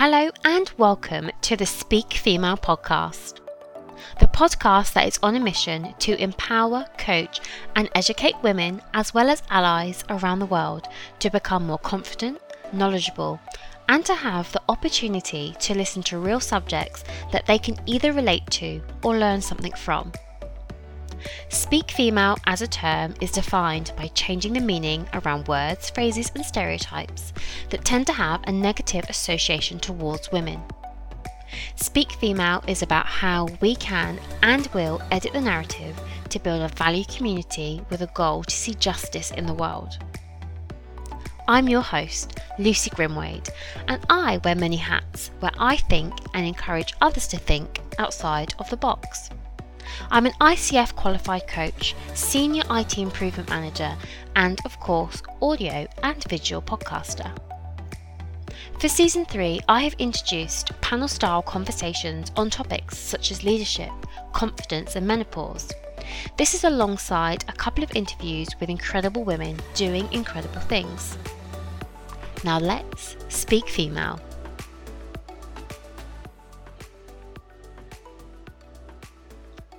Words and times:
Hello 0.00 0.30
and 0.44 0.70
welcome 0.78 1.28
to 1.40 1.56
the 1.56 1.66
Speak 1.66 2.12
Female 2.12 2.56
podcast, 2.56 3.40
the 4.20 4.28
podcast 4.28 4.92
that 4.92 5.08
is 5.08 5.18
on 5.24 5.34
a 5.34 5.40
mission 5.40 5.92
to 5.98 6.14
empower, 6.22 6.86
coach, 6.96 7.40
and 7.74 7.90
educate 7.96 8.40
women 8.40 8.80
as 8.94 9.12
well 9.12 9.28
as 9.28 9.42
allies 9.50 10.04
around 10.08 10.38
the 10.38 10.46
world 10.46 10.86
to 11.18 11.30
become 11.30 11.66
more 11.66 11.78
confident, 11.78 12.40
knowledgeable, 12.72 13.40
and 13.88 14.06
to 14.06 14.14
have 14.14 14.52
the 14.52 14.62
opportunity 14.68 15.56
to 15.58 15.74
listen 15.74 16.04
to 16.04 16.20
real 16.20 16.38
subjects 16.38 17.02
that 17.32 17.46
they 17.46 17.58
can 17.58 17.74
either 17.84 18.12
relate 18.12 18.48
to 18.52 18.80
or 19.02 19.18
learn 19.18 19.40
something 19.40 19.72
from. 19.72 20.12
Speak 21.48 21.90
female 21.90 22.36
as 22.46 22.62
a 22.62 22.66
term 22.66 23.14
is 23.20 23.32
defined 23.32 23.92
by 23.96 24.08
changing 24.08 24.52
the 24.52 24.60
meaning 24.60 25.08
around 25.14 25.48
words, 25.48 25.90
phrases, 25.90 26.30
and 26.34 26.44
stereotypes 26.44 27.32
that 27.70 27.84
tend 27.84 28.06
to 28.06 28.12
have 28.12 28.42
a 28.44 28.52
negative 28.52 29.04
association 29.08 29.78
towards 29.78 30.32
women. 30.32 30.62
Speak 31.76 32.12
Female 32.12 32.62
is 32.66 32.82
about 32.82 33.06
how 33.06 33.48
we 33.60 33.74
can 33.76 34.18
and 34.42 34.66
will 34.68 35.00
edit 35.10 35.32
the 35.32 35.40
narrative 35.40 35.98
to 36.28 36.38
build 36.38 36.62
a 36.62 36.68
value 36.68 37.04
community 37.04 37.80
with 37.90 38.02
a 38.02 38.06
goal 38.08 38.44
to 38.44 38.54
see 38.54 38.74
justice 38.74 39.30
in 39.30 39.46
the 39.46 39.54
world. 39.54 39.98
I'm 41.48 41.68
your 41.68 41.80
host, 41.80 42.38
Lucy 42.58 42.90
Grimwade, 42.90 43.48
and 43.86 44.04
I 44.10 44.36
wear 44.44 44.54
many 44.54 44.76
hats 44.76 45.30
where 45.40 45.52
I 45.58 45.76
think 45.76 46.12
and 46.34 46.46
encourage 46.46 46.92
others 47.00 47.26
to 47.28 47.38
think 47.38 47.80
outside 47.98 48.54
of 48.58 48.68
the 48.68 48.76
box. 48.76 49.30
I'm 50.10 50.26
an 50.26 50.32
ICF 50.40 50.94
qualified 50.94 51.46
coach, 51.46 51.94
senior 52.14 52.62
IT 52.70 52.98
improvement 52.98 53.48
manager, 53.48 53.96
and 54.36 54.60
of 54.64 54.78
course, 54.80 55.22
audio 55.42 55.86
and 56.02 56.22
visual 56.24 56.62
podcaster. 56.62 57.30
For 58.78 58.88
season 58.88 59.24
three, 59.24 59.60
I 59.68 59.82
have 59.82 59.94
introduced 59.98 60.70
panel 60.80 61.08
style 61.08 61.42
conversations 61.42 62.30
on 62.36 62.48
topics 62.48 62.96
such 62.96 63.30
as 63.32 63.42
leadership, 63.42 63.90
confidence, 64.32 64.94
and 64.94 65.06
menopause. 65.06 65.72
This 66.36 66.54
is 66.54 66.64
alongside 66.64 67.44
a 67.48 67.52
couple 67.52 67.82
of 67.82 67.94
interviews 67.96 68.48
with 68.60 68.70
incredible 68.70 69.24
women 69.24 69.58
doing 69.74 70.10
incredible 70.12 70.60
things. 70.60 71.18
Now 72.44 72.58
let's 72.58 73.16
speak 73.28 73.68
female. 73.68 74.20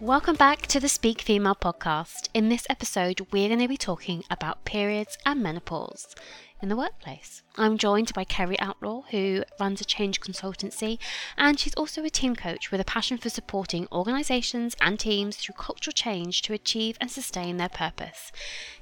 Welcome 0.01 0.37
back 0.37 0.65
to 0.67 0.79
the 0.79 0.87
Speak 0.87 1.21
Female 1.21 1.55
podcast. 1.55 2.29
In 2.33 2.47
this 2.47 2.65
episode, 2.69 3.27
we're 3.33 3.49
going 3.49 3.59
to 3.59 3.67
be 3.67 3.75
talking 3.75 4.23
about 4.31 4.63
periods 4.63 5.17
and 5.25 5.43
menopause 5.43 6.15
in 6.61 6.69
the 6.69 6.77
workplace. 6.77 7.43
I'm 7.57 7.77
joined 7.77 8.13
by 8.13 8.23
Kerry 8.23 8.57
Outlaw, 8.61 9.01
who 9.11 9.43
runs 9.59 9.81
a 9.81 9.85
change 9.85 10.21
consultancy, 10.21 10.99
and 11.37 11.59
she's 11.59 11.73
also 11.73 12.05
a 12.05 12.09
team 12.09 12.37
coach 12.37 12.71
with 12.71 12.79
a 12.79 12.85
passion 12.85 13.17
for 13.17 13.29
supporting 13.29 13.89
organisations 13.91 14.73
and 14.79 14.97
teams 14.97 15.35
through 15.35 15.55
cultural 15.55 15.91
change 15.91 16.43
to 16.43 16.53
achieve 16.53 16.97
and 17.01 17.11
sustain 17.11 17.57
their 17.57 17.67
purpose. 17.67 18.31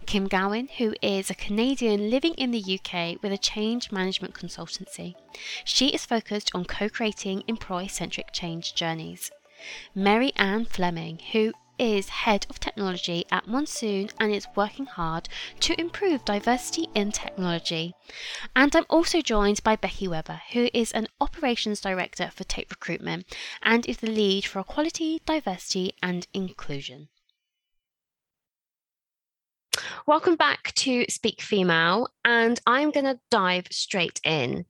Kim 0.05 0.27
Gowan, 0.27 0.69
who 0.77 0.93
is 1.02 1.31
a 1.31 1.35
Canadian 1.35 2.11
living 2.11 2.35
in 2.35 2.52
the 2.52 2.79
UK 2.79 3.23
with 3.23 3.31
a 3.31 3.39
change 3.39 3.91
management 3.91 4.35
consultancy. 4.35 5.15
She 5.65 5.87
is 5.87 6.05
focused 6.05 6.52
on 6.53 6.65
co 6.65 6.89
creating 6.89 7.43
employee 7.47 7.87
centric 7.87 8.31
change 8.31 8.75
journeys. 8.75 9.31
Mary 9.95 10.31
Ann 10.36 10.66
Fleming, 10.66 11.19
who 11.31 11.53
is 11.80 12.09
Head 12.09 12.45
of 12.50 12.59
Technology 12.59 13.25
at 13.31 13.47
Monsoon 13.47 14.09
and 14.19 14.33
is 14.33 14.47
working 14.55 14.86
hard 14.86 15.30
to 15.59 15.80
improve 15.80 16.25
diversity 16.25 16.88
in 16.95 17.11
technology. 17.11 17.94
And 18.55 18.75
I'm 18.75 18.86
also 18.89 19.22
joined 19.22 19.64
by 19.64 19.75
Becky 19.75 20.08
Weber, 20.08 20.41
who 20.53 20.69
is 20.73 20.91
an 20.91 21.08
Operations 21.22 21.81
Director 21.81 22.31
for 22.33 22.44
Tate 22.44 22.69
Recruitment 22.69 23.25
and 23.61 23.86
is 23.86 23.97
the 23.97 24.09
lead 24.09 24.45
for 24.45 24.59
equality, 24.59 25.22
diversity, 25.25 25.94
and 26.02 26.27
inclusion. 26.33 27.09
Welcome 30.08 30.36
back 30.36 30.73
to 30.76 31.05
Speak 31.08 31.42
Female, 31.42 32.08
and 32.26 32.60
I'm 32.65 32.89
going 32.89 33.05
to 33.05 33.20
dive 33.30 33.67
straight 33.70 34.20
in. 34.23 34.65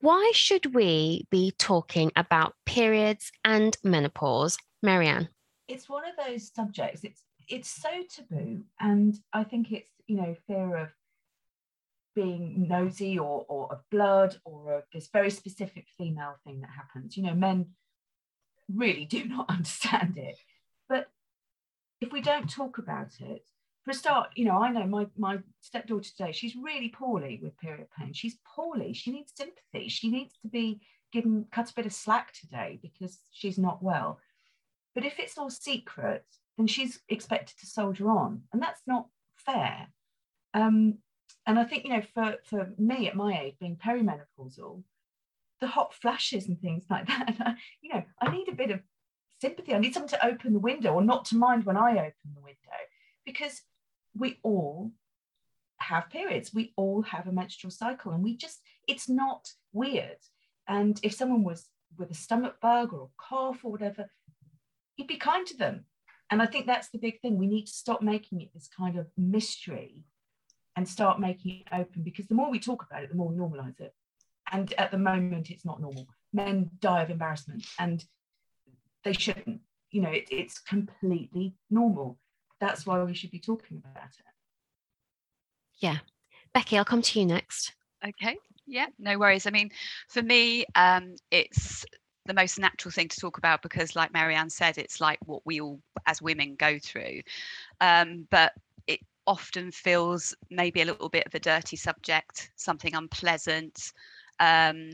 Why 0.00 0.32
should 0.34 0.74
we 0.74 1.26
be 1.30 1.52
talking 1.58 2.10
about 2.16 2.54
periods 2.64 3.30
and 3.44 3.76
menopause? 3.84 4.56
Marianne? 4.82 5.28
It's 5.68 5.88
one 5.88 6.04
of 6.08 6.14
those 6.16 6.50
subjects, 6.54 7.04
it's 7.04 7.22
it's 7.50 7.68
so 7.68 7.90
taboo. 8.08 8.62
And 8.78 9.18
I 9.32 9.44
think 9.44 9.72
it's, 9.72 9.90
you 10.06 10.16
know, 10.16 10.36
fear 10.46 10.76
of 10.76 10.88
being 12.14 12.66
nosy 12.68 13.18
or, 13.18 13.44
or 13.48 13.72
of 13.72 13.80
blood 13.90 14.36
or 14.44 14.74
of 14.74 14.84
this 14.92 15.08
very 15.12 15.30
specific 15.30 15.86
female 15.98 16.36
thing 16.44 16.60
that 16.60 16.70
happens. 16.70 17.16
You 17.16 17.24
know, 17.24 17.34
men 17.34 17.66
really 18.72 19.04
do 19.04 19.24
not 19.28 19.50
understand 19.50 20.16
it. 20.16 20.36
But 20.88 21.10
if 22.00 22.12
we 22.12 22.20
don't 22.20 22.48
talk 22.48 22.78
about 22.78 23.20
it, 23.20 23.44
for 23.84 23.92
a 23.92 23.94
start, 23.94 24.30
you 24.34 24.44
know, 24.44 24.62
I 24.62 24.70
know 24.70 24.86
my, 24.86 25.06
my 25.16 25.38
stepdaughter 25.60 26.10
today, 26.10 26.32
she's 26.32 26.54
really 26.54 26.88
poorly 26.88 27.40
with 27.42 27.58
period 27.58 27.86
pain. 27.98 28.12
She's 28.12 28.38
poorly. 28.54 28.92
She 28.92 29.10
needs 29.10 29.32
sympathy. 29.34 29.88
She 29.88 30.10
needs 30.10 30.34
to 30.42 30.48
be 30.48 30.80
given 31.12 31.46
cut 31.50 31.70
a 31.70 31.74
bit 31.74 31.86
of 31.86 31.92
slack 31.92 32.32
today 32.32 32.78
because 32.82 33.18
she's 33.32 33.58
not 33.58 33.82
well. 33.82 34.20
But 34.94 35.04
if 35.04 35.18
it's 35.18 35.38
all 35.38 35.50
secret, 35.50 36.24
then 36.58 36.66
she's 36.66 37.00
expected 37.08 37.58
to 37.58 37.66
soldier 37.66 38.10
on. 38.10 38.42
And 38.52 38.60
that's 38.60 38.82
not 38.86 39.06
fair. 39.36 39.88
Um, 40.52 40.98
and 41.46 41.58
I 41.58 41.64
think, 41.64 41.84
you 41.84 41.90
know, 41.90 42.02
for, 42.12 42.36
for 42.44 42.72
me 42.76 43.08
at 43.08 43.16
my 43.16 43.40
age, 43.40 43.54
being 43.58 43.76
perimenopausal, 43.76 44.82
the 45.60 45.66
hot 45.66 45.94
flashes 45.94 46.48
and 46.48 46.60
things 46.60 46.84
like 46.90 47.06
that, 47.38 47.56
you 47.80 47.94
know, 47.94 48.02
I 48.20 48.30
need 48.30 48.48
a 48.48 48.54
bit 48.54 48.70
of 48.70 48.80
sympathy. 49.40 49.74
I 49.74 49.78
need 49.78 49.94
someone 49.94 50.10
to 50.10 50.26
open 50.26 50.52
the 50.52 50.58
window 50.58 50.92
or 50.92 51.02
not 51.02 51.24
to 51.26 51.36
mind 51.36 51.64
when 51.64 51.78
I 51.78 51.92
open 51.92 52.34
the 52.34 52.42
window 52.42 52.56
because 53.24 53.62
we 54.16 54.38
all 54.42 54.92
have 55.78 56.10
periods. 56.10 56.52
We 56.54 56.72
all 56.76 57.02
have 57.02 57.26
a 57.26 57.32
menstrual 57.32 57.70
cycle, 57.70 58.12
and 58.12 58.22
we 58.22 58.36
just, 58.36 58.60
it's 58.86 59.08
not 59.08 59.48
weird. 59.72 60.18
And 60.68 61.00
if 61.02 61.14
someone 61.14 61.42
was 61.42 61.66
with 61.98 62.10
a 62.10 62.14
stomach 62.14 62.56
bug 62.60 62.92
or 62.92 63.04
a 63.04 63.22
cough 63.22 63.64
or 63.64 63.72
whatever, 63.72 64.10
you'd 64.96 65.08
be 65.08 65.16
kind 65.16 65.46
to 65.46 65.56
them. 65.56 65.86
And 66.30 66.40
I 66.40 66.46
think 66.46 66.66
that's 66.66 66.90
the 66.90 66.98
big 66.98 67.20
thing. 67.20 67.38
We 67.38 67.48
need 67.48 67.66
to 67.66 67.72
stop 67.72 68.02
making 68.02 68.40
it 68.40 68.50
this 68.54 68.68
kind 68.68 68.96
of 68.96 69.08
mystery 69.16 70.04
and 70.76 70.88
start 70.88 71.18
making 71.18 71.62
it 71.62 71.74
open 71.74 72.02
because 72.02 72.28
the 72.28 72.36
more 72.36 72.50
we 72.50 72.60
talk 72.60 72.86
about 72.88 73.02
it, 73.02 73.10
the 73.10 73.16
more 73.16 73.28
we 73.28 73.36
normalize 73.36 73.80
it. 73.80 73.92
And 74.52 74.72
at 74.78 74.92
the 74.92 74.98
moment, 74.98 75.50
it's 75.50 75.64
not 75.64 75.80
normal. 75.80 76.06
Men 76.32 76.70
die 76.80 77.02
of 77.02 77.10
embarrassment 77.10 77.66
and 77.78 78.04
they 79.02 79.12
shouldn't. 79.12 79.60
You 79.90 80.02
know, 80.02 80.10
it, 80.10 80.28
it's 80.30 80.60
completely 80.60 81.54
normal 81.68 82.18
that's 82.60 82.86
why 82.86 83.02
we 83.02 83.14
should 83.14 83.30
be 83.30 83.38
talking 83.38 83.82
about 83.84 84.10
it. 84.18 84.24
Yeah. 85.78 85.98
Becky, 86.52 86.76
I'll 86.78 86.84
come 86.84 87.02
to 87.02 87.20
you 87.20 87.26
next. 87.26 87.72
Okay. 88.06 88.36
Yeah, 88.66 88.86
no 88.98 89.18
worries. 89.18 89.46
I 89.46 89.50
mean, 89.50 89.70
for 90.08 90.22
me, 90.22 90.64
um, 90.74 91.16
it's 91.30 91.84
the 92.26 92.34
most 92.34 92.58
natural 92.58 92.92
thing 92.92 93.08
to 93.08 93.20
talk 93.20 93.38
about 93.38 93.62
because, 93.62 93.96
like 93.96 94.12
Marianne 94.12 94.50
said, 94.50 94.78
it's 94.78 95.00
like 95.00 95.18
what 95.26 95.42
we 95.44 95.60
all 95.60 95.80
as 96.06 96.22
women 96.22 96.54
go 96.56 96.78
through. 96.78 97.20
Um, 97.80 98.26
but 98.30 98.52
it 98.86 99.00
often 99.26 99.72
feels 99.72 100.34
maybe 100.50 100.82
a 100.82 100.84
little 100.84 101.08
bit 101.08 101.26
of 101.26 101.34
a 101.34 101.40
dirty 101.40 101.76
subject, 101.76 102.50
something 102.56 102.94
unpleasant, 102.94 103.92
um, 104.38 104.90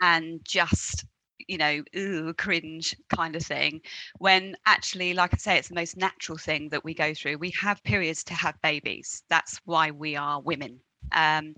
and 0.00 0.40
just 0.44 1.04
you 1.48 1.58
know, 1.58 1.82
ooh, 1.96 2.34
cringe 2.34 2.96
kind 3.08 3.36
of 3.36 3.42
thing. 3.42 3.80
When 4.18 4.56
actually, 4.66 5.14
like 5.14 5.34
I 5.34 5.36
say, 5.36 5.58
it's 5.58 5.68
the 5.68 5.74
most 5.74 5.96
natural 5.96 6.38
thing 6.38 6.68
that 6.70 6.84
we 6.84 6.94
go 6.94 7.14
through. 7.14 7.38
We 7.38 7.50
have 7.60 7.82
periods 7.84 8.24
to 8.24 8.34
have 8.34 8.60
babies. 8.62 9.22
That's 9.28 9.60
why 9.64 9.90
we 9.90 10.16
are 10.16 10.40
women. 10.40 10.80
Um, 11.12 11.54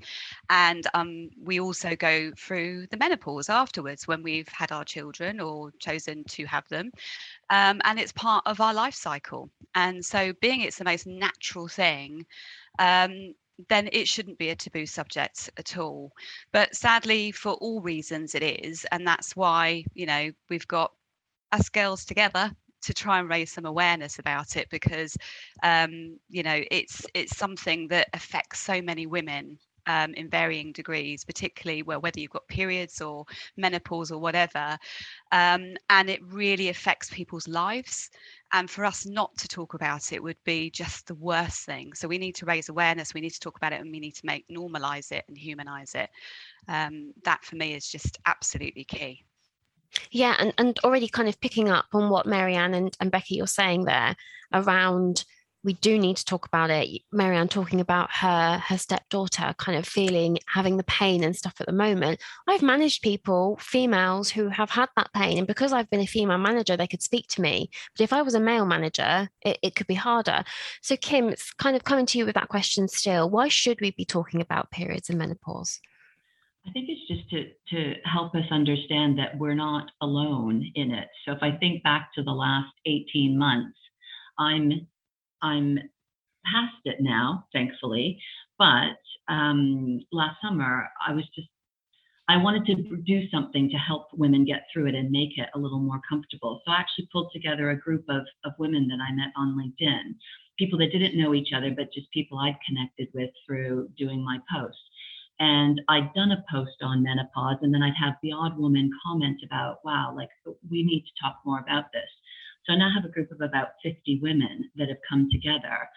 and 0.51 0.87
um, 0.95 1.31
we 1.43 1.61
also 1.61 1.95
go 1.97 2.33
through 2.39 2.87
the 2.87 2.97
menopause 2.97 3.49
afterwards 3.51 4.07
when 4.09 4.23
we've 4.23 4.49
had 4.49 4.73
our 4.73 4.85
children 4.85 5.41
or 5.41 5.73
chosen 5.79 6.25
to 6.25 6.47
have 6.47 6.67
them. 6.69 6.91
Um, 7.51 7.81
and 7.85 7.99
it's 7.99 8.13
part 8.13 8.43
of 8.47 8.61
our 8.61 8.75
life 8.75 8.95
cycle. 8.95 9.51
And 9.75 10.05
so, 10.05 10.33
being 10.41 10.61
it's 10.63 10.79
the 10.79 10.85
most 10.85 11.07
natural 11.07 11.69
thing, 11.69 12.27
um, 12.79 13.35
then 13.69 13.89
it 13.93 14.09
shouldn't 14.09 14.39
be 14.39 14.51
a 14.51 14.57
taboo 14.57 14.87
subject 14.87 15.51
at 15.57 15.77
all. 15.77 16.13
But 16.53 16.75
sadly, 16.75 17.33
for 17.33 17.53
all 17.55 17.81
reasons, 17.81 18.35
it 18.35 18.43
is. 18.43 18.87
And 18.93 19.07
that's 19.07 19.37
why, 19.37 19.85
you 19.95 20.07
know, 20.07 20.31
we've 20.49 20.69
got 20.69 20.93
us 21.53 21.69
girls 21.69 22.05
together 22.05 22.51
to 22.83 22.95
try 22.95 23.21
and 23.21 23.29
raise 23.29 23.53
some 23.53 23.65
awareness 23.65 24.19
about 24.19 24.57
it 24.57 24.69
because 24.71 25.17
um, 25.63 26.19
you 26.29 26.43
know 26.43 26.63
it's 26.71 27.07
it's 27.15 27.37
something 27.37 27.87
that 27.89 28.09
affects 28.13 28.59
so 28.59 28.83
many 28.83 29.07
women 29.07 29.57
um, 29.87 30.15
in 30.15 30.29
varying 30.29 30.73
degrees, 30.73 31.25
particularly 31.25 31.83
well, 31.83 32.01
whether 32.01 32.21
you've 32.21 32.31
got 32.31 32.47
periods 32.49 33.01
or 33.01 33.25
menopause 33.57 34.11
or 34.11 34.19
whatever. 34.21 34.77
Um, 35.33 35.75
and 35.91 36.09
it 36.09 36.21
really 36.25 36.69
affects 36.69 37.11
people's 37.11 37.49
lives. 37.49 38.11
And 38.53 38.71
for 38.71 38.85
us 38.85 39.07
not 39.07 39.37
to 39.39 39.49
talk 39.49 39.75
about 39.75 40.13
it 40.13 40.23
would 40.23 40.37
be 40.45 40.71
just 40.71 41.07
the 41.07 41.15
worst 41.15 41.65
thing. 41.65 41.95
So 41.95 42.07
we 42.07 42.19
need 42.19 42.35
to 42.37 42.47
raise 42.47 42.69
awareness, 42.69 43.15
we 43.15 43.23
need 43.23 43.31
to 43.31 43.41
talk 43.41 43.57
about 43.57 43.73
it, 43.73 43.81
and 43.81 43.91
we 43.91 44.01
need 44.01 44.15
to 44.17 44.27
make 44.27 44.47
normalize 44.49 45.11
it 45.11 45.25
and 45.29 45.37
humanize 45.39 45.95
it. 45.95 46.11
Um, 46.69 47.13
that 47.25 47.45
for 47.45 47.57
me 47.57 47.75
is 47.75 47.89
just 47.89 48.19
absolutely 48.27 48.85
key. 48.85 49.25
Yeah, 50.11 50.37
and, 50.39 50.55
and 50.59 50.79
already 50.85 51.09
kind 51.09 51.29
of 51.29 51.41
picking 51.41 51.69
up 51.69 51.87
on 51.93 52.11
what 52.11 52.27
Marianne 52.27 52.75
and, 52.75 52.97
and 53.01 53.11
Becky 53.11 53.37
you're 53.37 53.47
saying 53.47 53.85
there 53.85 54.17
around 54.53 55.25
we 55.65 55.75
do 55.75 55.99
need 55.99 56.17
to 56.17 56.25
talk 56.25 56.47
about 56.47 56.71
it. 56.71 57.03
Marianne 57.13 57.49
talking 57.49 57.81
about 57.81 58.11
her 58.13 58.59
her 58.59 58.79
stepdaughter 58.79 59.55
kind 59.59 59.79
of 59.79 59.87
feeling 59.87 60.39
having 60.49 60.77
the 60.77 60.85
pain 60.85 61.23
and 61.23 61.37
stuff 61.37 61.61
at 61.61 61.67
the 61.67 61.73
moment. 61.73 62.21
I've 62.49 62.63
managed 62.63 63.03
people, 63.03 63.57
females 63.61 64.31
who 64.31 64.49
have 64.49 64.71
had 64.71 64.89
that 64.97 65.13
pain, 65.15 65.39
and 65.39 65.47
because 65.47 65.73
I've 65.73 65.91
been 65.91 66.01
a 66.01 66.07
female 66.07 66.39
manager, 66.39 66.77
they 66.77 66.87
could 66.87 67.03
speak 67.03 67.29
to 67.29 67.41
me. 67.41 67.71
But 67.97 68.05
if 68.05 68.13
I 68.13 68.23
was 68.23 68.35
a 68.35 68.41
male 68.41 68.67
manager, 68.67 69.29
it, 69.43 69.59
it 69.63 69.75
could 69.77 69.87
be 69.87 69.95
harder. 69.95 70.45
So 70.83 70.97
Kim, 70.97 71.29
it's 71.29 71.53
kind 71.53 71.77
of 71.77 71.85
coming 71.85 72.07
to 72.07 72.19
you 72.19 72.27
with 72.27 72.35
that 72.35 72.49
question 72.49 72.89
still. 72.89 73.31
Why 73.31 73.49
should 73.49 73.81
we 73.81 73.93
be 73.93 74.05
talking 74.05 74.41
about 74.41 74.71
periods 74.71 75.09
and 75.09 75.19
menopause? 75.19 75.81
I 76.67 76.71
think 76.71 76.89
it's 76.89 77.09
just 77.09 77.29
to 77.31 77.51
to 77.71 77.95
help 78.05 78.35
us 78.35 78.45
understand 78.51 79.19
that 79.19 79.37
we're 79.37 79.55
not 79.55 79.91
alone 80.01 80.65
in 80.75 80.93
it. 80.93 81.09
So 81.25 81.33
if 81.33 81.43
I 81.43 81.53
think 81.53 81.83
back 81.83 82.11
to 82.15 82.23
the 82.23 82.31
last 82.31 82.73
18 82.87 83.37
months, 83.37 83.77
I'm 84.39 84.87
I'm 85.43 85.79
past 86.45 86.75
it 86.85 86.97
now, 87.01 87.47
thankfully. 87.53 88.19
But 88.59 88.99
um, 89.29 90.01
last 90.13 90.37
summer, 90.43 90.89
I 91.07 91.13
was 91.13 91.25
just, 91.35 91.49
I 92.29 92.37
wanted 92.37 92.65
to 92.67 92.97
do 93.05 93.29
something 93.31 93.69
to 93.71 93.77
help 93.77 94.09
women 94.15 94.45
get 94.45 94.65
through 94.73 94.87
it 94.87 94.95
and 94.95 95.11
make 95.11 95.37
it 95.37 95.49
a 95.55 95.59
little 95.59 95.81
more 95.81 96.01
comfortable. 96.09 96.63
So 96.65 96.73
I 96.73 96.77
actually 96.77 97.09
pulled 97.13 97.31
together 97.33 97.71
a 97.71 97.79
group 97.79 98.05
of, 98.09 98.23
of 98.45 98.53
women 98.59 98.89
that 98.89 98.99
I 99.07 99.13
met 99.13 99.33
on 99.37 99.59
LinkedIn, 99.59 100.15
people 100.59 100.79
that 100.79 100.93
didn't 100.93 101.19
know 101.19 101.35
each 101.35 101.53
other, 101.55 101.73
but 101.77 101.93
just 101.93 102.11
people 102.13 102.39
I'd 102.39 102.57
connected 102.67 103.09
with 103.15 103.31
through 103.45 103.89
doing 103.99 104.25
my 104.25 104.39
posts. 104.53 104.81
And 105.41 105.81
I'd 105.89 106.15
done 106.15 106.31
a 106.31 106.45
post 106.51 106.77
on 106.83 107.03
menopause, 107.03 107.57
and 107.63 107.75
then 107.75 107.83
I'd 107.83 107.97
have 108.01 108.15
the 108.23 108.33
odd 108.33 108.57
woman 108.57 108.91
comment 109.05 109.41
about, 109.45 109.79
wow, 109.85 110.15
like 110.17 110.29
we 110.71 110.85
need 110.85 111.03
to 111.03 111.21
talk 111.21 111.41
more 111.45 111.59
about 111.59 111.87
this. 111.93 112.09
So 112.67 112.75
I 112.75 112.77
now 112.77 112.91
have 112.95 113.05
a 113.05 113.13
group 113.13 113.31
of 113.33 113.41
about 113.41 113.69
50 113.83 114.21
women 114.23 114.71
that 114.77 114.89
have 114.89 114.99
come 115.09 115.29
together. 115.31 115.89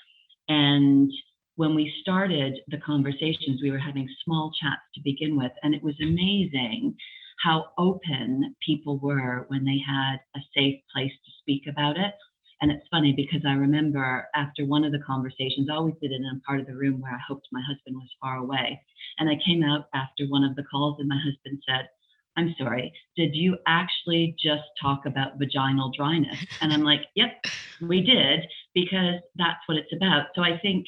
And 0.47 1.11
when 1.55 1.75
we 1.75 1.93
started 2.01 2.57
the 2.67 2.77
conversations, 2.77 3.61
we 3.61 3.71
were 3.71 3.79
having 3.79 4.07
small 4.23 4.51
chats 4.61 4.81
to 4.95 5.01
begin 5.03 5.37
with. 5.37 5.51
And 5.63 5.73
it 5.73 5.83
was 5.83 5.95
amazing 6.01 6.95
how 7.43 7.65
open 7.77 8.55
people 8.65 8.97
were 8.99 9.45
when 9.49 9.63
they 9.65 9.79
had 9.85 10.17
a 10.35 10.39
safe 10.55 10.79
place 10.93 11.11
to 11.11 11.31
speak 11.41 11.63
about 11.69 11.97
it. 11.97 12.13
And 12.61 12.71
it's 12.71 12.87
funny 12.89 13.13
because 13.13 13.45
I 13.45 13.53
remember 13.53 14.27
after 14.33 14.65
one 14.65 14.85
of 14.85 14.91
the 14.91 15.03
conversations, 15.05 15.67
I 15.69 15.75
always 15.75 15.95
did 16.01 16.11
it 16.11 16.15
in 16.15 16.25
a 16.25 16.39
part 16.47 16.61
of 16.61 16.67
the 16.67 16.75
room 16.75 17.01
where 17.01 17.11
I 17.11 17.19
hoped 17.27 17.47
my 17.51 17.61
husband 17.61 17.95
was 17.95 18.09
far 18.21 18.37
away. 18.37 18.81
And 19.19 19.29
I 19.29 19.37
came 19.45 19.63
out 19.63 19.87
after 19.93 20.25
one 20.27 20.43
of 20.43 20.55
the 20.55 20.63
calls, 20.63 20.97
and 20.99 21.07
my 21.07 21.19
husband 21.19 21.61
said, 21.67 21.89
I'm 22.37 22.53
sorry, 22.57 22.93
did 23.15 23.33
you 23.33 23.57
actually 23.65 24.35
just 24.37 24.63
talk 24.81 25.05
about 25.05 25.39
vaginal 25.39 25.91
dryness? 25.95 26.37
And 26.61 26.73
I'm 26.73 26.83
like, 26.83 27.01
yep, 27.15 27.43
we 27.81 28.01
did, 28.01 28.41
because 28.73 29.21
that's 29.35 29.59
what 29.67 29.77
it's 29.77 29.93
about. 29.93 30.27
So 30.35 30.41
I 30.41 30.57
think 30.59 30.85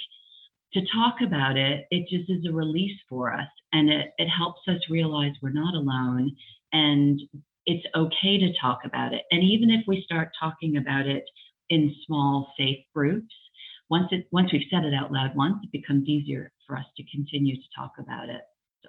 to 0.73 0.81
talk 0.93 1.15
about 1.21 1.57
it, 1.57 1.85
it 1.91 2.07
just 2.09 2.29
is 2.29 2.45
a 2.45 2.53
release 2.53 2.99
for 3.09 3.33
us 3.33 3.47
and 3.71 3.89
it, 3.89 4.11
it 4.17 4.27
helps 4.27 4.61
us 4.67 4.79
realize 4.89 5.31
we're 5.41 5.51
not 5.51 5.73
alone 5.73 6.35
and 6.73 7.21
it's 7.65 7.85
okay 7.95 8.37
to 8.37 8.53
talk 8.61 8.79
about 8.85 9.13
it. 9.13 9.21
And 9.31 9.43
even 9.43 9.69
if 9.69 9.83
we 9.87 10.01
start 10.03 10.31
talking 10.39 10.77
about 10.77 11.07
it 11.07 11.23
in 11.69 11.95
small, 12.05 12.51
safe 12.57 12.79
groups, 12.93 13.33
once 13.89 14.07
it 14.11 14.27
once 14.31 14.51
we've 14.51 14.67
said 14.69 14.83
it 14.83 14.93
out 14.93 15.11
loud 15.11 15.35
once, 15.35 15.57
it 15.63 15.71
becomes 15.71 16.07
easier 16.07 16.51
for 16.65 16.77
us 16.77 16.85
to 16.97 17.03
continue 17.09 17.55
to 17.55 17.67
talk 17.75 17.93
about 17.99 18.29
it. 18.29 18.41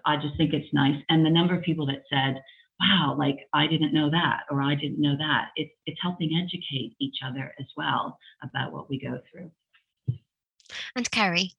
I 0.05 0.17
just 0.17 0.37
think 0.37 0.53
it's 0.53 0.73
nice. 0.73 1.03
And 1.09 1.25
the 1.25 1.31
number 1.31 1.55
of 1.55 1.63
people 1.63 1.87
that 1.87 2.05
said, 2.11 2.43
wow, 2.81 3.17
like 3.19 3.49
I 3.53 3.67
didn't 3.67 3.93
know 3.93 4.11
that, 4.11 4.41
or 4.51 4.63
I 4.63 4.75
didn't 4.75 5.01
know 5.01 5.17
that. 5.17 5.49
It's, 5.57 5.73
it's 5.87 5.99
helping 6.01 6.41
educate 6.43 6.95
each 7.01 7.19
other 7.25 7.55
as 7.59 7.67
well 7.77 8.19
about 8.43 8.73
what 8.73 8.89
we 8.89 8.99
go 9.01 9.21
through. 9.31 9.51
And 10.95 11.11
Kerry? 11.11 11.53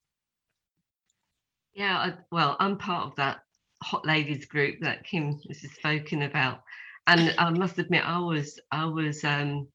Yeah, 1.73 1.97
I, 1.97 2.13
well, 2.31 2.55
I'm 2.59 2.77
part 2.77 3.07
of 3.07 3.15
that 3.15 3.39
hot 3.81 4.05
ladies 4.05 4.45
group 4.45 4.81
that 4.81 5.03
Kim 5.03 5.39
has 5.47 5.61
spoken 5.71 6.23
about. 6.23 6.63
And 7.07 7.33
I 7.37 7.49
must 7.49 7.79
admit, 7.79 8.07
I 8.07 8.19
was 8.19 8.59
I 8.71 8.85
was 8.85 9.23
um, 9.23 9.67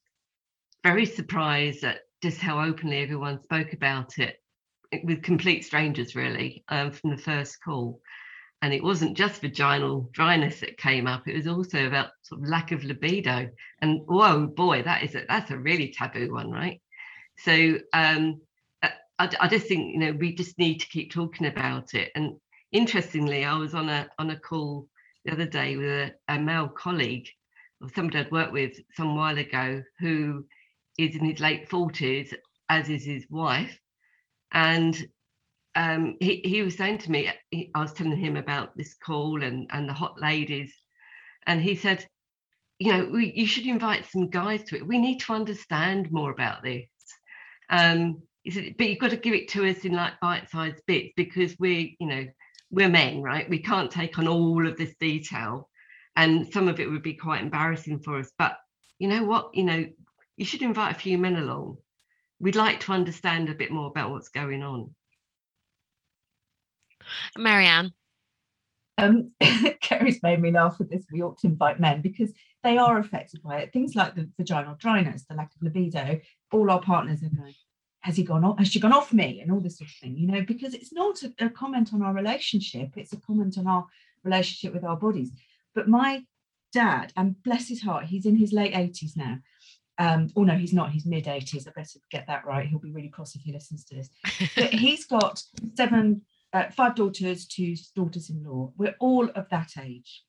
very 0.84 1.04
surprised 1.04 1.82
at 1.82 2.02
just 2.22 2.38
how 2.38 2.62
openly 2.62 2.98
everyone 2.98 3.42
spoke 3.42 3.72
about 3.72 4.18
it 4.18 4.40
with 5.02 5.22
complete 5.22 5.64
strangers, 5.64 6.14
really, 6.14 6.64
um, 6.68 6.92
from 6.92 7.10
the 7.10 7.16
first 7.16 7.62
call 7.62 8.00
and 8.64 8.72
it 8.72 8.82
wasn't 8.82 9.16
just 9.16 9.40
vaginal 9.40 10.08
dryness 10.12 10.60
that 10.60 10.78
came 10.78 11.06
up 11.06 11.28
it 11.28 11.36
was 11.36 11.46
also 11.46 11.86
about 11.86 12.10
sort 12.22 12.40
of 12.40 12.48
lack 12.48 12.72
of 12.72 12.84
libido. 12.84 13.48
And 13.80 14.00
whoa 14.06 14.46
boy 14.46 14.82
that 14.82 15.02
is 15.02 15.14
a 15.14 15.24
that's 15.28 15.50
a 15.50 15.58
really 15.58 15.92
taboo 15.92 16.32
one 16.32 16.50
right? 16.50 16.80
So 17.38 17.78
um 17.92 18.40
uh, 18.82 18.88
I, 19.18 19.30
I 19.40 19.48
just 19.48 19.66
think 19.66 19.92
you 19.92 20.00
know 20.00 20.12
we 20.12 20.34
just 20.34 20.58
need 20.58 20.80
to 20.80 20.88
keep 20.88 21.12
talking 21.12 21.46
about 21.46 21.94
it. 21.94 22.10
And 22.14 22.36
interestingly 22.72 23.44
i 23.44 23.56
was 23.56 23.72
on 23.72 23.88
a 23.88 24.08
on 24.18 24.30
a 24.30 24.40
call 24.40 24.88
the 25.24 25.32
other 25.32 25.46
day 25.46 25.76
with 25.76 25.86
a, 25.86 26.12
a 26.26 26.38
male 26.40 26.66
colleague 26.66 27.28
of 27.80 27.92
somebody 27.94 28.18
i'd 28.18 28.32
worked 28.32 28.52
with 28.52 28.72
some 28.96 29.14
while 29.14 29.38
ago 29.38 29.80
who 30.00 30.44
is 30.98 31.14
in 31.14 31.24
his 31.24 31.40
late 31.40 31.68
40s 31.68 32.34
as 32.68 32.88
is 32.88 33.04
his 33.04 33.26
wife. 33.30 33.78
And 34.52 34.96
um, 35.74 36.16
he, 36.20 36.40
he 36.44 36.62
was 36.62 36.76
saying 36.76 36.98
to 36.98 37.10
me, 37.10 37.30
he, 37.50 37.70
I 37.74 37.80
was 37.80 37.92
telling 37.92 38.16
him 38.16 38.36
about 38.36 38.76
this 38.76 38.94
call 38.94 39.42
and, 39.42 39.68
and 39.72 39.88
the 39.88 39.92
hot 39.92 40.20
ladies, 40.20 40.72
and 41.46 41.60
he 41.60 41.74
said, 41.74 42.06
you 42.78 42.92
know, 42.92 43.08
we, 43.12 43.32
you 43.34 43.46
should 43.46 43.66
invite 43.66 44.06
some 44.10 44.30
guys 44.30 44.64
to 44.64 44.76
it. 44.76 44.86
We 44.86 44.98
need 44.98 45.20
to 45.20 45.32
understand 45.32 46.10
more 46.10 46.30
about 46.30 46.62
this. 46.62 46.88
Um, 47.70 48.22
he 48.42 48.50
said, 48.50 48.74
but 48.76 48.88
you've 48.88 48.98
got 48.98 49.10
to 49.10 49.16
give 49.16 49.34
it 49.34 49.48
to 49.50 49.68
us 49.68 49.84
in 49.84 49.92
like 49.92 50.20
bite-sized 50.20 50.82
bits 50.86 51.12
because 51.16 51.56
we're, 51.58 51.88
you 51.98 52.06
know, 52.06 52.26
we're 52.70 52.88
men, 52.88 53.22
right? 53.22 53.48
We 53.48 53.60
can't 53.60 53.90
take 53.90 54.18
on 54.18 54.28
all 54.28 54.66
of 54.66 54.76
this 54.76 54.94
detail, 55.00 55.68
and 56.16 56.52
some 56.52 56.68
of 56.68 56.80
it 56.80 56.90
would 56.90 57.02
be 57.02 57.14
quite 57.14 57.42
embarrassing 57.42 58.00
for 58.00 58.18
us. 58.18 58.30
But 58.38 58.56
you 58.98 59.08
know 59.08 59.24
what? 59.24 59.50
You 59.54 59.64
know, 59.64 59.86
you 60.36 60.44
should 60.44 60.62
invite 60.62 60.94
a 60.94 60.98
few 60.98 61.16
men 61.18 61.36
along. 61.36 61.78
We'd 62.40 62.56
like 62.56 62.80
to 62.80 62.92
understand 62.92 63.48
a 63.48 63.54
bit 63.54 63.70
more 63.70 63.86
about 63.86 64.10
what's 64.10 64.28
going 64.28 64.62
on. 64.62 64.94
Marianne. 67.36 67.92
Um, 68.98 69.32
Kerry's 69.80 70.22
made 70.22 70.40
me 70.40 70.50
laugh 70.50 70.78
with 70.78 70.90
this. 70.90 71.06
We 71.12 71.22
ought 71.22 71.38
to 71.38 71.48
invite 71.48 71.80
men 71.80 72.00
because 72.00 72.32
they 72.62 72.78
are 72.78 72.98
affected 72.98 73.42
by 73.42 73.58
it. 73.58 73.72
Things 73.72 73.94
like 73.94 74.14
the 74.14 74.28
vaginal 74.38 74.76
dryness, 74.76 75.24
the 75.24 75.34
lack 75.34 75.50
of 75.54 75.62
libido. 75.62 76.20
All 76.52 76.70
our 76.70 76.80
partners 76.80 77.22
are 77.22 77.28
going, 77.28 77.54
"Has 78.00 78.16
he 78.16 78.22
gone 78.22 78.44
off? 78.44 78.58
Has 78.58 78.68
she 78.68 78.80
gone 78.80 78.92
off 78.92 79.12
me?" 79.12 79.40
And 79.40 79.50
all 79.50 79.60
this 79.60 79.78
sort 79.78 79.90
of 79.90 79.96
thing, 79.96 80.16
you 80.16 80.26
know, 80.26 80.42
because 80.42 80.74
it's 80.74 80.92
not 80.92 81.22
a, 81.22 81.32
a 81.46 81.50
comment 81.50 81.92
on 81.92 82.02
our 82.02 82.14
relationship; 82.14 82.90
it's 82.96 83.12
a 83.12 83.20
comment 83.20 83.58
on 83.58 83.66
our 83.66 83.86
relationship 84.22 84.72
with 84.72 84.84
our 84.84 84.96
bodies. 84.96 85.32
But 85.74 85.88
my 85.88 86.22
dad, 86.72 87.12
and 87.16 87.40
bless 87.42 87.68
his 87.68 87.82
heart, 87.82 88.04
he's 88.06 88.26
in 88.26 88.36
his 88.36 88.52
late 88.52 88.76
eighties 88.76 89.16
now. 89.16 89.38
Um, 89.98 90.28
oh 90.36 90.44
no, 90.44 90.54
he's 90.54 90.72
not. 90.72 90.90
He's 90.90 91.06
mid 91.06 91.26
eighties. 91.26 91.66
I 91.66 91.72
better 91.72 91.98
get 92.10 92.26
that 92.28 92.46
right. 92.46 92.66
He'll 92.66 92.78
be 92.78 92.92
really 92.92 93.08
cross 93.08 93.34
if 93.34 93.42
he 93.42 93.52
listens 93.52 93.84
to 93.86 93.96
this. 93.96 94.10
But 94.54 94.72
he's 94.72 95.04
got 95.06 95.42
seven 95.76 96.22
uh, 96.54 96.70
five 96.70 96.94
daughters, 96.94 97.46
two 97.46 97.74
daughters-in-law. 97.96 98.72
We're 98.76 98.94
all 99.00 99.28
of 99.30 99.48
that 99.50 99.72
age. 99.82 100.22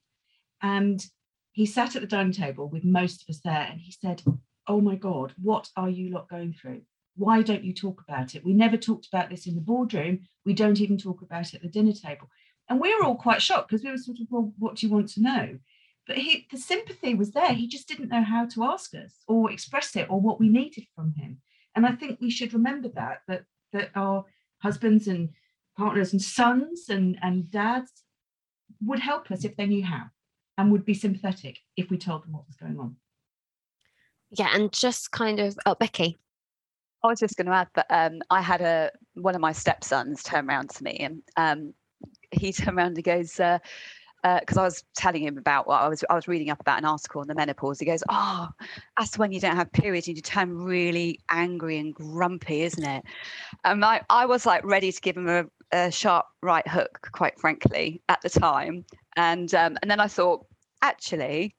And 0.61 1.05
he 1.51 1.65
sat 1.65 1.95
at 1.95 2.01
the 2.01 2.07
dining 2.07 2.33
table 2.33 2.67
with 2.67 2.83
most 2.83 3.21
of 3.21 3.33
us 3.33 3.39
there 3.43 3.67
and 3.69 3.79
he 3.79 3.91
said, 3.91 4.23
Oh 4.67 4.81
my 4.81 4.95
God, 4.95 5.33
what 5.41 5.69
are 5.77 5.89
you 5.89 6.11
lot 6.11 6.27
going 6.27 6.53
through? 6.53 6.81
Why 7.15 7.43
don't 7.43 7.63
you 7.63 7.73
talk 7.73 8.01
about 8.07 8.33
it? 8.33 8.43
We 8.43 8.53
never 8.53 8.75
talked 8.75 9.07
about 9.07 9.29
this 9.29 9.45
in 9.45 9.55
the 9.55 9.61
boardroom. 9.61 10.21
We 10.43 10.53
don't 10.53 10.81
even 10.81 10.97
talk 10.97 11.21
about 11.21 11.53
it 11.53 11.55
at 11.55 11.61
the 11.61 11.69
dinner 11.69 11.93
table. 11.93 12.29
And 12.67 12.81
we 12.81 12.93
were 12.95 13.05
all 13.05 13.15
quite 13.15 13.43
shocked 13.43 13.69
because 13.69 13.85
we 13.85 13.91
were 13.91 13.97
sort 13.97 14.19
of, 14.19 14.27
well, 14.31 14.51
what 14.57 14.75
do 14.75 14.87
you 14.87 14.91
want 14.91 15.09
to 15.09 15.21
know? 15.21 15.59
But 16.07 16.17
he, 16.17 16.47
the 16.51 16.57
sympathy 16.57 17.13
was 17.13 17.31
there. 17.31 17.53
He 17.53 17.67
just 17.67 17.87
didn't 17.87 18.09
know 18.09 18.23
how 18.23 18.47
to 18.47 18.63
ask 18.63 18.93
us 18.95 19.13
or 19.27 19.51
express 19.51 19.95
it 19.95 20.09
or 20.09 20.19
what 20.19 20.39
we 20.39 20.49
needed 20.49 20.85
from 20.95 21.13
him. 21.13 21.37
And 21.75 21.85
I 21.85 21.91
think 21.91 22.19
we 22.19 22.31
should 22.31 22.53
remember 22.53 22.89
that, 22.89 23.21
that, 23.27 23.43
that 23.71 23.91
our 23.95 24.25
husbands 24.59 25.07
and 25.07 25.29
partners 25.77 26.13
and 26.13 26.21
sons 26.21 26.85
and, 26.89 27.17
and 27.21 27.49
dads 27.51 27.91
would 28.81 28.99
help 28.99 29.31
us 29.31 29.43
if 29.43 29.55
they 29.55 29.65
knew 29.65 29.83
how 29.83 30.05
and 30.57 30.71
would 30.71 30.85
be 30.85 30.93
sympathetic 30.93 31.59
if 31.75 31.89
we 31.89 31.97
told 31.97 32.23
them 32.23 32.33
what 32.33 32.47
was 32.47 32.55
going 32.55 32.79
on. 32.79 32.95
Yeah, 34.31 34.49
and 34.53 34.71
just 34.71 35.11
kind 35.11 35.39
of, 35.39 35.57
oh, 35.65 35.75
Becky. 35.75 36.17
I 37.03 37.07
was 37.07 37.19
just 37.19 37.37
going 37.37 37.47
to 37.47 37.53
add 37.53 37.67
that 37.75 37.85
um, 37.89 38.21
I 38.31 38.41
had 38.41 38.61
a 38.61 38.91
one 39.13 39.35
of 39.35 39.41
my 39.41 39.51
stepsons 39.51 40.23
turn 40.23 40.49
around 40.49 40.71
to 40.71 40.83
me 40.83 40.97
and 40.97 41.21
um, 41.37 41.73
he 42.31 42.51
turned 42.53 42.77
around 42.77 42.87
and 42.87 42.97
he 42.97 43.03
goes, 43.03 43.39
uh, 43.39 43.59
because 44.39 44.57
uh, 44.57 44.61
I 44.61 44.63
was 44.63 44.83
telling 44.95 45.21
him 45.21 45.37
about 45.37 45.67
what 45.67 45.81
I 45.81 45.87
was 45.87 46.03
I 46.09 46.15
was 46.15 46.27
reading 46.27 46.49
up 46.49 46.59
about 46.59 46.79
an 46.79 46.85
article 46.85 47.21
on 47.21 47.27
the 47.27 47.35
menopause. 47.35 47.79
He 47.79 47.85
goes, 47.85 48.03
"Oh, 48.09 48.49
that's 48.97 49.19
when 49.19 49.31
you 49.31 49.39
don't 49.39 49.55
have 49.55 49.71
periods 49.71 50.07
and 50.07 50.17
you 50.17 50.21
turn 50.23 50.57
really 50.57 51.19
angry 51.29 51.77
and 51.77 51.93
grumpy, 51.93 52.61
isn't 52.63 52.83
it?" 52.83 53.03
And 53.63 53.85
I 53.85 54.01
I 54.09 54.25
was 54.25 54.45
like 54.45 54.63
ready 54.65 54.91
to 54.91 55.01
give 55.01 55.17
him 55.17 55.29
a, 55.29 55.45
a 55.71 55.91
sharp 55.91 56.25
right 56.41 56.67
hook, 56.67 57.09
quite 57.11 57.39
frankly, 57.39 58.01
at 58.09 58.21
the 58.21 58.29
time. 58.29 58.85
And 59.15 59.53
um, 59.53 59.77
and 59.81 59.91
then 59.91 59.99
I 59.99 60.07
thought, 60.07 60.45
actually, 60.81 61.55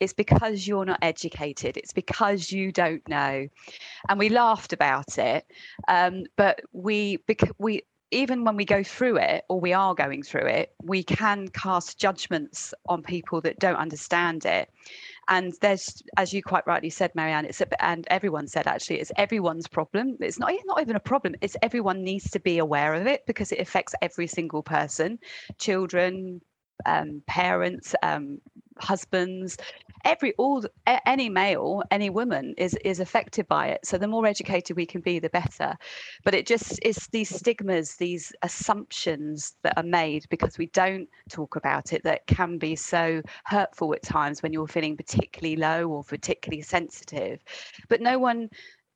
it's 0.00 0.12
because 0.12 0.66
you're 0.66 0.84
not 0.84 0.98
educated. 1.02 1.76
It's 1.76 1.92
because 1.92 2.50
you 2.50 2.72
don't 2.72 3.06
know. 3.08 3.46
And 4.08 4.18
we 4.18 4.30
laughed 4.30 4.72
about 4.72 5.16
it, 5.16 5.46
um, 5.86 6.24
but 6.36 6.60
we 6.72 7.18
because 7.28 7.52
we 7.58 7.82
even 8.10 8.44
when 8.44 8.56
we 8.56 8.64
go 8.64 8.82
through 8.82 9.18
it 9.18 9.44
or 9.48 9.60
we 9.60 9.72
are 9.72 9.94
going 9.94 10.22
through 10.22 10.46
it, 10.46 10.72
we 10.82 11.02
can 11.02 11.48
cast 11.48 11.98
judgments 11.98 12.72
on 12.88 13.02
people 13.02 13.40
that 13.42 13.58
don't 13.58 13.76
understand 13.76 14.46
it. 14.46 14.70
And 15.28 15.52
there's, 15.60 16.02
as 16.16 16.32
you 16.32 16.42
quite 16.42 16.66
rightly 16.66 16.88
said, 16.88 17.14
Marianne, 17.14 17.44
it's 17.44 17.60
a, 17.60 17.84
and 17.84 18.06
everyone 18.10 18.46
said 18.46 18.66
actually, 18.66 19.00
it's 19.00 19.12
everyone's 19.16 19.68
problem. 19.68 20.16
It's 20.20 20.38
not 20.38 20.52
not 20.64 20.80
even 20.80 20.96
a 20.96 21.00
problem. 21.00 21.34
It's 21.42 21.56
everyone 21.60 22.02
needs 22.02 22.30
to 22.30 22.40
be 22.40 22.58
aware 22.58 22.94
of 22.94 23.06
it 23.06 23.26
because 23.26 23.52
it 23.52 23.60
affects 23.60 23.94
every 24.00 24.26
single 24.26 24.62
person, 24.62 25.18
children, 25.58 26.40
um, 26.86 27.22
parents, 27.26 27.94
um, 28.02 28.40
husbands, 28.80 29.56
every 30.04 30.32
all 30.34 30.64
any 31.06 31.28
male, 31.28 31.82
any 31.90 32.10
woman 32.10 32.54
is 32.56 32.74
is 32.84 33.00
affected 33.00 33.46
by 33.48 33.68
it. 33.68 33.84
So 33.84 33.98
the 33.98 34.08
more 34.08 34.26
educated 34.26 34.76
we 34.76 34.86
can 34.86 35.00
be, 35.00 35.18
the 35.18 35.30
better. 35.30 35.76
But 36.24 36.34
it 36.34 36.46
just 36.46 36.78
is 36.82 37.08
these 37.12 37.34
stigmas, 37.34 37.96
these 37.96 38.32
assumptions 38.42 39.54
that 39.62 39.76
are 39.76 39.82
made 39.82 40.26
because 40.30 40.58
we 40.58 40.66
don't 40.66 41.08
talk 41.28 41.56
about 41.56 41.92
it 41.92 42.02
that 42.04 42.26
can 42.26 42.58
be 42.58 42.76
so 42.76 43.22
hurtful 43.44 43.94
at 43.94 44.02
times 44.02 44.42
when 44.42 44.52
you're 44.52 44.66
feeling 44.66 44.96
particularly 44.96 45.56
low 45.56 45.88
or 45.88 46.04
particularly 46.04 46.62
sensitive. 46.62 47.40
But 47.88 48.00
no 48.00 48.18
one 48.18 48.50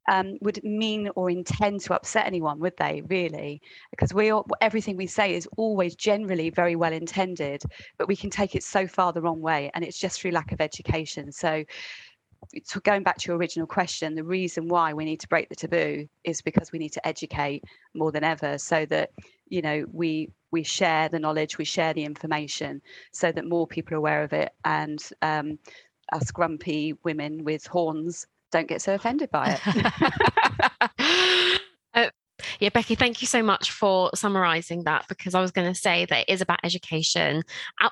um, 0.08 0.38
would 0.40 0.62
mean 0.64 1.10
or 1.14 1.30
intend 1.30 1.80
to 1.82 1.94
upset 1.94 2.26
anyone, 2.26 2.58
would 2.60 2.76
they? 2.76 3.02
Really, 3.08 3.60
because 3.90 4.12
we 4.12 4.30
all, 4.30 4.46
everything 4.60 4.96
we 4.96 5.06
say 5.06 5.34
is 5.34 5.48
always 5.56 5.94
generally 5.94 6.50
very 6.50 6.76
well 6.76 6.92
intended, 6.92 7.62
but 7.98 8.08
we 8.08 8.16
can 8.16 8.30
take 8.30 8.54
it 8.54 8.62
so 8.62 8.86
far 8.86 9.12
the 9.12 9.22
wrong 9.22 9.40
way, 9.40 9.70
and 9.74 9.84
it's 9.84 9.98
just 9.98 10.20
through 10.20 10.32
lack 10.32 10.52
of 10.52 10.60
education. 10.60 11.30
So, 11.30 11.64
so 12.64 12.80
going 12.80 13.04
back 13.04 13.18
to 13.18 13.28
your 13.28 13.36
original 13.36 13.66
question, 13.66 14.14
the 14.14 14.24
reason 14.24 14.66
why 14.68 14.92
we 14.92 15.04
need 15.04 15.20
to 15.20 15.28
break 15.28 15.48
the 15.48 15.54
taboo 15.54 16.08
is 16.24 16.42
because 16.42 16.72
we 16.72 16.78
need 16.78 16.92
to 16.92 17.06
educate 17.06 17.62
more 17.94 18.10
than 18.10 18.24
ever, 18.24 18.58
so 18.58 18.84
that 18.86 19.10
you 19.48 19.62
know 19.62 19.84
we 19.92 20.30
we 20.50 20.62
share 20.64 21.08
the 21.08 21.20
knowledge, 21.20 21.58
we 21.58 21.64
share 21.64 21.94
the 21.94 22.04
information, 22.04 22.82
so 23.12 23.30
that 23.30 23.46
more 23.46 23.66
people 23.66 23.94
are 23.94 23.98
aware 23.98 24.24
of 24.24 24.32
it, 24.32 24.52
and 24.64 25.00
um, 25.22 25.58
us 26.12 26.30
grumpy 26.30 26.94
women 27.04 27.44
with 27.44 27.66
horns 27.66 28.26
don't 28.52 28.68
get 28.68 28.82
so 28.82 28.94
offended 28.94 29.30
by 29.30 29.58
it. 29.58 29.60
uh, 31.94 32.10
yeah, 32.60 32.68
Becky, 32.70 32.94
thank 32.94 33.20
you 33.20 33.26
so 33.26 33.42
much 33.42 33.70
for 33.70 34.10
summarizing 34.14 34.84
that 34.84 35.06
because 35.08 35.34
I 35.34 35.40
was 35.40 35.50
going 35.50 35.72
to 35.72 35.78
say 35.78 36.04
that 36.06 36.20
it 36.20 36.32
is 36.32 36.40
about 36.40 36.60
education. 36.64 37.42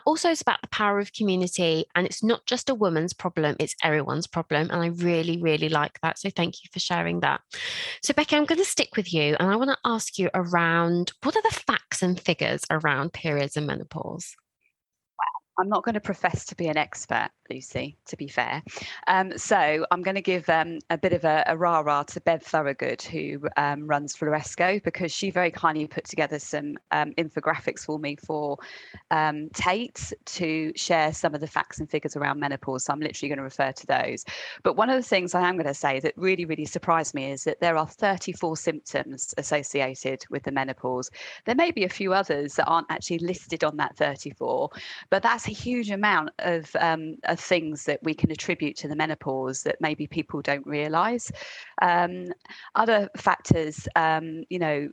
Also, 0.06 0.30
it's 0.30 0.42
about 0.42 0.60
the 0.60 0.68
power 0.68 0.98
of 0.98 1.12
community, 1.12 1.86
and 1.94 2.06
it's 2.06 2.22
not 2.22 2.46
just 2.46 2.70
a 2.70 2.74
woman's 2.74 3.12
problem, 3.12 3.56
it's 3.58 3.74
everyone's 3.82 4.26
problem. 4.26 4.70
And 4.70 4.82
I 4.82 4.86
really, 4.88 5.40
really 5.40 5.68
like 5.68 5.98
that. 6.02 6.18
So, 6.18 6.30
thank 6.30 6.62
you 6.62 6.68
for 6.72 6.80
sharing 6.80 7.20
that. 7.20 7.40
So, 8.02 8.14
Becky, 8.14 8.36
I'm 8.36 8.44
going 8.44 8.58
to 8.58 8.64
stick 8.64 8.96
with 8.96 9.12
you 9.12 9.36
and 9.38 9.50
I 9.50 9.56
want 9.56 9.70
to 9.70 9.78
ask 9.84 10.18
you 10.18 10.30
around 10.34 11.12
what 11.22 11.36
are 11.36 11.42
the 11.42 11.50
facts 11.66 12.02
and 12.02 12.20
figures 12.20 12.62
around 12.70 13.12
periods 13.12 13.56
and 13.56 13.66
menopause? 13.66 14.36
I'm 15.60 15.68
not 15.68 15.84
going 15.84 15.94
to 15.94 16.00
profess 16.00 16.46
to 16.46 16.54
be 16.54 16.68
an 16.68 16.78
expert, 16.78 17.28
Lucy, 17.50 17.98
to 18.06 18.16
be 18.16 18.28
fair. 18.28 18.62
Um, 19.08 19.36
so 19.36 19.84
I'm 19.90 20.00
going 20.00 20.14
to 20.14 20.22
give 20.22 20.48
um, 20.48 20.78
a 20.88 20.96
bit 20.96 21.12
of 21.12 21.24
a, 21.24 21.44
a 21.46 21.56
rah 21.56 21.80
rah 21.80 22.02
to 22.04 22.20
Bev 22.22 22.42
Thorogood, 22.42 23.02
who 23.02 23.46
um, 23.58 23.86
runs 23.86 24.16
Floresco, 24.16 24.82
because 24.82 25.12
she 25.12 25.30
very 25.30 25.50
kindly 25.50 25.86
put 25.86 26.04
together 26.04 26.38
some 26.38 26.78
um, 26.92 27.12
infographics 27.18 27.80
for 27.80 27.98
me 27.98 28.16
for 28.16 28.56
um, 29.10 29.50
Tate 29.52 30.12
to 30.24 30.72
share 30.76 31.12
some 31.12 31.34
of 31.34 31.42
the 31.42 31.46
facts 31.46 31.78
and 31.78 31.90
figures 31.90 32.16
around 32.16 32.40
menopause. 32.40 32.84
So 32.86 32.94
I'm 32.94 33.00
literally 33.00 33.28
going 33.28 33.38
to 33.38 33.44
refer 33.44 33.72
to 33.72 33.86
those. 33.86 34.24
But 34.62 34.76
one 34.76 34.88
of 34.88 34.96
the 34.96 35.06
things 35.06 35.34
I 35.34 35.46
am 35.46 35.56
going 35.56 35.66
to 35.66 35.74
say 35.74 36.00
that 36.00 36.14
really, 36.16 36.46
really 36.46 36.64
surprised 36.64 37.14
me 37.14 37.32
is 37.32 37.44
that 37.44 37.60
there 37.60 37.76
are 37.76 37.86
34 37.86 38.56
symptoms 38.56 39.34
associated 39.36 40.24
with 40.30 40.44
the 40.44 40.52
menopause. 40.52 41.10
There 41.44 41.54
may 41.54 41.70
be 41.70 41.84
a 41.84 41.88
few 41.90 42.14
others 42.14 42.54
that 42.54 42.66
aren't 42.66 42.90
actually 42.90 43.18
listed 43.18 43.62
on 43.62 43.76
that 43.76 43.94
34, 43.96 44.70
but 45.10 45.22
that's 45.22 45.49
a 45.50 45.52
huge 45.52 45.90
amount 45.90 46.30
of, 46.38 46.74
um, 46.78 47.16
of 47.24 47.40
things 47.40 47.84
that 47.84 47.98
we 48.02 48.14
can 48.14 48.30
attribute 48.30 48.76
to 48.76 48.88
the 48.88 48.94
menopause 48.94 49.62
that 49.64 49.80
maybe 49.80 50.06
people 50.06 50.40
don't 50.40 50.66
realize. 50.66 51.30
Um, 51.82 52.28
other 52.76 53.10
factors, 53.16 53.88
um, 53.96 54.44
you 54.48 54.60
know, 54.60 54.88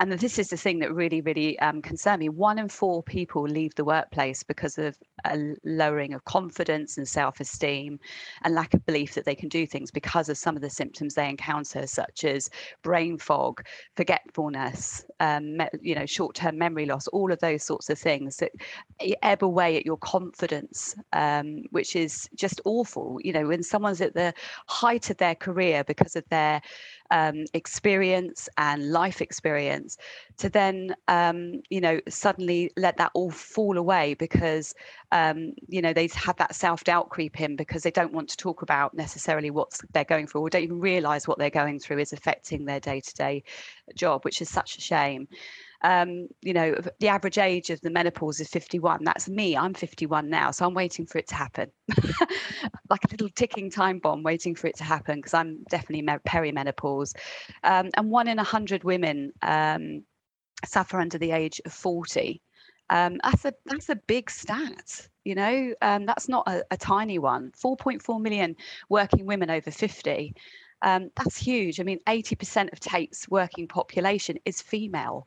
and 0.00 0.12
this 0.12 0.38
is 0.38 0.48
the 0.48 0.56
thing 0.56 0.80
that 0.80 0.94
really, 0.94 1.20
really 1.22 1.58
um, 1.60 1.80
concerned 1.80 2.20
me. 2.20 2.28
One 2.28 2.58
in 2.58 2.68
four 2.68 3.02
people 3.02 3.42
leave 3.42 3.74
the 3.74 3.84
workplace 3.84 4.42
because 4.42 4.76
of 4.76 4.96
a 5.24 5.54
lowering 5.64 6.12
of 6.12 6.24
confidence 6.24 6.98
and 6.98 7.08
self-esteem, 7.08 7.98
and 8.42 8.54
lack 8.54 8.74
of 8.74 8.84
belief 8.84 9.14
that 9.14 9.24
they 9.24 9.34
can 9.34 9.48
do 9.48 9.66
things 9.66 9.90
because 9.90 10.28
of 10.28 10.36
some 10.36 10.56
of 10.56 10.62
the 10.62 10.70
symptoms 10.70 11.14
they 11.14 11.28
encounter, 11.28 11.86
such 11.86 12.24
as 12.24 12.50
brain 12.82 13.16
fog, 13.16 13.64
forgetfulness, 13.96 15.04
um, 15.20 15.58
you 15.80 15.94
know, 15.94 16.06
short-term 16.06 16.58
memory 16.58 16.86
loss, 16.86 17.06
all 17.08 17.32
of 17.32 17.38
those 17.38 17.62
sorts 17.62 17.88
of 17.88 17.98
things 17.98 18.36
that 18.36 18.52
ebb 19.22 19.42
away 19.42 19.76
at 19.76 19.86
your 19.86 19.98
confidence, 19.98 20.94
um, 21.12 21.62
which 21.70 21.96
is 21.96 22.28
just 22.34 22.60
awful. 22.64 23.18
You 23.22 23.32
know, 23.32 23.46
when 23.46 23.62
someone's 23.62 24.00
at 24.00 24.14
the 24.14 24.34
height 24.68 25.08
of 25.08 25.16
their 25.16 25.34
career 25.34 25.84
because 25.84 26.16
of 26.16 26.28
their 26.28 26.60
um, 27.12 27.44
experience 27.52 28.48
and 28.56 28.90
life 28.90 29.20
experience 29.20 29.98
to 30.38 30.48
then 30.48 30.96
um, 31.08 31.60
you 31.68 31.80
know 31.80 32.00
suddenly 32.08 32.70
let 32.76 32.96
that 32.96 33.12
all 33.14 33.30
fall 33.30 33.76
away 33.76 34.14
because 34.14 34.74
um, 35.12 35.52
you 35.68 35.82
know 35.82 35.92
they've 35.92 36.12
had 36.12 36.36
that 36.38 36.54
self-doubt 36.54 37.10
creep 37.10 37.40
in 37.40 37.54
because 37.54 37.82
they 37.82 37.90
don't 37.90 38.14
want 38.14 38.28
to 38.30 38.36
talk 38.36 38.62
about 38.62 38.94
necessarily 38.94 39.50
what 39.50 39.78
they're 39.92 40.04
going 40.04 40.26
through 40.26 40.40
or 40.40 40.50
don't 40.50 40.62
even 40.62 40.80
realize 40.80 41.28
what 41.28 41.38
they're 41.38 41.50
going 41.50 41.78
through 41.78 41.98
is 41.98 42.14
affecting 42.14 42.64
their 42.64 42.80
day-to-day 42.80 43.44
job 43.94 44.24
which 44.24 44.40
is 44.40 44.48
such 44.48 44.78
a 44.78 44.80
shame 44.80 45.28
um, 45.82 46.28
you 46.42 46.52
know, 46.52 46.76
the 47.00 47.08
average 47.08 47.38
age 47.38 47.70
of 47.70 47.80
the 47.80 47.90
menopause 47.90 48.40
is 48.40 48.48
51. 48.48 49.04
That's 49.04 49.28
me. 49.28 49.56
I'm 49.56 49.74
51 49.74 50.28
now. 50.30 50.50
So 50.50 50.66
I'm 50.66 50.74
waiting 50.74 51.06
for 51.06 51.18
it 51.18 51.26
to 51.28 51.34
happen. 51.34 51.70
like 52.88 53.04
a 53.04 53.10
little 53.10 53.28
ticking 53.30 53.70
time 53.70 53.98
bomb 53.98 54.22
waiting 54.22 54.54
for 54.54 54.68
it 54.68 54.76
to 54.76 54.84
happen 54.84 55.16
because 55.16 55.34
I'm 55.34 55.64
definitely 55.70 56.06
perimenopause. 56.26 57.14
Um, 57.64 57.90
and 57.96 58.10
one 58.10 58.28
in 58.28 58.38
a 58.38 58.42
100 58.42 58.84
women 58.84 59.32
um, 59.42 60.04
suffer 60.64 61.00
under 61.00 61.18
the 61.18 61.32
age 61.32 61.60
of 61.64 61.72
40. 61.72 62.40
Um, 62.90 63.18
that's 63.22 63.44
a 63.44 63.54
that's 63.64 63.88
a 63.88 63.96
big 63.96 64.28
stat 64.28 65.08
you 65.24 65.34
know 65.34 65.72
um, 65.80 66.04
that's 66.04 66.28
not 66.28 66.46
a, 66.46 66.62
a, 66.70 66.76
tiny 66.76 67.18
one 67.18 67.52
4.4 67.52 68.20
million 68.20 68.54
working 68.88 69.24
women 69.24 69.50
over 69.50 69.70
50 69.70 70.34
um, 70.82 71.10
that's 71.16 71.38
huge 71.38 71.80
i 71.80 71.84
mean 71.84 72.00
80% 72.06 72.72
of 72.72 72.80
tate's 72.80 73.28
working 73.28 73.66
population 73.66 74.36
is 74.44 74.60
female 74.60 75.26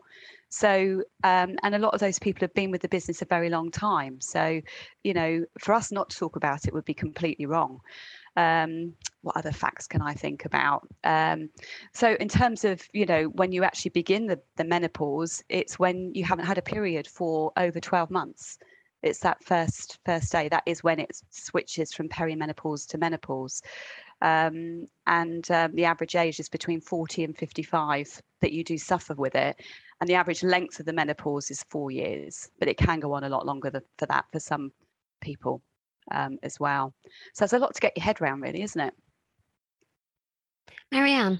so, 0.55 1.03
um, 1.25 1.57
and 1.63 1.75
a 1.75 1.79
lot 1.79 1.93
of 1.93 2.00
those 2.00 2.17
people 2.17 2.39
have 2.39 2.53
been 2.53 2.71
with 2.71 2.81
the 2.81 2.88
business 2.88 3.21
a 3.21 3.25
very 3.25 3.50
long 3.50 3.71
time. 3.71 4.21
So, 4.21 4.62
you 5.03 5.13
know, 5.13 5.43
for 5.59 5.74
us 5.74 5.91
not 5.91 6.09
to 6.12 6.17
talk 6.17 6.38
about 6.38 6.65
it 6.65 6.74
would 6.74 6.85
be 6.85 6.93
completely 6.93 7.45
wrong. 7.45 7.81
Um, 8.38 8.93
what 9.21 9.35
other 9.35 9.51
facts 9.51 9.85
can 9.85 10.01
I 10.01 10.13
think 10.13 10.45
about? 10.45 10.88
Um, 11.03 11.50
so, 11.91 12.13
in 12.21 12.29
terms 12.29 12.63
of, 12.63 12.81
you 12.93 13.05
know, 13.05 13.25
when 13.25 13.51
you 13.51 13.65
actually 13.65 13.91
begin 13.91 14.27
the, 14.27 14.39
the 14.55 14.63
menopause, 14.63 15.43
it's 15.50 15.77
when 15.77 16.15
you 16.15 16.24
haven't 16.24 16.45
had 16.45 16.57
a 16.57 16.62
period 16.62 17.05
for 17.05 17.51
over 17.57 17.81
12 17.81 18.09
months 18.09 18.57
it's 19.03 19.19
that 19.19 19.43
first 19.43 20.00
first 20.03 20.31
day 20.31 20.50
that 20.50 20.63
is 20.65 20.83
when 20.83 21.00
it 21.00 21.21
switches 21.29 21.93
from 21.93 22.09
perimenopause 22.09 22.88
to 22.88 22.97
menopause 22.97 23.62
um, 24.21 24.88
and 25.05 25.51
um, 25.51 25.75
the 25.75 25.85
average 25.85 26.15
age 26.15 26.39
is 26.39 26.50
between 26.50 26.81
40 26.81 27.25
and 27.25 27.38
55 27.38 28.21
that 28.41 28.53
you 28.53 28.63
do 28.63 28.77
suffer 28.77 29.13
with 29.13 29.35
it 29.35 29.62
and 30.02 30.10
the 30.10 30.16
average 30.16 30.44
length 30.44 30.80
of 30.80 30.86
the 30.86 30.94
menopause 30.94 31.50
is 31.50 31.64
four 31.70 31.92
years, 31.92 32.50
but 32.60 32.68
it 32.68 32.78
can 32.78 33.00
go 33.00 33.14
on 33.14 33.24
a 33.24 33.30
lot 33.30 33.46
longer 33.46 33.72
for 33.98 34.06
that 34.08 34.25
for 34.32 34.40
some 34.40 34.72
people 35.22 35.62
um, 36.12 36.38
as 36.44 36.60
well. 36.60 36.94
So 37.34 37.44
there's 37.44 37.54
a 37.54 37.60
lot 37.60 37.74
to 37.75 37.82
get 37.82 37.96
your 37.96 38.04
head 38.04 38.22
around, 38.22 38.42
really, 38.42 38.62
isn't 38.62 38.82
it? 38.82 38.94
Marianne. 40.92 41.40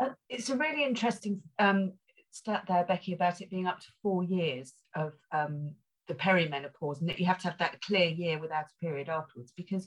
Uh, 0.00 0.10
it's 0.28 0.50
a 0.50 0.56
really 0.56 0.84
interesting 0.84 1.40
um, 1.58 1.92
stat 2.30 2.64
there, 2.68 2.84
Becky, 2.84 3.12
about 3.12 3.40
it 3.40 3.50
being 3.50 3.66
up 3.66 3.80
to 3.80 3.86
four 4.02 4.24
years 4.24 4.72
of 4.94 5.12
um, 5.32 5.72
the 6.08 6.14
perimenopause, 6.14 7.00
and 7.00 7.08
that 7.08 7.18
you 7.18 7.26
have 7.26 7.38
to 7.38 7.48
have 7.48 7.58
that 7.58 7.80
clear 7.82 8.08
year 8.08 8.38
without 8.38 8.64
a 8.66 8.84
period 8.84 9.08
afterwards. 9.08 9.52
Because 9.56 9.86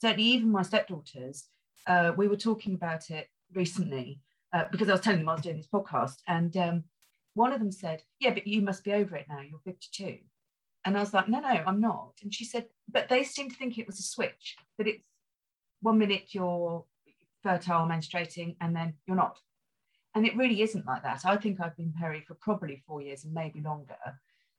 certainly, 0.00 0.24
even 0.24 0.50
my 0.50 0.62
stepdaughters, 0.62 1.48
uh, 1.86 2.12
we 2.16 2.28
were 2.28 2.36
talking 2.36 2.74
about 2.74 3.10
it 3.10 3.28
recently 3.54 4.20
uh, 4.52 4.64
because 4.70 4.88
I 4.88 4.92
was 4.92 5.00
telling 5.00 5.20
them 5.20 5.28
I 5.28 5.34
was 5.34 5.42
doing 5.42 5.56
this 5.56 5.68
podcast, 5.68 6.16
and 6.26 6.56
um, 6.56 6.84
one 7.34 7.52
of 7.52 7.58
them 7.58 7.72
said, 7.72 8.02
Yeah, 8.20 8.32
but 8.32 8.46
you 8.46 8.62
must 8.62 8.84
be 8.84 8.92
over 8.92 9.16
it 9.16 9.26
now. 9.28 9.40
You're 9.40 9.60
52. 9.64 10.18
And 10.84 10.96
I 10.96 11.00
was 11.00 11.14
like, 11.14 11.28
No, 11.28 11.40
no, 11.40 11.48
I'm 11.48 11.80
not. 11.80 12.14
And 12.22 12.32
she 12.32 12.44
said, 12.44 12.66
But 12.90 13.08
they 13.08 13.22
seem 13.22 13.50
to 13.50 13.56
think 13.56 13.78
it 13.78 13.86
was 13.86 13.98
a 13.98 14.02
switch, 14.04 14.56
that 14.78 14.86
it's 14.86 15.04
one 15.80 15.98
minute 15.98 16.28
you're 16.34 16.84
fertile, 17.42 17.86
menstruating, 17.86 18.56
and 18.60 18.74
then 18.74 18.94
you're 19.06 19.16
not. 19.16 19.38
And 20.14 20.26
it 20.26 20.36
really 20.36 20.62
isn't 20.62 20.86
like 20.86 21.02
that. 21.02 21.26
I 21.26 21.36
think 21.36 21.60
I've 21.60 21.76
been 21.76 21.92
peri 21.98 22.24
for 22.26 22.34
probably 22.34 22.82
four 22.86 23.02
years 23.02 23.24
and 23.24 23.34
maybe 23.34 23.60
longer. 23.60 23.96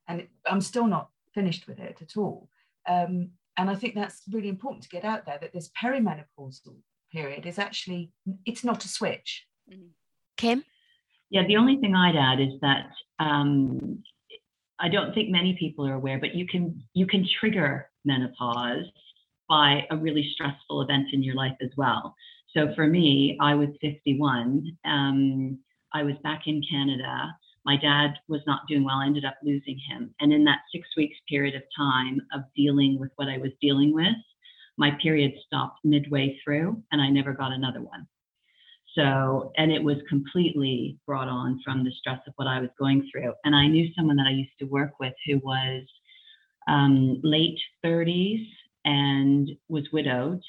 And 0.08 0.22
it, 0.22 0.30
I'm 0.46 0.62
still 0.62 0.86
not 0.86 1.10
finished 1.34 1.68
with 1.68 1.80
it 1.80 1.98
at 2.02 2.18
all. 2.18 2.50
Um, 2.88 3.32
and 3.58 3.70
I 3.70 3.76
think 3.76 3.96
that's 3.96 4.22
really 4.30 4.50
important 4.50 4.84
to 4.84 4.90
get 4.90 5.06
out 5.06 5.26
there 5.26 5.38
that 5.40 5.54
this 5.54 5.72
perimenopausal 5.82 6.76
period 7.12 7.46
is 7.46 7.58
actually, 7.58 8.12
it's 8.46 8.64
not 8.64 8.84
a 8.84 8.90
switch. 8.90 9.46
Mm. 9.72 9.90
Kim? 10.36 10.66
Yeah, 11.30 11.46
the 11.48 11.58
only 11.58 11.78
thing 11.78 11.96
I'd 11.96 12.16
add 12.16 12.40
is 12.40 12.60
that 12.62 12.90
um, 13.20 14.04
I 14.80 14.90
don't 14.90 15.14
think 15.14 15.30
many 15.30 15.56
people 15.60 15.88
are 15.88 15.94
aware, 15.94 16.20
but 16.20 16.36
you 16.36 16.46
can 16.48 16.84
you 16.94 17.08
can 17.08 17.28
trigger 17.40 17.90
menopause 18.04 18.86
by 19.48 19.86
a 19.92 19.98
really 19.98 20.30
stressful 20.34 20.82
event 20.82 21.08
in 21.14 21.24
your 21.24 21.36
life 21.36 21.56
as 21.62 21.70
well. 21.78 22.16
So 22.56 22.74
for 22.76 22.88
me, 22.88 23.38
I 23.42 23.54
was 23.54 23.70
51. 23.82 24.78
Um, 24.86 25.60
I 25.94 26.04
was 26.04 26.16
back 26.24 26.44
in 26.48 26.62
Canada. 26.70 27.36
My 27.66 27.78
dad 27.78 28.14
was 28.28 28.42
not 28.48 28.62
doing 28.68 28.84
well. 28.84 28.98
I 28.98 29.06
ended 29.06 29.26
up 29.26 29.38
losing 29.44 29.80
him. 29.90 30.14
And 30.20 30.32
in 30.32 30.44
that 30.46 30.60
six 30.72 30.88
weeks 30.96 31.18
period 31.28 31.56
of 31.56 31.64
time 31.76 32.22
of 32.34 32.42
dealing 32.56 33.00
with 33.00 33.12
what 33.16 33.28
I 33.28 33.38
was 33.38 33.52
dealing 33.62 33.94
with, 33.94 34.16
my 34.78 34.92
period 35.02 35.34
stopped 35.46 35.80
midway 35.84 36.40
through 36.44 36.82
and 36.92 37.02
I 37.02 37.10
never 37.10 37.34
got 37.34 37.52
another 37.52 37.82
one. 37.82 38.08
So, 38.96 39.52
and 39.58 39.72
it 39.72 39.84
was 39.84 39.98
completely 40.08 40.98
brought 41.06 41.28
on 41.28 41.60
from 41.64 41.84
the 41.84 41.92
stress 42.00 42.20
of 42.28 42.34
what 42.38 42.48
I 42.48 42.62
was 42.62 42.70
going 42.80 43.08
through. 43.12 43.34
And 43.44 43.56
I 43.56 43.68
knew 43.68 43.90
someone 43.96 44.16
that 44.16 44.28
I 44.28 44.32
used 44.32 44.58
to 44.60 44.66
work 44.66 45.00
with 45.00 45.14
who 45.26 45.40
was 45.40 45.84
um, 46.68 47.20
late 47.22 47.60
30s 47.86 48.46
and 48.86 49.50
was 49.68 49.84
widowed. 49.92 50.42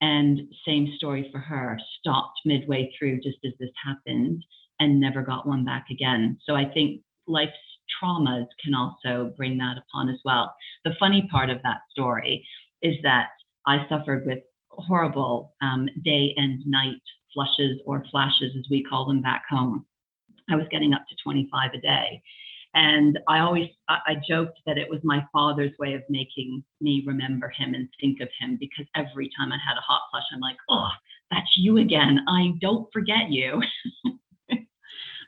And 0.00 0.40
same 0.64 0.92
story 0.96 1.28
for 1.32 1.38
her, 1.38 1.76
stopped 1.98 2.38
midway 2.44 2.92
through 2.96 3.16
just 3.20 3.38
as 3.44 3.52
this 3.58 3.70
happened 3.84 4.44
and 4.78 5.00
never 5.00 5.22
got 5.22 5.48
one 5.48 5.64
back 5.64 5.86
again. 5.90 6.38
So 6.46 6.54
I 6.54 6.66
think 6.66 7.00
life's 7.26 7.52
traumas 8.00 8.46
can 8.62 8.74
also 8.74 9.32
bring 9.36 9.58
that 9.58 9.76
upon 9.76 10.08
as 10.08 10.20
well. 10.24 10.54
The 10.84 10.94
funny 11.00 11.28
part 11.32 11.50
of 11.50 11.60
that 11.62 11.78
story 11.90 12.46
is 12.80 12.94
that 13.02 13.30
I 13.66 13.86
suffered 13.88 14.24
with 14.24 14.38
horrible 14.70 15.54
um, 15.60 15.88
day 16.04 16.32
and 16.36 16.64
night 16.64 17.02
flushes 17.34 17.80
or 17.84 18.04
flashes, 18.10 18.54
as 18.58 18.66
we 18.70 18.82
call 18.82 19.06
them 19.06 19.22
back 19.22 19.44
home. 19.48 19.84
I 20.50 20.56
was 20.56 20.66
getting 20.70 20.94
up 20.94 21.02
to 21.08 21.16
25 21.22 21.70
a 21.74 21.80
day. 21.80 22.22
And 22.74 23.18
I 23.28 23.40
always, 23.40 23.68
I, 23.88 23.98
I 24.06 24.14
joked 24.28 24.60
that 24.66 24.78
it 24.78 24.88
was 24.88 25.00
my 25.02 25.24
father's 25.32 25.72
way 25.78 25.94
of 25.94 26.02
making 26.08 26.62
me 26.80 27.02
remember 27.06 27.48
him 27.48 27.74
and 27.74 27.88
think 28.00 28.20
of 28.20 28.28
him 28.38 28.56
because 28.60 28.86
every 28.94 29.30
time 29.36 29.52
I 29.52 29.58
had 29.58 29.76
a 29.76 29.80
hot 29.80 30.02
flush, 30.10 30.24
I'm 30.32 30.40
like, 30.40 30.56
oh, 30.68 30.88
that's 31.30 31.56
you 31.56 31.78
again. 31.78 32.20
I 32.28 32.52
don't 32.60 32.90
forget 32.92 33.30
you. 33.30 33.62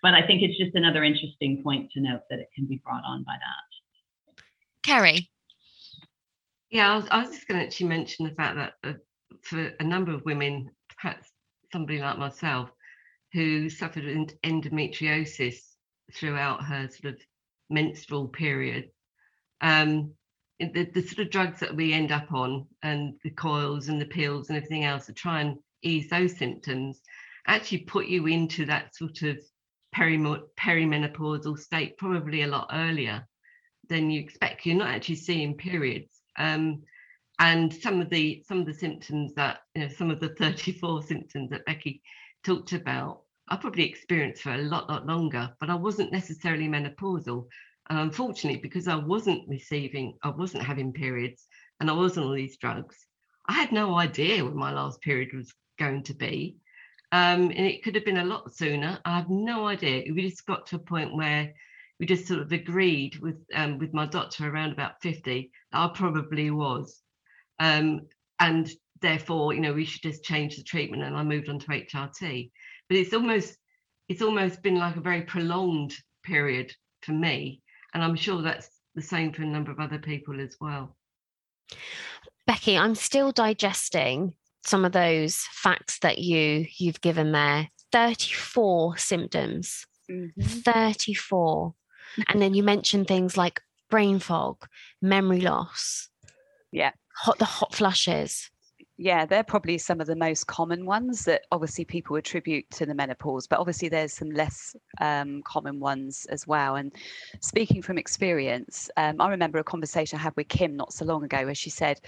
but 0.02 0.14
I 0.14 0.26
think 0.26 0.42
it's 0.42 0.58
just 0.58 0.74
another 0.74 1.02
interesting 1.02 1.62
point 1.62 1.90
to 1.92 2.00
note 2.00 2.22
that 2.30 2.40
it 2.40 2.48
can 2.54 2.66
be 2.66 2.80
brought 2.84 3.04
on 3.06 3.24
by 3.24 3.34
that. 3.34 4.42
Kerry. 4.84 5.30
Yeah, 6.70 6.92
I 6.92 6.96
was, 6.96 7.06
I 7.10 7.22
was 7.22 7.34
just 7.34 7.48
going 7.48 7.58
to 7.60 7.66
actually 7.66 7.88
mention 7.88 8.26
the 8.26 8.34
fact 8.34 8.56
that 8.56 8.88
uh, 8.88 8.94
for 9.42 9.72
a 9.80 9.84
number 9.84 10.12
of 10.12 10.24
women, 10.24 10.70
perhaps 10.96 11.30
somebody 11.72 11.98
like 12.00 12.18
myself, 12.18 12.70
who 13.32 13.70
suffered 13.70 14.04
endometriosis 14.44 15.56
throughout 16.14 16.64
her 16.64 16.88
sort 16.88 17.14
of 17.14 17.20
menstrual 17.68 18.28
period, 18.28 18.90
um, 19.60 20.12
the, 20.58 20.84
the 20.92 21.02
sort 21.02 21.26
of 21.26 21.30
drugs 21.30 21.60
that 21.60 21.74
we 21.74 21.92
end 21.92 22.12
up 22.12 22.32
on 22.32 22.66
and 22.82 23.14
the 23.24 23.30
coils 23.30 23.88
and 23.88 24.00
the 24.00 24.06
pills 24.06 24.48
and 24.48 24.56
everything 24.56 24.84
else 24.84 25.06
to 25.06 25.12
try 25.12 25.40
and 25.40 25.56
ease 25.82 26.10
those 26.10 26.36
symptoms 26.36 27.00
actually 27.46 27.78
put 27.78 28.06
you 28.06 28.26
into 28.26 28.66
that 28.66 28.94
sort 28.94 29.22
of 29.22 29.38
perimenopausal 29.96 31.58
state 31.58 31.96
probably 31.96 32.42
a 32.42 32.46
lot 32.46 32.70
earlier 32.72 33.26
than 33.88 34.10
you 34.10 34.20
expect. 34.20 34.66
You're 34.66 34.76
not 34.76 34.94
actually 34.94 35.16
seeing 35.16 35.56
periods. 35.56 36.20
Um, 36.38 36.82
and 37.40 37.72
some 37.72 38.00
of 38.00 38.10
the 38.10 38.44
some 38.46 38.60
of 38.60 38.66
the 38.66 38.74
symptoms 38.74 39.34
that 39.34 39.62
you 39.74 39.82
know 39.82 39.88
some 39.88 40.10
of 40.10 40.20
the 40.20 40.28
34 40.38 41.02
symptoms 41.02 41.50
that 41.50 41.64
Becky 41.64 42.02
talked 42.44 42.72
about 42.72 43.22
I 43.48 43.56
probably 43.56 43.88
experienced 43.88 44.42
for 44.42 44.52
a 44.52 44.58
lot 44.58 44.88
lot 44.88 45.06
longer 45.06 45.50
but 45.58 45.70
I 45.70 45.74
wasn't 45.74 46.12
necessarily 46.12 46.68
menopausal. 46.68 47.46
And 47.88 47.98
unfortunately 47.98 48.60
because 48.60 48.86
I 48.86 48.94
wasn't 48.94 49.48
receiving 49.48 50.16
I 50.22 50.28
wasn't 50.28 50.62
having 50.62 50.92
periods 50.92 51.48
and 51.80 51.90
I 51.90 51.94
wasn't 51.94 52.26
on 52.26 52.36
these 52.36 52.58
drugs 52.58 53.06
I 53.48 53.54
had 53.54 53.72
no 53.72 53.96
idea 53.96 54.44
when 54.44 54.54
my 54.54 54.72
last 54.72 55.00
period 55.00 55.30
was 55.34 55.52
going 55.78 56.04
to 56.04 56.14
be. 56.14 56.56
Um, 57.10 57.50
and 57.50 57.66
it 57.66 57.82
could 57.82 57.96
have 57.96 58.04
been 58.04 58.18
a 58.18 58.24
lot 58.24 58.54
sooner. 58.54 59.00
I 59.04 59.16
have 59.16 59.28
no 59.28 59.66
idea. 59.66 60.04
We 60.12 60.28
just 60.28 60.46
got 60.46 60.66
to 60.66 60.76
a 60.76 60.78
point 60.78 61.16
where 61.16 61.52
we 61.98 62.06
just 62.06 62.28
sort 62.28 62.40
of 62.40 62.52
agreed 62.52 63.16
with 63.18 63.38
um, 63.52 63.78
with 63.78 63.92
my 63.92 64.06
doctor 64.06 64.48
around 64.48 64.70
about 64.70 65.02
50 65.02 65.50
that 65.72 65.78
I 65.78 65.90
probably 65.92 66.52
was 66.52 67.02
um, 67.60 68.00
and 68.40 68.68
therefore, 69.00 69.52
you 69.52 69.60
know, 69.60 69.74
we 69.74 69.84
should 69.84 70.02
just 70.02 70.24
change 70.24 70.56
the 70.56 70.64
treatment. 70.64 71.04
And 71.04 71.16
I 71.16 71.22
moved 71.22 71.48
on 71.48 71.60
to 71.60 71.66
HRT. 71.66 72.50
But 72.88 72.96
it's 72.96 73.14
almost 73.14 73.56
it's 74.08 74.22
almost 74.22 74.62
been 74.62 74.76
like 74.76 74.96
a 74.96 75.00
very 75.00 75.22
prolonged 75.22 75.94
period 76.24 76.72
for 77.02 77.12
me. 77.12 77.62
And 77.94 78.02
I'm 78.02 78.16
sure 78.16 78.42
that's 78.42 78.68
the 78.96 79.02
same 79.02 79.32
for 79.32 79.42
a 79.42 79.46
number 79.46 79.70
of 79.70 79.78
other 79.78 79.98
people 79.98 80.40
as 80.40 80.56
well. 80.60 80.96
Becky, 82.46 82.76
I'm 82.76 82.96
still 82.96 83.30
digesting 83.30 84.34
some 84.66 84.84
of 84.84 84.92
those 84.92 85.36
facts 85.52 86.00
that 86.00 86.18
you 86.18 86.66
you've 86.78 87.00
given 87.00 87.32
there. 87.32 87.68
34 87.92 88.96
symptoms. 88.96 89.86
Mm-hmm. 90.10 90.42
34. 90.42 91.74
and 92.28 92.42
then 92.42 92.54
you 92.54 92.64
mentioned 92.64 93.06
things 93.06 93.36
like 93.36 93.60
brain 93.90 94.18
fog, 94.18 94.66
memory 95.00 95.40
loss. 95.40 96.08
Yeah 96.72 96.92
hot 97.22 97.38
the 97.38 97.44
hot 97.44 97.74
flushes 97.74 98.50
yeah, 99.00 99.24
they're 99.24 99.42
probably 99.42 99.78
some 99.78 99.98
of 100.02 100.06
the 100.06 100.14
most 100.14 100.46
common 100.46 100.84
ones 100.84 101.24
that 101.24 101.46
obviously 101.50 101.86
people 101.86 102.16
attribute 102.16 102.70
to 102.72 102.84
the 102.84 102.94
menopause, 102.94 103.46
but 103.46 103.58
obviously 103.58 103.88
there's 103.88 104.12
some 104.12 104.28
less 104.28 104.76
um, 105.00 105.40
common 105.42 105.80
ones 105.80 106.26
as 106.28 106.46
well. 106.46 106.76
And 106.76 106.92
speaking 107.40 107.80
from 107.80 107.96
experience, 107.96 108.90
um, 108.98 109.18
I 109.18 109.30
remember 109.30 109.58
a 109.58 109.64
conversation 109.64 110.18
I 110.18 110.22
had 110.22 110.36
with 110.36 110.48
Kim 110.48 110.76
not 110.76 110.92
so 110.92 111.06
long 111.06 111.24
ago 111.24 111.46
where 111.46 111.54
she 111.54 111.70
said, 111.70 111.98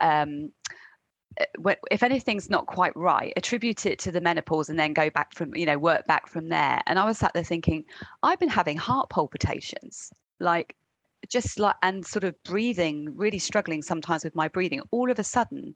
um, 0.00 0.52
if 1.90 2.04
anything's 2.04 2.48
not 2.48 2.66
quite 2.66 2.94
right, 2.94 3.32
attribute 3.36 3.84
it 3.84 3.98
to 3.98 4.12
the 4.12 4.20
menopause 4.20 4.68
and 4.68 4.78
then 4.78 4.92
go 4.92 5.10
back 5.10 5.34
from, 5.34 5.52
you 5.56 5.66
know, 5.66 5.78
work 5.78 6.06
back 6.06 6.28
from 6.28 6.48
there. 6.48 6.80
And 6.86 6.96
I 6.96 7.06
was 7.06 7.18
sat 7.18 7.34
there 7.34 7.42
thinking, 7.42 7.84
I've 8.22 8.38
been 8.38 8.48
having 8.48 8.76
heart 8.76 9.10
palpitations 9.10 10.12
like 10.38 10.76
just 11.28 11.58
like 11.58 11.74
and 11.82 12.06
sort 12.06 12.24
of 12.24 12.40
breathing 12.44 13.12
really 13.16 13.38
struggling 13.38 13.82
sometimes 13.82 14.24
with 14.24 14.34
my 14.34 14.48
breathing 14.48 14.80
all 14.90 15.10
of 15.10 15.18
a 15.18 15.24
sudden. 15.24 15.74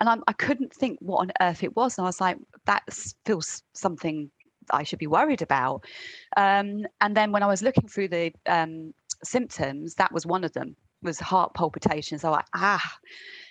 And 0.00 0.08
I'm, 0.08 0.22
i 0.26 0.32
couldn't 0.32 0.72
think 0.72 0.98
what 1.00 1.20
on 1.20 1.32
earth 1.40 1.62
it 1.62 1.76
was 1.76 1.98
and 1.98 2.04
i 2.04 2.08
was 2.08 2.20
like 2.20 2.38
that 2.66 2.82
feels 3.24 3.62
something 3.74 4.30
i 4.70 4.82
should 4.82 4.98
be 4.98 5.06
worried 5.06 5.42
about. 5.42 5.84
Um, 6.36 6.86
and 7.00 7.16
then 7.16 7.32
when 7.32 7.42
i 7.42 7.46
was 7.46 7.62
looking 7.62 7.88
through 7.88 8.08
the 8.08 8.32
um, 8.46 8.92
symptoms 9.24 9.94
that 9.94 10.12
was 10.12 10.26
one 10.26 10.44
of 10.44 10.52
them 10.52 10.76
was 11.02 11.20
heart 11.20 11.54
palpitations. 11.54 12.24
I 12.24 12.30
was 12.30 12.36
like 12.36 12.46
ah 12.54 12.92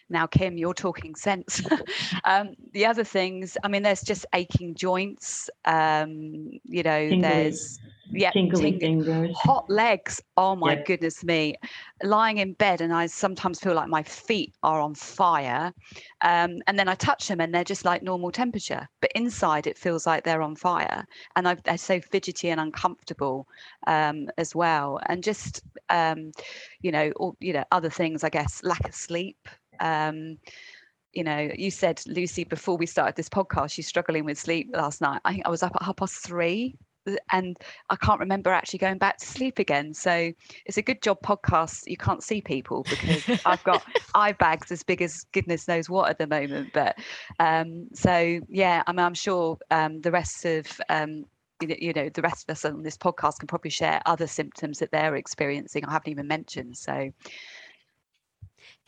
now 0.09 0.25
kim 0.27 0.57
you're 0.57 0.73
talking 0.73 1.15
sense 1.15 1.61
um, 2.25 2.49
the 2.73 2.85
other 2.85 3.03
things 3.03 3.57
i 3.63 3.67
mean 3.67 3.83
there's 3.83 4.03
just 4.03 4.25
aching 4.33 4.73
joints 4.75 5.49
um, 5.65 6.49
you 6.63 6.83
know 6.83 7.13
there's 7.19 7.79
yeah, 8.13 8.31
tingly 8.31 8.79
hot 9.33 9.65
legs. 9.69 10.21
Oh 10.37 10.55
my 10.55 10.75
yeah. 10.75 10.83
goodness 10.85 11.23
me! 11.23 11.55
Lying 12.03 12.37
in 12.37 12.53
bed, 12.53 12.81
and 12.81 12.93
I 12.93 13.07
sometimes 13.07 13.59
feel 13.59 13.73
like 13.75 13.89
my 13.89 14.03
feet 14.03 14.53
are 14.63 14.79
on 14.79 14.95
fire, 14.95 15.73
um, 16.21 16.59
and 16.67 16.79
then 16.79 16.87
I 16.87 16.95
touch 16.95 17.27
them, 17.27 17.39
and 17.41 17.53
they're 17.53 17.63
just 17.63 17.85
like 17.85 18.01
normal 18.01 18.31
temperature, 18.31 18.87
but 19.01 19.11
inside 19.13 19.67
it 19.67 19.77
feels 19.77 20.05
like 20.07 20.23
they're 20.23 20.41
on 20.41 20.55
fire, 20.55 21.05
and 21.35 21.47
I, 21.47 21.55
they're 21.65 21.77
so 21.77 21.99
fidgety 22.01 22.49
and 22.49 22.59
uncomfortable 22.59 23.47
um, 23.85 24.29
as 24.37 24.55
well, 24.55 24.99
and 25.07 25.23
just 25.23 25.61
um, 25.89 26.31
you 26.81 26.91
know, 26.91 27.11
all, 27.17 27.35
you 27.39 27.53
know, 27.53 27.63
other 27.71 27.89
things. 27.89 28.23
I 28.23 28.29
guess 28.29 28.61
lack 28.63 28.87
of 28.87 28.95
sleep. 28.95 29.47
Um, 29.79 30.37
you 31.13 31.23
know, 31.23 31.49
you 31.55 31.71
said 31.71 32.01
Lucy 32.05 32.43
before 32.43 32.77
we 32.77 32.85
started 32.85 33.15
this 33.15 33.29
podcast, 33.29 33.71
she's 33.71 33.87
struggling 33.87 34.25
with 34.25 34.37
sleep 34.37 34.69
last 34.73 35.01
night. 35.01 35.21
I 35.25 35.33
think 35.33 35.47
I 35.47 35.49
was 35.49 35.63
up 35.63 35.75
at 35.75 35.81
half 35.81 35.95
past 35.95 36.15
three 36.15 36.77
and 37.31 37.57
I 37.89 37.95
can't 37.95 38.19
remember 38.19 38.51
actually 38.51 38.79
going 38.79 38.97
back 38.97 39.17
to 39.17 39.25
sleep 39.25 39.59
again. 39.59 39.93
So 39.93 40.31
it's 40.65 40.77
a 40.77 40.81
good 40.81 41.01
job 41.01 41.17
podcast. 41.23 41.83
You 41.87 41.97
can't 41.97 42.21
see 42.21 42.41
people 42.41 42.83
because 42.83 43.41
I've 43.45 43.63
got 43.63 43.83
eye 44.13 44.33
bags 44.33 44.71
as 44.71 44.83
big 44.83 45.01
as 45.01 45.25
goodness 45.31 45.67
knows 45.67 45.89
what 45.89 46.09
at 46.09 46.17
the 46.17 46.27
moment. 46.27 46.71
But 46.73 46.97
um, 47.39 47.87
so 47.93 48.39
yeah, 48.49 48.83
I 48.85 48.91
mean, 48.91 49.05
I'm 49.05 49.13
sure 49.13 49.57
um, 49.71 50.01
the 50.01 50.11
rest 50.11 50.45
of 50.45 50.67
um, 50.89 51.25
you 51.61 51.93
know 51.93 52.09
the 52.09 52.21
rest 52.21 52.47
of 52.47 52.51
us 52.51 52.65
on 52.65 52.83
this 52.83 52.97
podcast 52.97 53.39
can 53.39 53.47
probably 53.47 53.71
share 53.71 53.99
other 54.05 54.27
symptoms 54.27 54.77
that 54.77 54.91
they're 54.91 55.15
experiencing 55.15 55.83
i 55.85 55.91
haven't 55.91 56.11
even 56.11 56.27
mentioned 56.27 56.77
so 56.77 57.11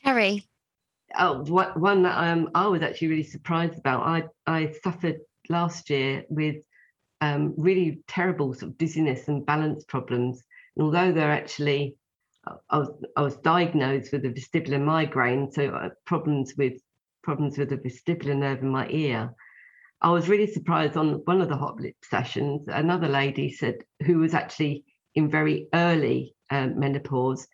Kerry. 0.04 0.46
Oh, 1.18 1.44
what, 1.46 1.80
one 1.80 2.04
that 2.04 2.18
um, 2.18 2.50
I 2.54 2.68
was 2.68 2.82
actually 2.82 3.08
really 3.08 3.24
surprised 3.24 3.78
about. 3.78 4.02
I 4.04 4.24
I 4.46 4.74
suffered 4.84 5.18
last 5.50 5.90
year 5.90 6.24
with 6.30 6.58
um, 7.22 7.54
really 7.58 8.02
terrible 8.08 8.54
sort 8.54 8.72
of 8.72 8.78
dizziness 8.78 9.28
and 9.28 9.46
balance 9.46 9.84
problems. 9.86 10.44
And 10.76 10.86
although 10.86 11.12
they're 11.12 11.32
actually, 11.32 11.96
I 12.70 12.78
was 12.78 12.90
I 13.16 13.22
was 13.22 13.38
diagnosed 13.38 14.12
with 14.12 14.26
a 14.26 14.30
vestibular 14.30 14.82
migraine, 14.82 15.52
so 15.52 15.70
uh, 15.70 15.90
problems 16.06 16.54
with 16.58 16.74
problems 17.24 17.58
with 17.58 17.70
the 17.70 17.78
vestibular 17.78 18.36
nerve 18.36 18.62
in 18.62 18.70
my 18.70 18.88
ear. 18.90 19.34
I 20.02 20.12
was 20.12 20.30
really 20.30 20.48
surprised 20.48 20.96
on 20.96 21.22
one 21.26 21.42
of 21.42 21.50
the 21.50 21.58
hot 21.58 21.80
lip 21.80 21.96
sessions. 22.04 22.68
Another 22.68 23.10
lady 23.10 23.52
said 23.52 23.76
who 24.06 24.20
was 24.20 24.34
actually 24.34 24.86
in 25.16 25.30
very 25.30 25.68
early 25.74 26.36
um, 26.50 26.80
menopause 26.80 27.48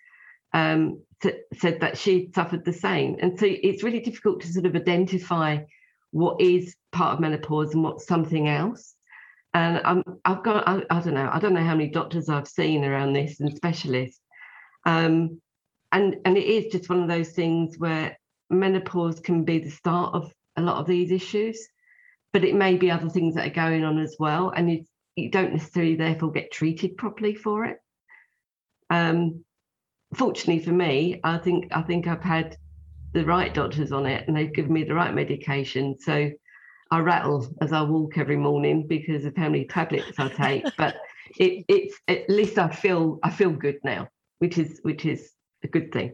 um, 0.54 1.02
said 1.54 1.80
that 1.82 1.98
she 1.98 2.30
suffered 2.34 2.66
the 2.66 2.74
same. 2.74 3.18
And 3.22 3.40
so 3.40 3.46
it's 3.48 3.84
really 3.84 4.00
difficult 4.00 4.42
to 4.42 4.48
sort 4.48 4.66
of 4.66 4.76
identify 4.76 5.60
what 6.12 6.42
is 6.42 6.76
part 6.92 7.14
of 7.14 7.20
menopause 7.20 7.74
and 7.74 7.84
what's 7.84 8.08
something 8.08 8.48
else. 8.48 8.96
And 9.54 10.04
I've 10.26 10.44
got, 10.44 10.68
I, 10.68 10.84
I, 10.90 11.00
don't 11.00 11.14
know, 11.14 11.30
I 11.32 11.40
don't 11.40 11.54
know 11.54 11.64
how 11.64 11.76
many 11.76 11.90
doctors 11.90 12.28
I've 12.28 12.48
seen 12.48 12.84
around 12.84 13.14
this 13.14 13.40
and 13.40 13.56
specialists. 13.56 14.20
Um, 14.86 15.42
and, 15.94 16.18
and 16.26 16.38
it 16.38 16.46
is 16.46 16.74
just 16.74 16.90
one 16.90 17.02
of 17.02 17.08
those 17.08 17.30
things 17.30 17.78
where 17.78 18.20
menopause 18.50 19.22
can 19.22 19.46
be 19.46 19.60
the 19.60 19.70
start 19.70 20.14
of 20.14 20.30
a 20.58 20.62
lot 20.62 20.78
of 20.78 20.88
these 20.88 21.10
issues, 21.10 21.66
but 22.34 22.44
it 22.44 22.54
may 22.54 22.76
be 22.76 22.92
other 22.92 23.10
things 23.10 23.36
that 23.36 23.48
are 23.48 23.52
going 23.52 23.86
on 23.86 23.98
as 23.98 24.18
well. 24.20 24.50
And 24.50 24.70
you, 24.70 24.86
you 25.16 25.32
don't 25.32 25.54
necessarily 25.54 25.96
therefore 25.96 26.32
get 26.32 26.52
treated 26.52 26.98
properly 26.98 27.34
for 27.34 27.64
it. 27.64 27.78
Um, 28.90 29.45
fortunately 30.14 30.64
for 30.64 30.72
me, 30.72 31.20
I 31.24 31.38
think 31.38 31.68
I 31.72 31.82
think 31.82 32.08
I've 32.08 32.22
had 32.22 32.58
the 33.14 33.26
right 33.26 33.54
doctors 33.54 33.92
on 33.92 34.06
it 34.06 34.28
and 34.28 34.36
they've 34.36 34.54
given 34.54 34.74
me 34.74 34.84
the 34.84 34.94
right 34.94 35.14
medication. 35.14 35.98
So 36.00 36.30
I 36.92 37.00
rattle 37.00 37.48
as 37.62 37.72
I 37.72 37.82
walk 37.82 38.18
every 38.18 38.38
morning 38.38 38.88
because 38.88 39.26
of 39.26 39.36
how 39.36 39.50
many 39.50 39.66
tablets 39.66 40.20
I 40.20 40.30
take. 40.30 40.66
but 40.78 40.98
it, 41.40 41.66
it's 41.68 42.00
at 42.08 42.30
least 42.30 42.58
I 42.58 42.70
feel 42.70 43.20
I 43.24 43.30
feel 43.30 43.52
good 43.52 43.80
now, 43.84 44.08
which 44.40 44.58
is 44.58 44.80
which 44.84 45.06
is 45.06 45.32
a 45.64 45.68
good 45.68 45.92
thing 45.92 46.14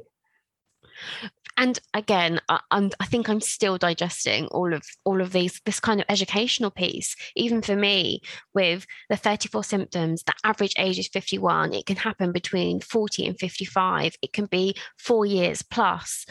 and 1.57 1.79
again 1.93 2.39
I, 2.49 2.59
am 2.71 2.91
I 2.99 3.05
think 3.05 3.29
i'm 3.29 3.41
still 3.41 3.77
digesting 3.77 4.47
all 4.47 4.73
of 4.73 4.83
all 5.05 5.21
of 5.21 5.31
these 5.31 5.61
this 5.65 5.79
kind 5.79 5.99
of 5.99 6.05
educational 6.09 6.71
piece. 6.71 7.15
Even 7.35 7.61
for 7.61 7.75
me 7.75 8.21
with 8.53 8.85
the 9.09 9.17
34 9.17 9.63
symptoms 9.63 10.23
the 10.23 10.33
average 10.43 10.73
age 10.77 10.99
is 10.99 11.07
51 11.07 11.73
it 11.73 11.85
can 11.85 11.97
happen 11.97 12.31
between 12.31 12.79
40 12.79 13.27
and 13.27 13.39
55 13.39 14.15
it 14.21 14.33
can 14.33 14.45
be 14.45 14.75
four 14.97 15.25
years 15.25 15.61
plus. 15.61 16.25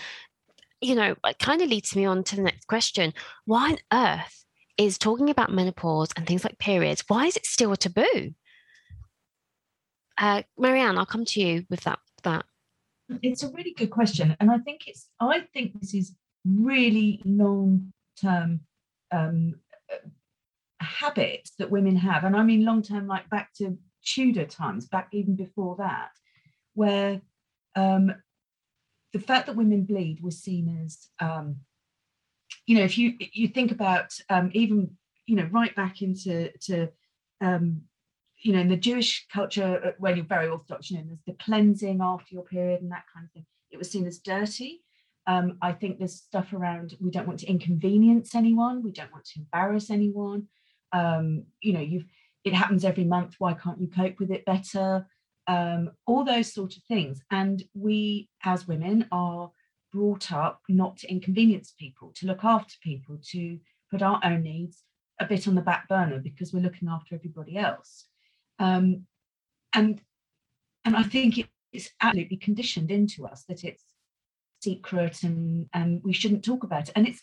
You 0.81 0.95
know 0.95 1.15
it 1.25 1.39
kind 1.39 1.63
of 1.63 1.69
leads 1.69 1.95
me 1.95 2.05
on 2.07 2.25
to 2.25 2.37
the 2.37 2.43
next 2.43 2.67
question. 2.67 3.13
Why 3.45 3.71
on 3.71 3.79
earth 3.93 4.45
is 4.79 4.99
talking 4.99 5.29
about 5.29 5.53
menopause 5.53 6.11
and 6.17 6.27
things 6.27 6.45
like 6.45 6.59
periods 6.59 7.05
why 7.09 7.27
is 7.27 7.37
it 7.37 7.47
still 7.47 7.73
a 7.73 7.77
taboo? 7.77 8.35
Uh, 10.19 10.43
marianne 10.59 10.99
i'll 10.99 11.07
come 11.07 11.25
to 11.25 11.41
you 11.41 11.65
with 11.71 11.81
that 11.81 11.99
that 12.25 12.45
it's 13.23 13.43
a 13.43 13.51
really 13.51 13.73
good 13.73 13.91
question, 13.91 14.37
and 14.41 14.51
I 14.51 14.59
think 14.59 14.87
it's. 14.87 15.09
I 15.21 15.41
think 15.53 15.81
this 15.81 15.95
is 15.95 16.15
really 16.45 17.21
long-term 17.25 18.61
um, 19.13 19.55
habits 20.81 21.53
that 21.59 21.71
women 21.71 21.97
have, 21.97 22.25
and 22.25 22.37
I 22.37 22.43
mean 22.43 22.65
long-term, 22.65 23.07
like 23.07 23.29
back 23.31 23.53
to 23.59 23.79
Tudor 24.05 24.47
times, 24.47 24.87
back 24.87 25.09
even 25.13 25.37
before 25.37 25.77
that, 25.77 26.11
where 26.75 27.21
um, 27.77 28.15
the 29.13 29.19
fact 29.19 29.47
that 29.47 29.57
women 29.57 29.85
bleed 29.85 30.21
was 30.23 30.39
seen 30.39 30.85
as, 30.85 31.09
um, 31.21 31.57
you 32.67 32.77
know, 32.77 32.85
if 32.85 32.97
you 32.97 33.15
you 33.19 33.49
think 33.49 33.73
about 33.73 34.13
um, 34.29 34.51
even 34.55 34.97
you 35.27 35.37
know 35.37 35.49
right 35.51 35.75
back 35.75 36.03
into 36.03 36.51
to 36.63 36.89
um, 37.41 37.83
you 38.43 38.53
know, 38.53 38.61
in 38.61 38.69
the 38.69 38.77
Jewish 38.77 39.27
culture, 39.33 39.81
uh, 39.85 39.91
when 39.99 40.17
you're 40.17 40.25
very 40.25 40.49
orthodox, 40.49 40.91
you 40.91 40.99
know, 40.99 41.05
there's 41.07 41.23
the 41.27 41.45
cleansing 41.45 42.01
after 42.03 42.35
your 42.35 42.45
period 42.45 42.81
and 42.81 42.91
that 42.91 43.05
kind 43.13 43.27
of 43.27 43.33
thing. 43.33 43.47
It 43.71 43.77
was 43.77 43.91
seen 43.91 44.07
as 44.07 44.19
dirty. 44.19 44.81
Um, 45.27 45.59
I 45.61 45.73
think 45.73 45.99
there's 45.99 46.17
stuff 46.17 46.53
around 46.53 46.95
we 47.01 47.11
don't 47.11 47.27
want 47.27 47.41
to 47.41 47.47
inconvenience 47.47 48.35
anyone, 48.35 48.83
we 48.83 48.93
don't 48.93 49.13
want 49.13 49.27
to 49.27 49.41
embarrass 49.41 49.91
anyone. 49.91 50.49
Um, 50.93 51.45
you 51.61 51.73
know, 51.73 51.81
you've 51.81 52.07
it 52.45 52.55
happens 52.55 52.85
every 52.85 53.05
month. 53.05 53.35
Why 53.39 53.53
can't 53.53 53.81
you 53.81 53.89
cope 53.89 54.19
with 54.19 54.31
it 54.31 54.47
better? 54.47 55.07
Um, 55.47 55.91
all 56.07 56.25
those 56.25 56.53
sort 56.53 56.77
of 56.77 56.83
things. 56.85 57.21
And 57.31 57.63
we, 57.75 58.29
as 58.45 58.67
women, 58.67 59.07
are 59.13 59.51
brought 59.93 60.33
up 60.33 60.63
not 60.69 60.97
to 60.99 61.11
inconvenience 61.11 61.75
people, 61.79 62.13
to 62.17 62.27
look 62.27 62.45
after 62.45 62.75
people, 62.83 63.19
to 63.33 63.59
put 63.91 64.03
our 64.03 64.21
own 64.25 64.43
needs 64.43 64.85
a 65.21 65.27
bit 65.27 65.47
on 65.47 65.55
the 65.55 65.61
back 65.61 65.87
burner 65.89 66.19
because 66.19 66.53
we're 66.53 66.63
looking 66.63 66.89
after 66.89 67.15
everybody 67.15 67.59
else. 67.59 68.07
Um, 68.61 69.07
and 69.75 70.01
and 70.85 70.97
I 70.97 71.03
think 71.03 71.49
it's 71.73 71.91
absolutely 72.01 72.37
conditioned 72.37 72.91
into 72.91 73.27
us 73.27 73.45
that 73.49 73.65
it's 73.65 73.85
secret 74.63 75.23
and 75.23 75.67
and 75.73 76.01
we 76.05 76.13
shouldn't 76.13 76.45
talk 76.45 76.63
about 76.63 76.89
it. 76.89 76.93
And 76.95 77.09
it's 77.09 77.21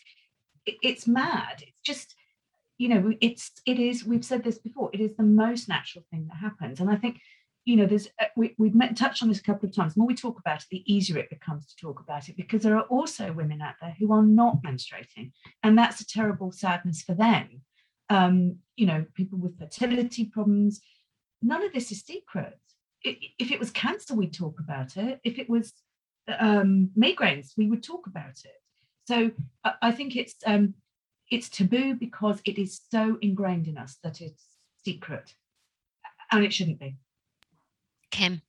it's 0.65 1.08
mad. 1.08 1.62
It's 1.62 1.82
just 1.86 2.15
you 2.78 2.89
know 2.89 3.13
it's 3.21 3.52
it 3.65 3.80
is 3.80 4.04
we've 4.06 4.26
said 4.26 4.43
this 4.43 4.58
before. 4.58 4.89
It 4.93 5.00
is 5.00 5.15
the 5.15 5.23
most 5.23 5.69
natural 5.69 6.04
thing 6.12 6.28
that 6.28 6.38
happens. 6.38 6.80
And 6.80 6.89
I 6.89 6.97
think 6.97 7.19
you 7.67 7.76
know 7.76 7.86
there's 7.86 8.08
uh, 8.19 8.26
we, 8.36 8.56
we've 8.58 8.73
met, 8.73 8.95
touched 8.95 9.21
on 9.21 9.28
this 9.28 9.39
a 9.39 9.43
couple 9.43 9.67
of 9.67 9.76
times 9.76 9.93
the 9.93 10.00
more 10.00 10.08
we 10.08 10.15
talk 10.15 10.39
about 10.39 10.62
it 10.62 10.67
the 10.71 10.91
easier 10.91 11.17
it 11.17 11.30
becomes 11.30 11.67
to 11.67 11.76
talk 11.76 12.00
about 12.00 12.30
it 12.30 12.38
because 12.38 12.63
there 12.63 12.78
are 12.78 12.84
also 12.84 13.34
women 13.34 13.62
out 13.62 13.76
there 13.82 13.93
who 14.00 14.13
are 14.13 14.23
not 14.23 14.63
menstruating 14.63 15.34
and 15.63 15.78
that's 15.78 16.00
a 16.00 16.08
terrible 16.08 16.50
sadness 16.50 17.02
for 17.02 17.13
them 17.13 17.62
um, 18.10 18.56
you 18.78 18.86
know 18.86 19.06
people 19.15 19.38
with 19.38 19.60
fertility 19.60 20.23
problems 20.23 20.80
none 21.41 21.63
of 21.63 21.73
this 21.73 21.91
is 21.91 22.02
secret. 22.02 22.58
if 23.04 23.52
it 23.52 23.60
was 23.60 23.71
cancer, 23.71 24.15
we'd 24.15 24.34
talk 24.34 24.60
about 24.60 24.97
it. 24.97 25.19
If 25.23 25.39
it 25.39 25.50
was 25.50 25.73
um, 26.39 26.89
migraines, 26.97 27.54
we 27.58 27.67
would 27.67 27.84
talk 27.84 28.08
about 28.08 28.39
it. 28.43 28.62
So 29.08 29.32
I, 29.63 29.73
I 29.84 29.91
think 29.91 30.15
it's 30.15 30.36
um, 30.45 30.73
it's 31.32 31.50
taboo 31.50 31.95
because 31.95 32.41
it 32.45 32.58
is 32.58 32.82
so 32.91 33.17
ingrained 33.21 33.67
in 33.67 33.78
us 33.78 33.97
that 34.04 34.21
it's 34.21 34.43
secret, 34.84 35.34
and 36.32 36.43
it 36.43 36.54
shouldn't 36.54 36.80
be. 36.80 36.97
Kim. 38.12 38.41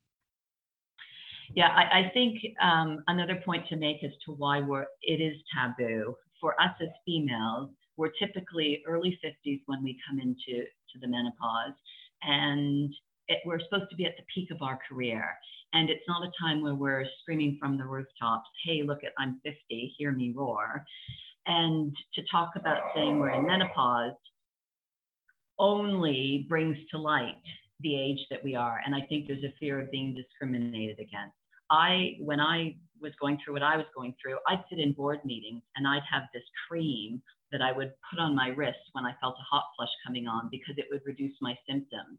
Yeah, 1.55 1.69
I, 1.69 2.01
I 2.01 2.11
think 2.13 2.41
um, 2.61 3.03
another 3.07 3.37
point 3.45 3.67
to 3.69 3.77
make 3.77 4.05
as 4.05 4.13
to 4.27 4.33
why 4.33 4.61
we're 4.61 4.87
it 5.03 5.21
is 5.21 5.37
taboo 5.55 6.15
for 6.41 6.61
us 6.61 6.75
as 6.81 6.89
females. 7.07 7.71
We're 7.97 8.13
typically 8.19 8.83
early 8.87 9.19
50s 9.25 9.63
when 9.67 9.83
we 9.83 9.99
come 10.09 10.21
into 10.21 10.63
to 10.65 10.99
the 11.01 11.09
menopause, 11.09 11.75
and 12.23 12.93
it, 13.29 13.39
we're 13.45 13.61
supposed 13.61 13.91
to 13.91 13.97
be 13.97 14.07
at 14.07 14.17
the 14.17 14.25
peak 14.35 14.51
of 14.51 14.63
our 14.63 14.79
career. 14.89 15.25
And 15.75 15.91
it's 15.91 16.05
not 16.09 16.23
a 16.23 16.33
time 16.41 16.63
where 16.63 16.75
we're 16.75 17.05
screaming 17.23 17.59
from 17.61 17.77
the 17.77 17.85
rooftops, 17.85 18.49
hey, 18.65 18.83
look 18.83 19.05
at 19.05 19.13
I'm 19.19 19.41
50, 19.45 19.95
hear 19.99 20.13
me 20.13 20.33
roar. 20.35 20.85
And 21.47 21.95
to 22.15 22.23
talk 22.31 22.53
about 22.57 22.79
saying 22.95 23.19
we're 23.19 23.31
in 23.31 23.47
menopause 23.47 24.15
only 25.59 26.47
brings 26.49 26.77
to 26.91 26.99
light 26.99 27.43
the 27.81 27.95
age 27.95 28.21
that 28.31 28.43
we 28.43 28.55
are. 28.55 28.81
And 28.85 28.95
I 28.95 29.03
think 29.09 29.27
there's 29.27 29.45
a 29.45 29.55
fear 29.61 29.81
of 29.81 29.91
being 29.91 30.15
discriminated 30.15 30.99
against. 30.99 31.35
I, 31.71 32.17
when 32.21 32.41
I 32.41 32.77
was 33.01 33.13
going 33.21 33.39
through 33.45 33.55
what 33.55 33.63
I 33.63 33.77
was 33.77 33.87
going 33.95 34.15
through, 34.21 34.39
I'd 34.47 34.65
sit 34.71 34.79
in 34.79 34.93
board 34.93 35.21
meetings 35.25 35.63
and 35.77 35.87
I'd 35.87 36.03
have 36.11 36.25
this 36.33 36.43
cream 36.67 37.23
that 37.53 37.63
I 37.63 37.73
would 37.73 37.93
put 38.11 38.21
on 38.21 38.35
my 38.35 38.49
wrist 38.49 38.79
when 38.93 39.05
I 39.05 39.15
felt 39.21 39.37
a 39.39 39.49
hot 39.51 39.65
flush 39.77 39.89
coming 40.07 40.27
on 40.27 40.49
because 40.51 40.75
it 40.77 40.87
would 40.91 41.03
reduce 41.05 41.35
my 41.41 41.55
symptoms. 41.69 42.19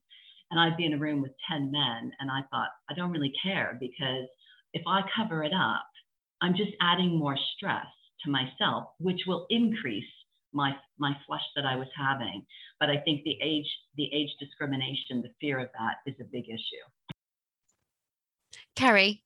And 0.51 0.59
I'd 0.59 0.77
be 0.77 0.85
in 0.85 0.93
a 0.93 0.97
room 0.97 1.21
with 1.21 1.31
10 1.51 1.71
men, 1.71 2.11
and 2.19 2.31
I 2.31 2.41
thought, 2.49 2.69
I 2.89 2.95
don't 2.95 3.11
really 3.11 3.33
care 3.43 3.77
because 3.79 4.27
if 4.73 4.81
I 4.87 5.01
cover 5.15 5.43
it 5.43 5.53
up, 5.53 5.85
I'm 6.41 6.55
just 6.55 6.71
adding 6.81 7.17
more 7.17 7.37
stress 7.55 7.85
to 8.23 8.31
myself, 8.31 8.89
which 8.99 9.21
will 9.27 9.45
increase 9.49 10.03
my 10.51 10.71
my 10.97 11.15
flush 11.27 11.43
that 11.55 11.65
I 11.65 11.75
was 11.75 11.87
having. 11.95 12.45
But 12.79 12.89
I 12.89 12.97
think 12.97 13.23
the 13.23 13.37
age 13.41 13.67
the 13.95 14.09
age 14.13 14.29
discrimination, 14.39 15.21
the 15.21 15.31
fear 15.39 15.59
of 15.59 15.69
that 15.77 15.97
is 16.11 16.15
a 16.19 16.23
big 16.31 16.45
issue. 16.49 16.85
Kerry, 18.75 19.23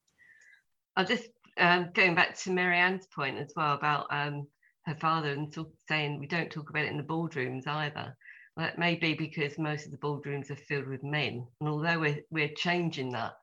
I'll 0.95 1.05
just 1.05 1.29
um, 1.57 1.91
going 1.93 2.15
back 2.15 2.37
to 2.39 2.51
Marianne's 2.51 3.07
point 3.07 3.37
as 3.37 3.53
well 3.55 3.73
about 3.73 4.07
um, 4.09 4.47
her 4.85 4.95
father 4.95 5.31
and 5.31 5.51
talk, 5.51 5.71
saying 5.87 6.19
we 6.19 6.27
don't 6.27 6.51
talk 6.51 6.69
about 6.69 6.85
it 6.85 6.91
in 6.91 6.97
the 6.97 7.03
boardrooms 7.03 7.67
either. 7.67 8.15
Well, 8.55 8.65
that 8.65 8.77
may 8.77 8.95
be 8.95 9.13
because 9.13 9.57
most 9.57 9.85
of 9.85 9.91
the 9.91 9.97
boardrooms 9.97 10.51
are 10.51 10.55
filled 10.55 10.87
with 10.87 11.03
men. 11.03 11.47
And 11.59 11.69
although 11.69 11.99
we're, 11.99 12.19
we're 12.29 12.53
changing 12.55 13.11
that 13.11 13.33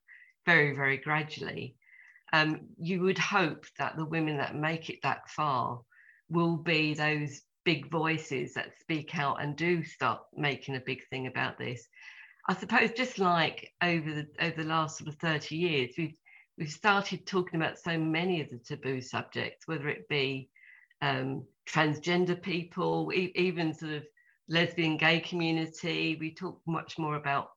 very, 0.47 0.75
very 0.75 0.99
gradually, 0.99 1.77
um, 2.33 2.61
you 2.79 3.01
would 3.01 3.19
hope 3.19 3.67
that 3.79 3.97
the 3.97 4.05
women 4.05 4.37
that 4.37 4.55
make 4.55 4.89
it 4.89 5.01
that 5.03 5.29
far 5.29 5.81
will 6.29 6.57
be 6.57 6.95
those 6.95 7.43
big 7.65 7.91
voices 7.91 8.55
that 8.55 8.79
speak 8.79 9.19
out 9.19 9.43
and 9.43 9.57
do 9.57 9.83
start 9.85 10.21
making 10.35 10.77
a 10.77 10.81
big 10.81 11.07
thing 11.09 11.27
about 11.27 11.59
this. 11.59 11.89
I 12.49 12.55
suppose 12.55 12.93
just 12.93 13.19
like 13.19 13.73
over 13.83 14.13
the 14.13 14.27
over 14.41 14.63
the 14.63 14.69
last 14.69 14.99
sort 14.99 15.09
of 15.09 15.17
30 15.17 15.57
years, 15.57 15.91
we've 15.99 16.17
we've 16.57 16.71
started 16.71 17.27
talking 17.27 17.61
about 17.61 17.79
so 17.79 17.99
many 17.99 18.41
of 18.41 18.51
the 18.51 18.59
taboo 18.59 19.01
subjects, 19.01 19.67
whether 19.67 19.89
it 19.89 20.09
be 20.09 20.49
um, 21.03 21.45
transgender 21.69 22.41
people, 22.41 23.13
e- 23.15 23.33
even 23.35 23.75
sort 23.75 23.93
of 23.93 24.05
lesbian 24.49 24.97
gay 24.97 25.21
community. 25.21 26.17
We 26.21 26.35
talk 26.35 26.61
much 26.67 26.99
more 26.99 27.17
about 27.17 27.51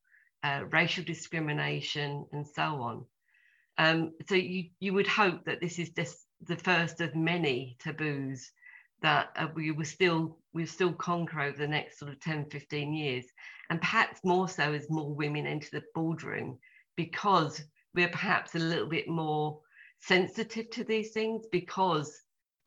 uh, 0.44 0.64
racial 0.72 1.04
discrimination 1.04 2.26
and 2.32 2.48
so 2.48 2.64
on. 2.64 3.06
Um, 3.78 4.14
so 4.30 4.36
you 4.36 4.70
you 4.80 4.94
would 4.94 5.08
hope 5.08 5.46
that 5.46 5.60
this 5.60 5.80
is 5.80 5.90
just 5.90 6.18
the 6.42 6.58
first 6.58 7.02
of 7.02 7.16
many 7.16 7.78
taboos 7.80 8.52
that 9.02 9.30
uh, 9.36 9.48
we 9.56 9.72
will 9.72 9.86
still 9.86 10.38
we'll 10.54 10.68
still 10.68 10.94
conquer 10.94 11.42
over 11.42 11.58
the 11.58 11.68
next 11.68 12.00
sort 12.00 12.12
of 12.12 12.20
10 12.20 12.50
15 12.50 12.94
years 12.94 13.26
and 13.70 13.82
perhaps 13.82 14.20
more 14.24 14.48
so 14.48 14.74
as 14.74 14.90
more 14.90 15.14
women 15.14 15.48
enter 15.48 15.68
the 15.72 15.84
boardroom 15.96 16.58
because 16.96 17.64
we're 17.96 18.10
perhaps 18.10 18.56
a 18.56 18.60
little 18.60 18.88
bit 18.88 19.08
more 19.08 19.60
sensitive 20.00 20.70
to 20.70 20.84
these 20.84 21.12
things 21.12 21.46
because 21.52 22.23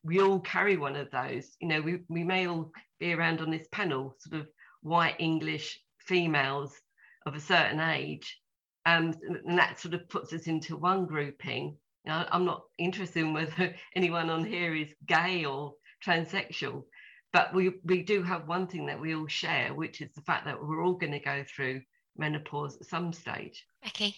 we 0.07 0.21
all 0.21 0.39
carry 0.39 0.77
one 0.77 0.95
of 0.95 1.11
those 1.11 1.55
you 1.59 1.67
know 1.67 1.81
we, 1.81 1.99
we 2.07 2.23
may 2.23 2.47
all 2.47 2.71
be 2.99 3.13
around 3.13 3.41
on 3.41 3.51
this 3.51 3.67
panel 3.71 4.15
sort 4.19 4.41
of 4.41 4.47
white 4.81 5.15
english 5.19 5.79
females 5.99 6.73
of 7.25 7.35
a 7.35 7.39
certain 7.39 7.79
age 7.79 8.39
um, 8.85 9.13
and 9.45 9.59
that 9.59 9.79
sort 9.79 9.93
of 9.93 10.07
puts 10.07 10.31
us 10.31 10.47
into 10.47 10.77
one 10.77 11.05
grouping 11.05 11.75
now, 12.07 12.25
I'm 12.31 12.45
not 12.45 12.63
interested 12.77 13.19
in 13.19 13.33
whether 13.33 13.75
anyone 13.95 14.29
on 14.29 14.45
here 14.45 14.73
is 14.73 14.87
gay 15.05 15.43
or 15.43 15.73
transsexual, 16.03 16.85
but 17.33 17.53
we, 17.53 17.73
we 17.83 18.01
do 18.01 18.23
have 18.23 18.47
one 18.47 18.65
thing 18.65 18.85
that 18.85 18.99
we 18.99 19.13
all 19.13 19.27
share, 19.27 19.73
which 19.73 19.99
is 20.01 20.09
the 20.15 20.21
fact 20.21 20.45
that 20.45 20.57
we're 20.59 20.83
all 20.83 20.93
going 20.93 21.11
to 21.11 21.19
go 21.19 21.43
through 21.43 21.81
menopause 22.17 22.77
at 22.77 22.87
some 22.87 23.11
stage. 23.11 23.67
Becky? 23.83 24.15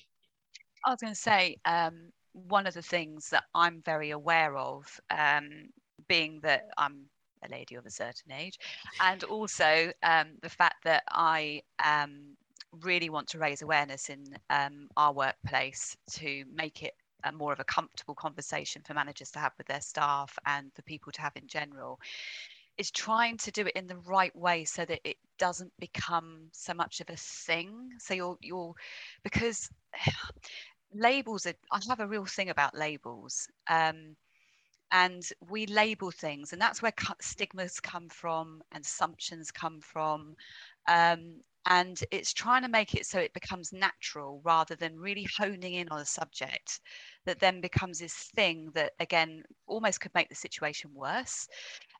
I 0.85 0.91
was 0.91 1.01
going 1.01 1.13
to 1.13 1.19
say, 1.19 1.57
um, 1.65 2.11
one 2.33 2.67
of 2.67 2.75
the 2.75 2.83
things 2.83 3.29
that 3.31 3.45
I'm 3.55 3.81
very 3.83 4.11
aware 4.11 4.55
of, 4.55 4.85
um, 5.09 5.69
being 6.07 6.39
that 6.43 6.69
I'm 6.77 7.05
a 7.43 7.49
lady 7.49 7.75
of 7.75 7.85
a 7.85 7.91
certain 7.91 8.31
age, 8.31 8.57
and 8.99 9.23
also 9.23 9.91
um, 10.03 10.27
the 10.41 10.49
fact 10.49 10.83
that 10.83 11.03
I 11.09 11.61
um, 11.83 12.35
really 12.81 13.09
want 13.09 13.27
to 13.29 13.39
raise 13.39 13.61
awareness 13.61 14.09
in 14.09 14.23
um, 14.49 14.89
our 14.97 15.13
workplace 15.13 15.95
to 16.11 16.43
make 16.53 16.83
it 16.83 16.93
a 17.25 17.31
more 17.31 17.51
of 17.51 17.59
a 17.59 17.65
comfortable 17.65 18.15
conversation 18.15 18.81
for 18.85 18.93
managers 18.93 19.31
to 19.31 19.39
have 19.39 19.51
with 19.57 19.67
their 19.67 19.81
staff 19.81 20.37
and 20.45 20.71
for 20.73 20.81
people 20.83 21.11
to 21.11 21.21
have 21.21 21.35
in 21.35 21.47
general 21.47 21.99
is 22.77 22.91
trying 22.91 23.37
to 23.37 23.51
do 23.51 23.65
it 23.67 23.73
in 23.75 23.87
the 23.87 23.97
right 23.97 24.33
way 24.35 24.63
so 24.63 24.85
that 24.85 25.01
it 25.03 25.17
doesn't 25.37 25.71
become 25.79 26.47
so 26.53 26.73
much 26.73 27.01
of 27.01 27.09
a 27.09 27.15
thing. 27.17 27.89
So 27.99 28.13
you're 28.13 28.37
you're 28.41 28.73
because 29.23 29.69
labels 30.93 31.45
are 31.45 31.53
i 31.71 31.79
have 31.87 31.99
a 31.99 32.07
real 32.07 32.25
thing 32.25 32.49
about 32.49 32.75
labels. 32.75 33.47
Um, 33.69 34.15
and 34.91 35.29
we 35.49 35.65
label 35.67 36.11
things 36.11 36.53
and 36.53 36.61
that's 36.61 36.81
where 36.81 36.93
stigmas 37.21 37.79
come 37.79 38.09
from 38.09 38.61
and 38.71 38.83
assumptions 38.83 39.51
come 39.51 39.79
from 39.81 40.35
um, 40.87 41.39
and 41.67 42.01
it's 42.11 42.33
trying 42.33 42.61
to 42.63 42.69
make 42.69 42.95
it 42.95 43.05
so 43.05 43.19
it 43.19 43.33
becomes 43.33 43.71
natural 43.73 44.41
rather 44.43 44.75
than 44.75 44.99
really 44.99 45.27
honing 45.37 45.75
in 45.75 45.87
on 45.89 45.99
a 45.99 46.05
subject 46.05 46.79
that 47.25 47.39
then 47.39 47.61
becomes 47.61 47.99
this 47.99 48.29
thing 48.35 48.69
that 48.73 48.93
again 48.99 49.43
almost 49.67 49.99
could 50.01 50.13
make 50.15 50.29
the 50.29 50.35
situation 50.35 50.89
worse. 50.93 51.47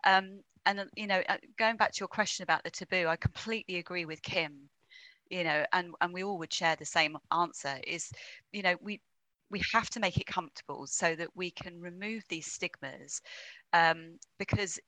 Um, 0.06 0.40
and 0.66 0.86
you 0.96 1.08
know 1.08 1.22
uh, 1.30 1.38
going 1.58 1.78
back 1.78 1.92
to 1.94 2.00
your 2.02 2.08
question 2.08 2.44
about 2.44 2.64
the 2.64 2.70
taboo 2.70 3.08
i 3.08 3.16
completely 3.16 3.78
agree 3.78 4.06
with 4.06 4.22
kim 4.22 4.70
you 5.30 5.44
know 5.44 5.66
and 5.74 5.94
and 6.02 6.14
we 6.14 6.24
all 6.24 6.38
would 6.38 6.54
share 6.54 6.76
the 6.76 6.86
same 6.86 7.18
answer 7.32 7.78
is 7.88 8.12
you 8.52 8.62
know 8.62 8.76
we 8.82 9.02
we 9.52 9.62
have 9.74 9.90
to 9.92 10.00
make 10.00 10.18
it 10.18 10.26
comfortable 10.28 10.86
so 10.88 11.16
that 11.16 11.30
we 11.36 11.52
can 11.52 11.80
remove 11.82 12.24
these 12.30 12.52
stigmas 12.52 13.22
um, 13.74 14.18
because 14.38 14.80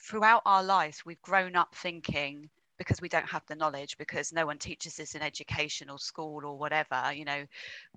throughout 0.00 0.42
our 0.46 0.62
lives 0.62 1.04
we've 1.04 1.22
grown 1.22 1.56
up 1.56 1.74
thinking 1.74 2.48
because 2.78 3.00
we 3.00 3.08
don't 3.08 3.28
have 3.28 3.42
the 3.48 3.54
knowledge 3.54 3.96
because 3.98 4.32
no 4.32 4.46
one 4.46 4.58
teaches 4.58 4.96
this 4.96 5.14
in 5.14 5.22
education 5.22 5.88
or 5.88 5.98
school 5.98 6.44
or 6.44 6.58
whatever 6.58 7.12
you 7.14 7.24
know 7.24 7.44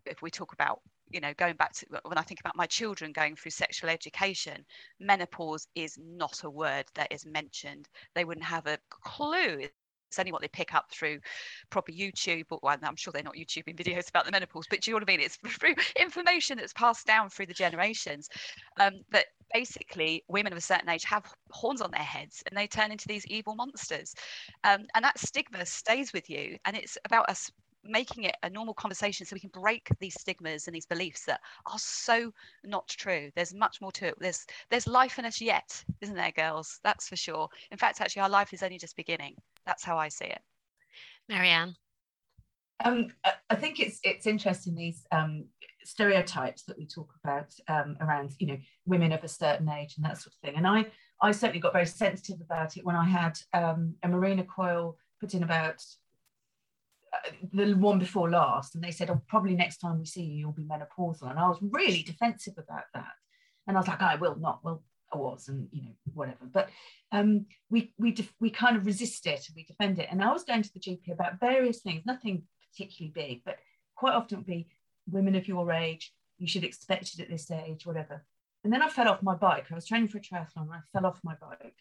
if 0.05 0.21
we 0.21 0.29
talk 0.29 0.53
about 0.53 0.81
you 1.09 1.19
know 1.19 1.33
going 1.37 1.55
back 1.55 1.73
to 1.73 1.85
when 2.05 2.17
i 2.17 2.21
think 2.21 2.39
about 2.39 2.55
my 2.55 2.65
children 2.65 3.11
going 3.11 3.35
through 3.35 3.51
sexual 3.51 3.89
education 3.89 4.65
menopause 4.99 5.67
is 5.75 5.97
not 6.01 6.43
a 6.43 6.49
word 6.49 6.85
that 6.95 7.11
is 7.11 7.25
mentioned. 7.25 7.87
They 8.15 8.25
wouldn't 8.25 8.45
have 8.45 8.67
a 8.67 8.79
clue 8.89 9.67
it's 10.09 10.19
only 10.19 10.31
what 10.31 10.41
they 10.41 10.47
pick 10.47 10.73
up 10.73 10.89
through 10.91 11.19
proper 11.69 11.91
YouTube, 11.91 12.45
or 12.49 12.59
well, 12.63 12.77
I'm 12.81 12.95
sure 12.95 13.13
they're 13.13 13.23
not 13.23 13.35
YouTubing 13.35 13.77
videos 13.77 14.09
about 14.09 14.25
the 14.25 14.31
menopause, 14.31 14.65
but 14.69 14.81
do 14.81 14.91
you 14.91 14.95
know 14.95 15.01
what 15.01 15.09
I 15.09 15.13
mean? 15.13 15.21
It's 15.21 15.37
through 15.59 15.75
information 15.99 16.57
that's 16.57 16.73
passed 16.73 17.05
down 17.05 17.29
through 17.29 17.45
the 17.45 17.53
generations. 17.53 18.29
Um, 18.79 19.01
but 19.11 19.25
basically, 19.53 20.23
women 20.27 20.51
of 20.51 20.57
a 20.57 20.61
certain 20.61 20.89
age 20.89 21.03
have 21.03 21.31
horns 21.51 21.81
on 21.81 21.91
their 21.91 22.01
heads 22.01 22.43
and 22.47 22.57
they 22.57 22.67
turn 22.67 22.91
into 22.91 23.07
these 23.07 23.25
evil 23.27 23.55
monsters. 23.55 24.15
Um, 24.63 24.85
and 24.95 25.03
that 25.05 25.19
stigma 25.19 25.65
stays 25.65 26.11
with 26.11 26.29
you. 26.29 26.57
And 26.65 26.75
it's 26.75 26.97
about 27.05 27.29
us 27.29 27.51
making 27.83 28.23
it 28.25 28.35
a 28.43 28.49
normal 28.49 28.73
conversation 28.73 29.25
so 29.25 29.33
we 29.33 29.39
can 29.39 29.49
break 29.49 29.87
these 29.99 30.19
stigmas 30.19 30.67
and 30.67 30.75
these 30.75 30.85
beliefs 30.85 31.25
that 31.25 31.39
are 31.65 31.79
so 31.79 32.31
not 32.63 32.87
true 32.87 33.31
there's 33.35 33.53
much 33.53 33.79
more 33.81 33.91
to 33.91 34.07
it 34.07 34.15
there's 34.19 34.45
there's 34.69 34.87
life 34.87 35.17
in 35.17 35.25
us 35.25 35.39
yet 35.39 35.83
isn't 36.01 36.15
there 36.15 36.31
girls 36.31 36.79
that's 36.83 37.07
for 37.07 37.15
sure 37.15 37.47
in 37.71 37.77
fact 37.77 38.01
actually 38.01 38.21
our 38.21 38.29
life 38.29 38.53
is 38.53 38.63
only 38.63 38.77
just 38.77 38.95
beginning 38.95 39.35
that's 39.69 39.83
how 39.83 39.99
I 39.99 40.07
see 40.07 40.25
it. 40.25 40.41
Marianne. 41.29 41.75
Um, 42.83 43.09
I 43.51 43.55
think 43.55 43.79
it's 43.79 43.99
it's 44.03 44.25
interesting 44.25 44.73
these 44.73 45.05
um, 45.11 45.45
stereotypes 45.83 46.63
that 46.63 46.77
we 46.77 46.87
talk 46.87 47.13
about 47.23 47.53
um, 47.67 47.95
around 48.01 48.31
you 48.39 48.47
know 48.47 48.57
women 48.87 49.11
of 49.11 49.23
a 49.23 49.27
certain 49.27 49.69
age 49.69 49.93
and 49.95 50.05
that 50.05 50.17
sort 50.17 50.33
of 50.33 50.39
thing. 50.43 50.55
And 50.55 50.65
I 50.65 50.87
I 51.21 51.31
certainly 51.31 51.59
got 51.59 51.73
very 51.73 51.85
sensitive 51.85 52.41
about 52.41 52.77
it 52.77 52.85
when 52.85 52.95
I 52.95 53.05
had 53.05 53.37
um, 53.53 53.93
a 54.01 54.07
Mirena 54.07 54.47
coil 54.47 54.97
put 55.21 55.35
in 55.35 55.43
about 55.43 55.83
uh, 57.13 57.29
the 57.53 57.73
one 57.73 57.99
before 57.99 58.29
last, 58.29 58.73
and 58.73 58.83
they 58.83 58.91
said, 58.91 59.11
"Oh, 59.11 59.21
probably 59.27 59.55
next 59.55 59.77
time 59.77 59.99
we 59.99 60.05
see 60.05 60.23
you, 60.23 60.37
you'll 60.39 60.51
be 60.51 60.63
menopausal." 60.63 61.29
And 61.29 61.37
I 61.37 61.47
was 61.47 61.59
really 61.61 62.01
defensive 62.01 62.55
about 62.57 62.85
that, 62.95 63.13
and 63.67 63.77
I 63.77 63.81
was 63.81 63.87
like, 63.87 64.01
"I 64.01 64.15
will 64.15 64.37
not. 64.39 64.61
Well, 64.63 64.81
was 65.17 65.47
and 65.47 65.67
you 65.71 65.83
know 65.83 65.91
whatever. 66.13 66.45
But 66.51 66.69
um, 67.11 67.45
we 67.69 67.93
we 67.97 68.11
def- 68.11 68.33
we 68.39 68.49
kind 68.49 68.77
of 68.77 68.85
resist 68.85 69.25
it 69.25 69.47
and 69.47 69.55
we 69.55 69.63
defend 69.63 69.99
it. 69.99 70.07
And 70.11 70.23
i 70.23 70.31
was 70.31 70.43
going 70.43 70.61
to 70.61 70.73
the 70.73 70.79
gp 70.79 71.11
about 71.11 71.39
various 71.39 71.79
things 71.79 72.05
nothing 72.05 72.43
particularly 72.71 73.11
big 73.13 73.41
but 73.43 73.57
quite 73.95 74.13
often 74.13 74.41
be 74.41 74.67
women 75.09 75.35
of 75.35 75.47
your 75.47 75.71
age 75.71 76.13
you 76.37 76.47
should 76.47 76.63
expect 76.63 77.13
it 77.13 77.19
at 77.19 77.29
this 77.29 77.49
age 77.51 77.85
whatever. 77.85 78.23
And 78.63 78.73
then 78.73 78.81
i 78.81 78.89
fell 78.89 79.07
off 79.07 79.23
my 79.23 79.35
bike. 79.35 79.67
I 79.71 79.75
was 79.75 79.87
training 79.87 80.09
for 80.09 80.17
a 80.17 80.21
triathlon 80.21 80.63
and 80.63 80.73
i 80.73 80.79
fell 80.93 81.05
off 81.05 81.19
my 81.23 81.35
bike. 81.35 81.75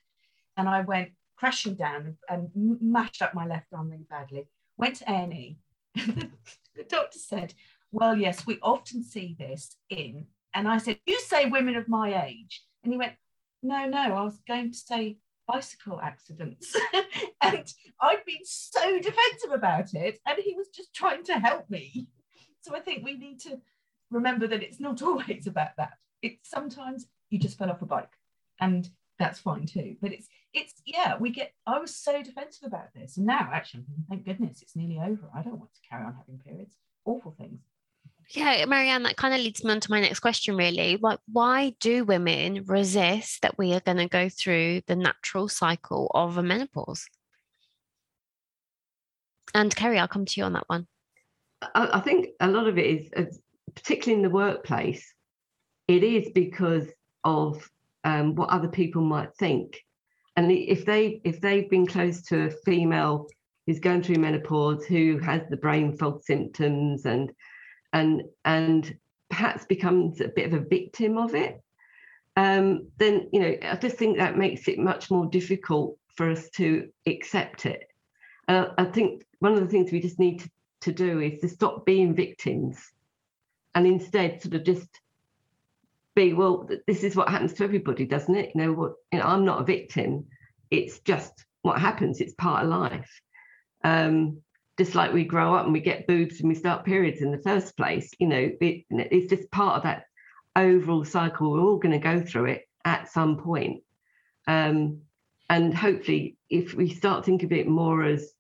And 0.57 0.69
i 0.69 0.81
went 0.81 1.11
crashing 1.37 1.75
down 1.75 2.17
and, 2.29 2.51
mashed 2.55 3.23
up 3.23 3.35
my 3.35 3.47
left 3.47 3.67
arm 3.73 3.91
really 3.91 4.07
badly. 4.09 4.49
Went 4.77 4.97
to 4.97 5.11
a 5.11 5.57
the 5.95 6.85
doctor 6.89 7.19
said 7.19 7.55
well 7.91 8.17
yes 8.17 8.47
we 8.47 8.59
often 8.63 9.03
see 9.03 9.35
this 9.39 9.77
in 9.91 10.27
and 10.55 10.69
I 10.69 10.79
said, 10.79 10.99
You 11.07 11.21
say 11.21 11.47
women 11.47 11.77
of 11.77 11.89
my 11.89 12.27
age. 12.27 12.63
And 12.83 12.93
he 12.93 12.99
went, 12.99 13.15
No, 13.63 13.87
no, 13.87 13.99
I 13.99 14.23
was 14.23 14.41
going 14.47 14.73
to 14.73 14.79
say 14.79 15.19
bicycle 15.49 16.01
accidents. 16.01 16.77
and 17.43 17.73
I'd 18.01 18.25
been 18.25 18.45
so 18.45 18.99
defensive 18.99 19.51
about 19.53 19.95
it. 19.95 20.21
And 20.27 20.39
he 20.39 20.55
was 20.55 20.69
just 20.69 20.95
trying 20.95 21.25
to 21.25 21.35
help 21.35 21.69
me. 21.71 22.07
So 22.61 22.77
I 22.77 22.81
think 22.81 23.05
we 23.05 23.17
need 23.17 23.41
to 23.41 23.61
remember 24.11 24.47
that 24.47 24.63
it's 24.63 24.79
not 24.79 25.03
always 25.03 25.47
about 25.47 25.77
that. 25.79 25.95
It's 26.23 26.51
sometimes 26.51 27.07
you 27.31 27.39
just 27.39 27.59
fell 27.59 27.71
off 27.71 27.83
a 27.83 27.87
bike 27.87 28.13
and 28.61 28.89
that's 29.19 29.41
fine 29.41 29.67
too. 29.67 29.97
But 30.01 30.13
it's, 30.13 30.29
it's, 30.53 30.75
yeah, 30.85 31.17
we 31.19 31.31
get, 31.31 31.53
I 31.67 31.79
was 31.79 31.95
so 31.95 32.23
defensive 32.23 32.65
about 32.67 32.95
this. 32.95 33.17
And 33.17 33.27
now 33.27 33.51
actually, 33.53 33.85
thank 34.09 34.25
goodness 34.25 34.63
it's 34.63 34.77
nearly 34.77 34.99
over. 34.99 35.29
I 35.35 35.43
don't 35.43 35.59
want 35.59 35.75
to 35.75 35.89
carry 35.89 36.05
on 36.05 36.15
having 36.15 36.39
periods. 36.39 36.77
Awful 37.05 37.35
things. 37.39 37.61
Yeah, 38.31 38.67
Marianne, 38.67 39.05
that 39.05 39.17
kind 39.17 39.33
of 39.33 39.41
leads 39.41 39.65
me 39.65 39.71
on 39.71 39.81
to 39.81 39.91
my 39.91 40.01
next 40.01 40.21
question, 40.21 40.55
really. 40.55 40.99
Like, 41.01 41.19
why 41.33 41.75
do 41.81 42.05
women 42.05 42.65
resist 42.67 43.41
that 43.41 43.57
we 43.57 43.73
are 43.73 43.81
going 43.81 43.97
to 43.97 44.09
go 44.09 44.29
through 44.29 44.83
the 44.87 44.97
natural 44.97 45.49
cycle 45.49 46.11
of 46.15 46.37
a 46.37 46.43
menopause? 46.43 47.07
And 49.55 49.75
Kerry, 49.75 49.99
I'll 49.99 50.09
come 50.09 50.27
to 50.27 50.35
you 50.37 50.45
on 50.45 50.53
that 50.53 50.65
one. 50.67 50.87
I, 51.63 51.89
I 51.95 52.01
think 52.01 52.29
a 52.41 52.49
lot 52.49 52.67
of 52.67 52.77
it 52.77 53.11
is, 53.17 53.41
particularly 53.75 54.23
in 54.23 54.23
the 54.23 54.35
workplace, 54.35 55.15
it 55.87 56.05
is 56.05 56.29
because 56.35 56.87
of 57.25 57.67
um, 58.05 58.35
what 58.35 58.51
other 58.51 58.69
people 58.69 59.03
might 59.03 59.35
think. 59.37 59.83
And 60.37 60.53
if 60.53 60.85
they 60.85 61.21
if 61.25 61.41
they've 61.41 61.69
been 61.69 61.87
close 61.87 62.23
to 62.25 62.45
a 62.45 62.51
female 62.65 63.27
who's 63.67 63.81
going 63.81 64.03
through 64.03 64.17
menopause, 64.17 64.85
who 64.85 65.19
has 65.19 65.43
the 65.49 65.57
brain 65.57 65.97
fog 65.97 66.23
symptoms 66.23 67.07
and 67.07 67.33
and 67.99 68.23
and 68.45 68.97
perhaps 69.29 69.67
becomes 69.67 70.21
a 70.21 70.29
bit 70.29 70.47
of 70.47 70.55
a 70.55 70.65
victim 70.65 71.19
of 71.19 71.35
it 71.35 71.61
um, 72.39 72.87
then 72.99 73.29
you 73.33 73.41
know 73.41 73.57
I 73.63 73.75
just 73.75 73.97
think 73.97 74.17
that 74.17 74.39
makes 74.39 74.69
it 74.69 74.79
much 74.79 75.11
more 75.11 75.27
difficult 75.27 75.99
for 76.15 76.31
us 76.31 76.49
to 76.51 76.89
accept 77.05 77.67
it. 77.67 77.83
Uh, 78.47 78.67
I 78.79 78.85
think 78.85 79.25
one 79.41 79.55
of 79.55 79.61
the 79.61 79.67
things 79.67 79.91
we 79.91 80.01
just 80.01 80.21
need 80.21 80.41
to, 80.41 80.51
to 80.83 80.93
do 80.93 81.21
is 81.21 81.41
to 81.41 81.49
stop 81.49 81.85
being 81.85 82.15
victims 82.15 82.81
and 83.75 83.89
instead 83.89 84.41
sort 84.41 84.55
of 84.55 84.63
just 84.63 84.89
be 86.15 86.33
well 86.33 86.69
this 86.87 87.03
is 87.03 87.17
what 87.17 87.29
happens 87.29 87.55
to 87.55 87.65
everybody 87.65 88.05
doesn't 88.05 88.37
it? 88.37 88.53
You 88.55 88.61
know 88.63 88.73
what 88.73 88.93
you 89.13 89.19
know 89.19 89.25
i'm 89.25 89.45
not 89.45 89.61
a 89.61 89.65
victim. 89.65 90.27
It's 90.71 91.01
just 91.01 91.45
what 91.63 91.81
happens. 91.81 92.21
It's 92.21 92.35
part 92.35 92.63
of 92.63 92.71
life. 92.71 93.21
Um 93.83 94.43
just 94.79 94.95
like 94.95 95.13
we 95.13 95.25
grow 95.25 95.55
up 95.55 95.65
and 95.65 95.73
we 95.73 95.81
get 95.81 96.07
boobs 96.07 96.41
and 96.41 96.49
we 96.49 96.55
start 96.55 96.85
periods 96.85 97.21
in 97.21 97.31
the 97.31 97.43
first 97.43 97.77
place 97.77 98.13
you 98.19 98.27
know 98.27 98.51
it, 98.61 98.85
it's 98.91 99.31
just 99.31 99.51
part 99.51 99.77
of 99.77 99.83
that 99.83 100.05
overall 100.57 101.05
cycle 101.05 101.51
we're 101.51 101.61
all 101.61 101.79
going 101.79 101.93
to 101.93 101.99
go 101.99 102.21
through 102.21 102.47
it 102.47 102.69
at 102.85 103.11
some 103.11 103.37
point 103.37 103.83
um 104.47 105.01
and 105.51 105.75
hopefully 105.75 106.37
if 106.51 106.75
we 106.75 106.89
start 106.89 107.25
think 107.25 107.43
of 107.43 107.53
it 107.53 107.67
more 107.67 108.05
as 108.05 108.33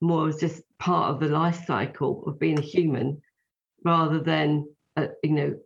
more 0.00 0.28
as 0.28 0.36
just 0.36 0.62
part 0.78 1.10
of 1.10 1.20
the 1.20 1.28
life 1.28 1.64
cycle 1.66 2.22
of 2.26 2.38
being 2.38 2.58
a 2.58 2.62
human 2.62 3.20
rather 3.84 4.20
than 4.20 4.68
uh, 4.96 5.06
you 5.22 5.32
know 5.32 5.56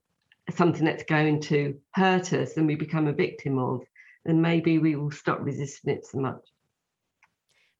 something 0.51 0.85
that's 0.85 1.05
going 1.05 1.41
to 1.41 1.79
hurt 1.95 2.33
us 2.33 2.57
and 2.57 2.67
we 2.67 2.75
become 2.75 3.07
a 3.07 3.13
victim 3.13 3.59
of, 3.59 3.83
then 4.25 4.41
maybe 4.41 4.79
we 4.79 4.97
will 4.97 5.11
stop 5.11 5.39
resisting 5.41 5.95
it 5.95 6.07
so 6.07 6.19
much. 6.19 6.41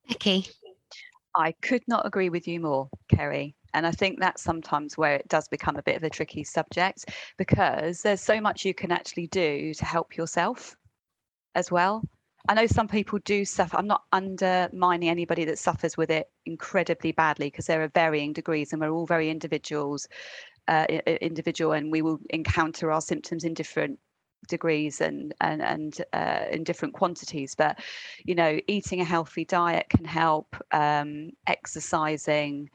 Becky. 0.09 0.49
I 1.35 1.53
could 1.63 1.83
not 1.89 2.07
agree 2.07 2.29
with 2.29 2.47
you 2.47 2.61
more, 2.61 2.89
Kerry. 3.09 3.55
And 3.75 3.87
I 3.87 3.91
think 3.91 4.21
that's 4.21 4.43
sometimes 4.43 4.99
where 4.99 5.15
it 5.15 5.29
does 5.29 5.49
become 5.49 5.77
a 5.77 5.83
bit 5.83 5.97
of 5.97 6.03
a 6.03 6.11
tricky 6.11 6.45
subject 6.45 7.07
because 7.39 8.03
there's 8.03 8.21
so 8.21 8.41
much 8.41 8.65
you 8.65 8.75
can 8.75 8.93
actually 8.93 9.29
do 9.29 9.73
to 9.75 9.85
help 9.85 10.17
yourself 10.17 10.77
as 11.55 11.71
well. 11.71 12.03
I 12.49 12.55
know 12.55 12.67
some 12.67 12.89
people 12.89 13.19
do 13.25 13.45
suffer. 13.45 13.77
I'm 13.77 13.87
not 13.87 14.03
undermining 14.13 15.09
anybody 15.09 15.45
that 15.45 15.59
suffers 15.59 15.97
with 15.97 16.11
it 16.11 16.27
incredibly 16.45 17.13
badly 17.13 17.47
because 17.47 17.67
there 17.67 17.83
are 17.83 17.89
varying 17.89 18.33
degrees 18.33 18.73
and 18.73 18.81
we're 18.81 18.91
all 18.91 19.07
very 19.07 19.31
individuals 19.31 20.09
uh, 20.69 20.87
individual 21.21 21.73
and 21.73 21.91
we 21.91 22.03
will 22.03 22.19
encounter 22.31 22.93
our 22.93 23.01
symptoms 23.01 23.45
in 23.45 23.55
different 23.55 23.99
degrees 24.49 25.01
and 25.01 25.35
and 25.41 25.63
and 25.63 26.05
uh, 26.13 26.45
in 26.51 26.65
different 26.65 26.95
quantities 26.95 27.55
but 27.55 27.79
you 28.25 28.35
know 28.35 28.59
eating 28.67 29.01
a 29.01 29.05
healthy 29.05 29.45
diet 29.45 29.87
can 29.89 30.05
help 30.05 30.57
um, 30.73 31.31
exercising 31.47 32.69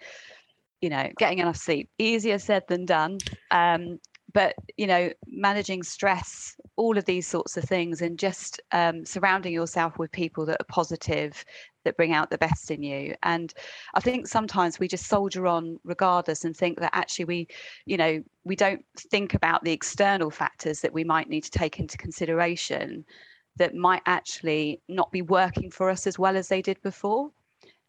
you 0.82 0.90
know 0.90 1.10
getting 1.18 1.40
enough 1.40 1.58
sleep. 1.58 1.90
Easier 1.98 2.40
said 2.40 2.64
than 2.68 2.86
done. 2.86 3.18
Um, 3.52 4.00
but 4.34 4.56
you 4.78 4.88
know 4.88 5.10
managing 5.28 5.84
stress 5.84 6.56
all 6.76 6.98
of 6.98 7.06
these 7.06 7.26
sorts 7.26 7.58
of 7.58 7.64
things 7.64 8.02
and 8.02 8.20
just 8.20 8.62
um, 8.72 9.06
surrounding 9.06 9.54
yourself 9.54 9.98
with 9.98 10.12
people 10.12 10.46
that 10.46 10.62
are 10.62 10.66
positive 10.66 11.44
that 11.86 11.98
bring 11.98 12.12
out 12.12 12.30
the 12.30 12.38
best 12.38 12.70
in 12.70 12.84
you. 12.84 13.16
And 13.24 13.54
i 13.96 14.00
think 14.00 14.28
sometimes 14.28 14.80
we 14.80 14.88
just 14.88 15.08
soldier 15.08 15.48
on 15.48 15.80
regardless 15.84 16.44
and 16.44 16.56
think 16.56 16.80
that 16.80 16.92
actually 16.94 17.26
we 17.26 17.48
you 17.86 17.98
know 17.98 18.22
we 18.44 18.56
don't 18.56 18.84
think 19.12 19.34
about 19.34 19.64
the 19.64 19.72
external 19.72 20.30
factors 20.30 20.82
that 20.82 20.94
we 20.94 21.04
might 21.04 21.30
need 21.30 21.44
to 21.44 21.52
take 21.52 21.80
into 21.80 21.98
consideration 21.98 23.06
that 23.58 23.76
might 23.76 24.02
actually 24.06 24.82
not 24.88 25.12
be 25.12 25.22
working 25.22 25.70
for 25.70 25.90
us 25.90 26.08
as 26.08 26.18
well 26.18 26.38
as 26.38 26.48
they 26.48 26.62
did 26.62 26.82
before. 26.82 27.32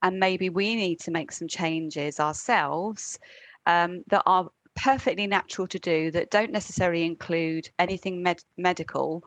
And 0.03 0.18
maybe 0.18 0.48
we 0.48 0.74
need 0.74 1.01
to 1.01 1.11
make 1.11 1.33
some 1.33 1.48
changes 1.48 2.20
ourselves 2.20 3.18
um, 3.66 4.03
that 4.09 4.22
are 4.27 4.48
perfectly 4.82 5.26
natural 5.26 5.66
to 5.66 5.78
do 5.78 6.10
that 6.10 6.30
don't 6.30 6.52
necessarily 6.52 7.04
include 7.04 7.68
anything 7.78 8.22
med- 8.22 8.44
medical 8.56 9.24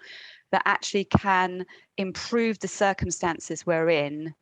that 0.51 0.61
actually 0.65 1.03
can 1.05 1.65
improve 1.97 2.57
the 2.59 2.67
circumstances 2.67 3.65
we're 3.65 3.89
in 3.89 4.33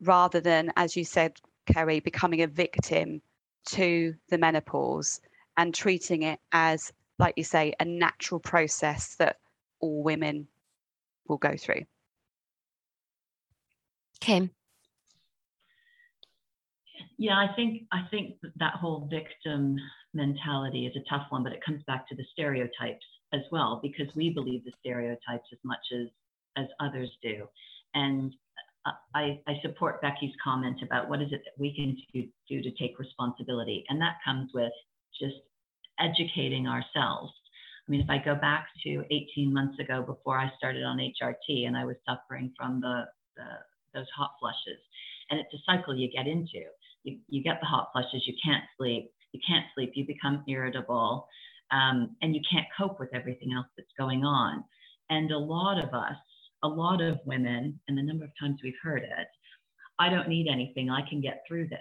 rather 0.00 0.40
than 0.40 0.72
as 0.76 0.96
you 0.96 1.04
said 1.04 1.38
kerry 1.66 2.00
becoming 2.00 2.42
a 2.42 2.46
victim 2.46 3.20
to 3.66 4.14
the 4.30 4.38
menopause 4.38 5.20
and 5.56 5.74
treating 5.74 6.22
it 6.22 6.40
as 6.52 6.92
like 7.18 7.34
you 7.36 7.44
say 7.44 7.74
a 7.80 7.84
natural 7.84 8.40
process 8.40 9.16
that 9.16 9.38
all 9.80 10.02
women 10.02 10.46
will 11.28 11.38
go 11.38 11.54
through. 11.56 11.82
Kim? 14.20 14.50
Yeah 17.18 17.38
i 17.38 17.54
think 17.54 17.82
i 17.92 18.02
think 18.10 18.34
that 18.42 18.52
that 18.56 18.74
whole 18.74 19.08
victim 19.10 19.76
mentality 20.16 20.86
is 20.86 20.96
a 20.96 21.08
tough 21.08 21.26
one, 21.28 21.42
but 21.42 21.52
it 21.52 21.64
comes 21.64 21.82
back 21.86 22.08
to 22.08 22.16
the 22.16 22.24
stereotypes 22.32 23.04
as 23.32 23.42
well, 23.52 23.80
because 23.82 24.12
we 24.16 24.30
believe 24.30 24.64
the 24.64 24.72
stereotypes 24.80 25.48
as 25.52 25.58
much 25.62 25.84
as, 25.92 26.08
as 26.56 26.66
others 26.80 27.10
do. 27.22 27.46
And 27.94 28.34
I, 29.14 29.40
I 29.46 29.54
support 29.62 30.00
Becky's 30.00 30.34
comment 30.42 30.78
about 30.82 31.08
what 31.08 31.20
is 31.20 31.28
it 31.32 31.42
that 31.44 31.60
we 31.60 31.74
can 31.74 31.96
do, 32.12 32.28
do 32.48 32.62
to 32.62 32.70
take 32.76 32.98
responsibility. 32.98 33.84
And 33.88 34.00
that 34.00 34.16
comes 34.24 34.50
with 34.54 34.72
just 35.20 35.36
educating 35.98 36.66
ourselves. 36.66 37.32
I 37.86 37.90
mean, 37.90 38.00
if 38.00 38.10
I 38.10 38.18
go 38.18 38.34
back 38.34 38.68
to 38.84 39.04
18 39.10 39.52
months 39.52 39.78
ago 39.78 40.02
before 40.02 40.38
I 40.38 40.50
started 40.56 40.82
on 40.84 40.98
HRT 40.98 41.66
and 41.66 41.76
I 41.76 41.84
was 41.84 41.96
suffering 42.06 42.52
from 42.56 42.80
the, 42.80 43.04
the 43.36 43.44
those 43.94 44.06
hot 44.14 44.32
flushes, 44.38 44.80
and 45.30 45.40
it's 45.40 45.54
a 45.54 45.62
cycle 45.64 45.96
you 45.96 46.10
get 46.10 46.26
into. 46.26 46.64
You, 47.02 47.18
you 47.28 47.42
get 47.42 47.60
the 47.60 47.66
hot 47.66 47.88
flushes, 47.92 48.24
you 48.26 48.34
can't 48.44 48.64
sleep, 48.76 49.10
you 49.32 49.40
can't 49.46 49.66
sleep, 49.74 49.92
you 49.94 50.06
become 50.06 50.44
irritable, 50.48 51.28
um, 51.70 52.16
and 52.22 52.34
you 52.34 52.40
can't 52.50 52.66
cope 52.76 52.98
with 53.00 53.14
everything 53.14 53.52
else 53.52 53.66
that's 53.76 53.88
going 53.98 54.24
on. 54.24 54.64
And 55.10 55.30
a 55.30 55.38
lot 55.38 55.82
of 55.82 55.94
us, 55.94 56.16
a 56.62 56.68
lot 56.68 57.00
of 57.00 57.18
women, 57.24 57.78
and 57.88 57.98
the 57.98 58.02
number 58.02 58.24
of 58.24 58.30
times 58.40 58.60
we've 58.62 58.74
heard 58.82 59.02
it, 59.02 59.28
I 59.98 60.08
don't 60.10 60.28
need 60.28 60.48
anything, 60.50 60.90
I 60.90 61.08
can 61.08 61.20
get 61.20 61.42
through 61.46 61.68
this. 61.68 61.78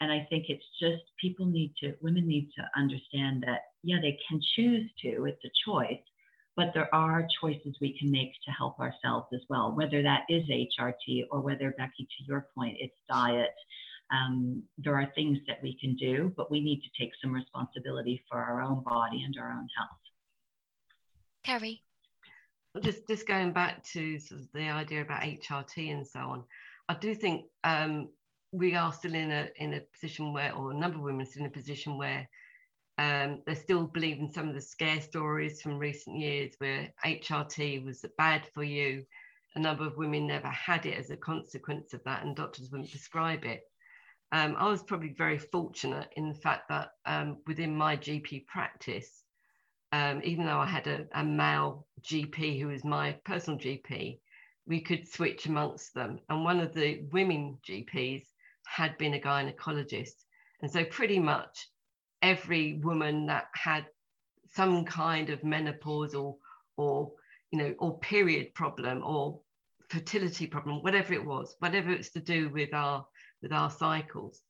And 0.00 0.10
I 0.10 0.26
think 0.28 0.46
it's 0.48 0.64
just 0.80 1.02
people 1.20 1.46
need 1.46 1.72
to, 1.80 1.94
women 2.02 2.26
need 2.26 2.50
to 2.56 2.64
understand 2.76 3.44
that, 3.46 3.60
yeah, 3.82 3.98
they 4.00 4.18
can 4.28 4.40
choose 4.56 4.90
to, 5.02 5.24
it's 5.24 5.44
a 5.44 5.70
choice, 5.70 6.00
but 6.56 6.72
there 6.74 6.92
are 6.94 7.26
choices 7.40 7.76
we 7.80 7.96
can 7.98 8.10
make 8.10 8.32
to 8.44 8.50
help 8.50 8.78
ourselves 8.78 9.26
as 9.32 9.40
well, 9.48 9.74
whether 9.74 10.02
that 10.02 10.22
is 10.28 10.42
HRT 10.48 11.24
or 11.30 11.40
whether, 11.40 11.74
Becky, 11.78 12.04
to 12.04 12.24
your 12.26 12.46
point, 12.56 12.76
it's 12.80 12.94
diet, 13.08 13.54
um, 14.12 14.62
there 14.78 14.96
are 14.96 15.10
things 15.14 15.38
that 15.46 15.62
we 15.62 15.76
can 15.78 15.96
do, 15.96 16.32
but 16.36 16.50
we 16.50 16.60
need 16.60 16.82
to 16.82 17.02
take 17.02 17.12
some 17.20 17.32
responsibility 17.32 18.22
for 18.28 18.38
our 18.38 18.62
own 18.62 18.82
body 18.84 19.22
and 19.22 19.36
our 19.38 19.50
own 19.50 19.68
health. 19.76 19.98
Kerry. 21.44 21.82
Just 22.82 23.06
just 23.06 23.28
going 23.28 23.52
back 23.52 23.84
to 23.92 24.18
sort 24.18 24.40
of 24.40 24.48
the 24.52 24.68
idea 24.68 25.02
about 25.02 25.22
HRT 25.22 25.92
and 25.92 26.06
so 26.06 26.20
on, 26.20 26.44
I 26.88 26.94
do 26.94 27.14
think 27.14 27.44
um, 27.62 28.08
we 28.50 28.74
are 28.74 28.92
still 28.92 29.14
in 29.14 29.30
a 29.30 29.48
in 29.56 29.74
a 29.74 29.80
position 29.80 30.32
where, 30.32 30.52
or 30.54 30.72
a 30.72 30.74
number 30.74 30.98
of 30.98 31.04
women 31.04 31.22
are 31.22 31.30
still 31.30 31.42
in 31.42 31.50
a 31.50 31.52
position 31.52 31.96
where 31.98 32.28
um, 32.98 33.42
they're 33.46 33.56
still 33.56 33.84
believing 33.84 34.30
some 34.30 34.48
of 34.48 34.54
the 34.54 34.60
scare 34.60 35.00
stories 35.00 35.60
from 35.60 35.78
recent 35.78 36.18
years 36.18 36.54
where 36.58 36.92
HRT 37.04 37.84
was 37.84 38.04
bad 38.18 38.46
for 38.54 38.62
you. 38.62 39.04
A 39.56 39.60
number 39.60 39.86
of 39.86 39.96
women 39.96 40.26
never 40.26 40.48
had 40.48 40.84
it 40.86 40.98
as 40.98 41.10
a 41.10 41.16
consequence 41.16 41.94
of 41.94 42.02
that, 42.04 42.24
and 42.24 42.34
doctors 42.34 42.70
wouldn't 42.70 42.90
prescribe 42.90 43.44
it. 43.44 43.62
Um, 44.34 44.56
I 44.58 44.68
was 44.68 44.82
probably 44.82 45.14
very 45.16 45.38
fortunate 45.38 46.08
in 46.16 46.28
the 46.28 46.34
fact 46.34 46.68
that 46.68 46.90
um, 47.06 47.36
within 47.46 47.76
my 47.76 47.96
GP 47.96 48.48
practice, 48.48 49.22
um, 49.92 50.20
even 50.24 50.44
though 50.44 50.58
I 50.58 50.66
had 50.66 50.88
a, 50.88 51.06
a, 51.14 51.22
male 51.22 51.86
GP 52.02 52.60
who 52.60 52.66
was 52.66 52.82
my 52.82 53.12
personal 53.24 53.60
GP, 53.60 54.18
we 54.66 54.80
could 54.80 55.06
switch 55.06 55.46
amongst 55.46 55.94
them. 55.94 56.18
And 56.28 56.42
one 56.42 56.58
of 56.58 56.74
the 56.74 57.04
women 57.12 57.58
GPs 57.64 58.24
had 58.66 58.98
been 58.98 59.14
a 59.14 59.20
gynecologist. 59.20 60.24
And 60.62 60.68
so 60.68 60.84
pretty 60.84 61.20
much 61.20 61.68
every 62.20 62.80
woman 62.82 63.26
that 63.26 63.46
had 63.54 63.86
some 64.50 64.84
kind 64.84 65.30
of 65.30 65.42
menopausal 65.42 66.38
or, 66.76 67.12
you 67.52 67.58
know, 67.60 67.72
or 67.78 68.00
period 68.00 68.52
problem 68.54 69.00
or 69.04 69.38
fertility 69.90 70.48
problem, 70.48 70.82
whatever 70.82 71.14
it 71.14 71.24
was, 71.24 71.54
whatever 71.60 71.92
it's 71.92 72.10
to 72.10 72.20
do 72.20 72.48
with 72.48 72.74
our 72.74 73.06
with 73.44 73.52
our 73.52 73.70
cycles, 73.70 74.40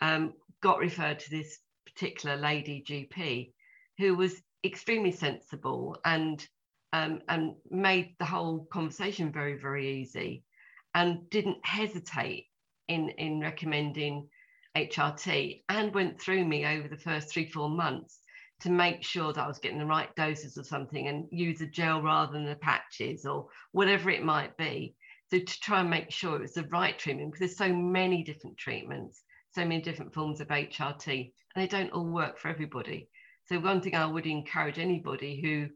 um, 0.00 0.34
got 0.60 0.78
referred 0.78 1.18
to 1.18 1.30
this 1.30 1.58
particular 1.86 2.36
lady 2.36 2.84
GP 2.86 3.52
who 3.98 4.14
was 4.14 4.40
extremely 4.64 5.10
sensible 5.10 5.96
and 6.04 6.46
um, 6.92 7.20
and 7.28 7.54
made 7.70 8.14
the 8.18 8.24
whole 8.24 8.68
conversation 8.70 9.32
very 9.32 9.58
very 9.58 10.00
easy 10.00 10.44
and 10.94 11.28
didn't 11.30 11.64
hesitate 11.64 12.46
in 12.88 13.08
in 13.10 13.40
recommending 13.40 14.28
HRT 14.76 15.62
and 15.68 15.94
went 15.94 16.20
through 16.20 16.44
me 16.44 16.66
over 16.66 16.88
the 16.88 16.96
first 16.96 17.30
three 17.30 17.46
four 17.50 17.70
months 17.70 18.20
to 18.60 18.70
make 18.70 19.02
sure 19.02 19.32
that 19.32 19.42
I 19.42 19.48
was 19.48 19.58
getting 19.58 19.78
the 19.78 19.86
right 19.86 20.14
doses 20.14 20.56
of 20.56 20.66
something 20.66 21.08
and 21.08 21.26
use 21.32 21.60
a 21.62 21.66
gel 21.66 22.02
rather 22.02 22.32
than 22.32 22.44
the 22.44 22.54
patches 22.54 23.24
or 23.24 23.48
whatever 23.72 24.10
it 24.10 24.22
might 24.22 24.56
be 24.56 24.94
so 25.32 25.38
to 25.38 25.60
try 25.60 25.80
and 25.80 25.88
make 25.88 26.10
sure 26.10 26.36
it 26.36 26.42
was 26.42 26.52
the 26.52 26.64
right 26.64 26.98
treatment, 26.98 27.32
because 27.32 27.38
there's 27.38 27.56
so 27.56 27.74
many 27.74 28.22
different 28.22 28.58
treatments, 28.58 29.22
so 29.54 29.62
many 29.62 29.80
different 29.80 30.12
forms 30.12 30.42
of 30.42 30.48
HRT, 30.48 31.32
and 31.54 31.62
they 31.62 31.66
don't 31.66 31.90
all 31.92 32.04
work 32.04 32.38
for 32.38 32.48
everybody. 32.48 33.08
So 33.46 33.58
one 33.58 33.80
thing 33.80 33.94
I 33.94 34.04
would 34.04 34.26
encourage 34.26 34.78
anybody 34.78 35.40
who 35.40 35.68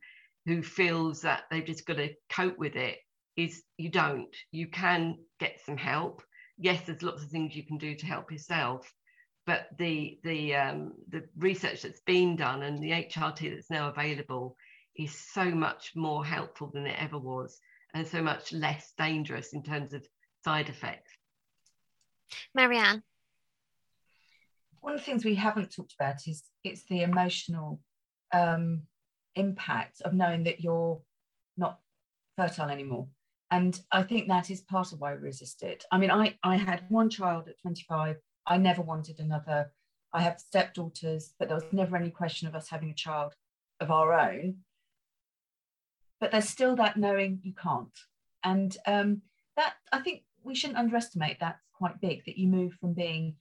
who 0.45 0.63
feels 0.63 1.23
that 1.23 1.45
they've 1.51 1.65
just 1.65 1.87
got 1.87 1.97
to 1.97 2.15
cope 2.29 2.59
with 2.59 2.77
it 2.77 2.99
is 3.35 3.63
you 3.79 3.91
don't. 3.91 4.37
You 4.53 4.69
can 4.69 5.17
get 5.41 5.59
some 5.65 5.79
help. 5.79 6.23
Yes, 6.59 6.83
there's 6.85 7.03
lots 7.03 7.23
of 7.23 7.31
things 7.31 7.57
you 7.57 7.65
can 7.65 7.79
do 7.79 7.95
to 7.95 8.07
help 8.07 8.31
yourself, 8.31 8.93
but 9.47 9.69
the 9.79 10.19
the 10.23 10.55
um, 10.55 10.93
the 11.09 11.25
research 11.39 11.81
that's 11.81 12.03
been 12.03 12.37
done 12.37 12.63
and 12.63 12.79
the 12.79 12.91
HRT 12.91 13.55
that's 13.55 13.71
now 13.71 13.89
available 13.89 14.55
is 14.97 15.15
so 15.15 15.47
much 15.47 15.93
more 15.97 16.27
helpful 16.27 16.71
than 16.75 16.87
it 16.87 17.01
ever 17.01 17.19
was, 17.19 17.59
and 17.97 18.07
so 18.07 18.23
much 18.23 18.53
less 18.53 18.93
dangerous 18.99 19.55
in 19.55 19.63
terms 19.63 19.95
of 19.95 20.07
side 20.45 20.69
effects. 20.69 21.13
Marianne. 22.55 23.03
One 24.81 24.93
of 24.93 25.01
the 25.01 25.05
things 25.05 25.25
we 25.25 25.35
haven't 25.35 25.75
talked 25.75 25.95
about 25.99 26.17
is 26.27 26.43
it's 26.63 26.85
the 26.85 27.03
emotional 27.03 27.81
um, 28.33 28.83
impact 29.35 30.03
of 30.03 30.13
knowing 30.13 30.45
that 30.45 30.61
you're 30.61 31.01
not 31.57 31.79
fertile 32.37 32.69
anymore. 32.69 33.09
And 33.51 33.81
I 33.91 34.03
think 34.03 34.29
that 34.29 34.51
is 34.51 34.61
part 34.61 34.93
of 34.93 35.01
why 35.01 35.15
we 35.15 35.21
resist 35.21 35.63
it. 35.63 35.85
I 35.91 35.97
mean, 35.99 36.11
I, 36.11 36.37
I 36.43 36.57
had 36.57 36.85
one 36.91 37.09
child 37.09 37.49
at 37.49 37.59
25. 37.63 38.17
I 38.47 38.59
never 38.59 38.83
wanted 38.83 39.21
another. 39.21 39.73
I 40.13 40.21
have 40.21 40.39
stepdaughters, 40.39 41.33
but 41.39 41.49
there 41.49 41.57
was 41.57 41.73
never 41.73 41.97
any 41.97 42.11
question 42.11 42.47
of 42.47 42.55
us 42.55 42.69
having 42.69 42.91
a 42.91 42.95
child 42.95 43.35
of 43.81 43.91
our 43.91 44.13
own. 44.13 44.59
But 46.21 46.33
there's 46.33 46.49
still 46.49 46.77
that 46.77 46.97
knowing 46.97 47.41
you 47.43 47.53
can't. 47.53 47.89
And 48.43 48.77
um, 48.87 49.23
that, 49.57 49.75
I 49.93 50.01
think 50.01 50.23
we 50.43 50.55
shouldn't 50.55 50.79
underestimate 50.79 51.39
that's 51.41 51.61
quite 51.75 52.01
big 52.01 52.25
that 52.25 52.39
you 52.39 52.49
move 52.49 52.73
from 52.75 52.95
being 52.95 53.35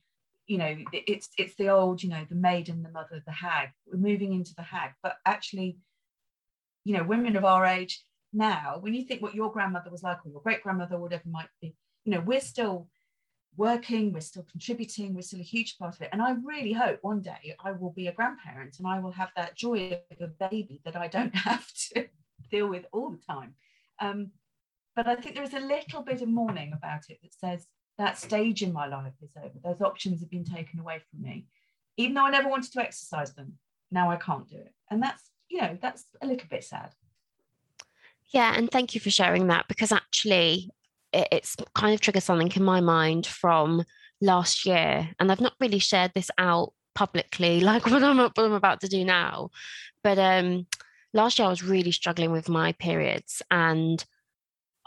you 0.48 0.58
know 0.58 0.76
it's 0.92 1.30
it's 1.38 1.56
the 1.56 1.70
old 1.70 2.04
you 2.04 2.10
know 2.10 2.24
the 2.30 2.36
maiden 2.36 2.84
the 2.84 2.92
mother 2.92 3.22
the 3.26 3.32
hag. 3.32 3.70
We're 3.88 3.98
moving 3.98 4.34
into 4.34 4.54
the 4.56 4.64
hag. 4.64 4.92
But 5.02 5.16
actually 5.26 5.78
you 6.84 6.96
know 6.96 7.04
women 7.04 7.36
of 7.36 7.44
our 7.44 7.66
age 7.66 8.04
now 8.32 8.78
when 8.80 8.94
you 8.94 9.04
think 9.04 9.22
what 9.22 9.36
your 9.36 9.52
grandmother 9.52 9.90
was 9.90 10.04
like 10.04 10.26
or 10.26 10.30
your 10.30 10.42
great 10.42 10.62
grandmother 10.62 10.98
whatever 10.98 11.28
might 11.28 11.50
be 11.62 11.76
you 12.04 12.12
know 12.12 12.22
we're 12.22 12.42
still 12.42 12.88
working 13.58 14.14
we're 14.14 14.20
still 14.20 14.46
contributing 14.52 15.14
we're 15.14 15.22
still 15.22 15.40
a 15.40 15.44
huge 15.44 15.78
part 15.78 15.96
of 15.96 16.02
it. 16.02 16.10
And 16.12 16.22
i 16.22 16.36
really 16.44 16.74
hope 16.74 17.00
one 17.02 17.22
day 17.22 17.56
i 17.64 17.72
will 17.72 17.92
be 17.92 18.08
a 18.08 18.14
grandparent 18.14 18.78
and 18.78 18.88
i 18.88 19.00
will 19.00 19.12
have 19.12 19.30
that 19.36 19.56
joy 19.56 20.00
of 20.12 20.22
a 20.22 20.50
baby 20.50 20.82
that 20.86 20.96
i 20.96 21.08
don't 21.08 21.36
have 21.50 21.68
to 21.92 22.08
deal 22.56 22.68
with 22.68 22.86
all 22.92 23.10
the 23.10 23.34
time 23.34 23.54
um, 24.02 24.32
but 24.96 25.08
i 25.08 25.16
think 25.16 25.36
there 25.36 25.44
is 25.44 25.54
a 25.54 25.60
little 25.60 26.02
bit 26.02 26.22
of 26.22 26.28
mourning 26.28 26.72
about 26.74 27.04
it 27.10 27.20
that 27.22 27.34
says 27.34 27.68
that 27.98 28.18
stage 28.18 28.62
in 28.62 28.74
my 28.74 28.88
life 28.88 29.14
is 29.22 29.32
over. 29.38 29.54
Those 29.64 29.82
options 29.82 30.20
have 30.20 30.30
been 30.30 30.44
taken 30.44 30.80
away 30.80 31.00
from 31.10 31.22
me. 31.22 31.46
Even 31.98 32.16
though 32.16 32.26
I 32.26 32.30
never 32.30 32.50
wanted 32.50 32.72
to 32.74 32.82
exercise 32.82 33.34
them, 33.34 33.54
now 33.92 34.12
I 34.12 34.18
can't 34.18 34.48
do 34.50 34.58
it. 34.58 34.74
And 34.92 35.02
that's, 35.02 35.32
you 35.50 35.62
know, 35.62 35.78
that's 35.82 36.06
a 36.22 36.28
little 36.28 36.48
bit 36.50 36.64
sad. 36.64 36.92
Yeah, 38.28 38.54
and 38.56 38.70
thank 38.70 38.96
you 38.96 39.02
for 39.02 39.12
sharing 39.12 39.48
that 39.48 39.68
because 39.68 39.92
actually 39.92 40.70
it's 41.14 41.56
kind 41.74 41.94
of 41.94 42.02
triggered 42.02 42.24
something 42.24 42.52
in 42.54 42.64
my 42.64 42.82
mind 42.82 43.26
from 43.26 43.86
last 44.20 44.66
year. 44.66 45.10
And 45.20 45.32
I've 45.32 45.40
not 45.40 45.54
really 45.62 45.80
shared 45.80 46.12
this 46.14 46.30
out 46.38 46.74
publicly 46.96 47.60
like 47.62 47.86
what 47.86 48.04
I'm, 48.04 48.18
what 48.18 48.38
I'm 48.38 48.54
about 48.54 48.82
to 48.82 48.90
do 48.90 49.06
now. 49.06 49.52
But 50.04 50.20
um, 50.20 50.68
last 51.16 51.40
year 51.40 51.48
I 51.48 51.50
was 51.50 51.64
really 51.64 51.92
struggling 51.92 52.32
with 52.32 52.50
my 52.50 52.74
periods 52.74 53.42
and 53.50 54.06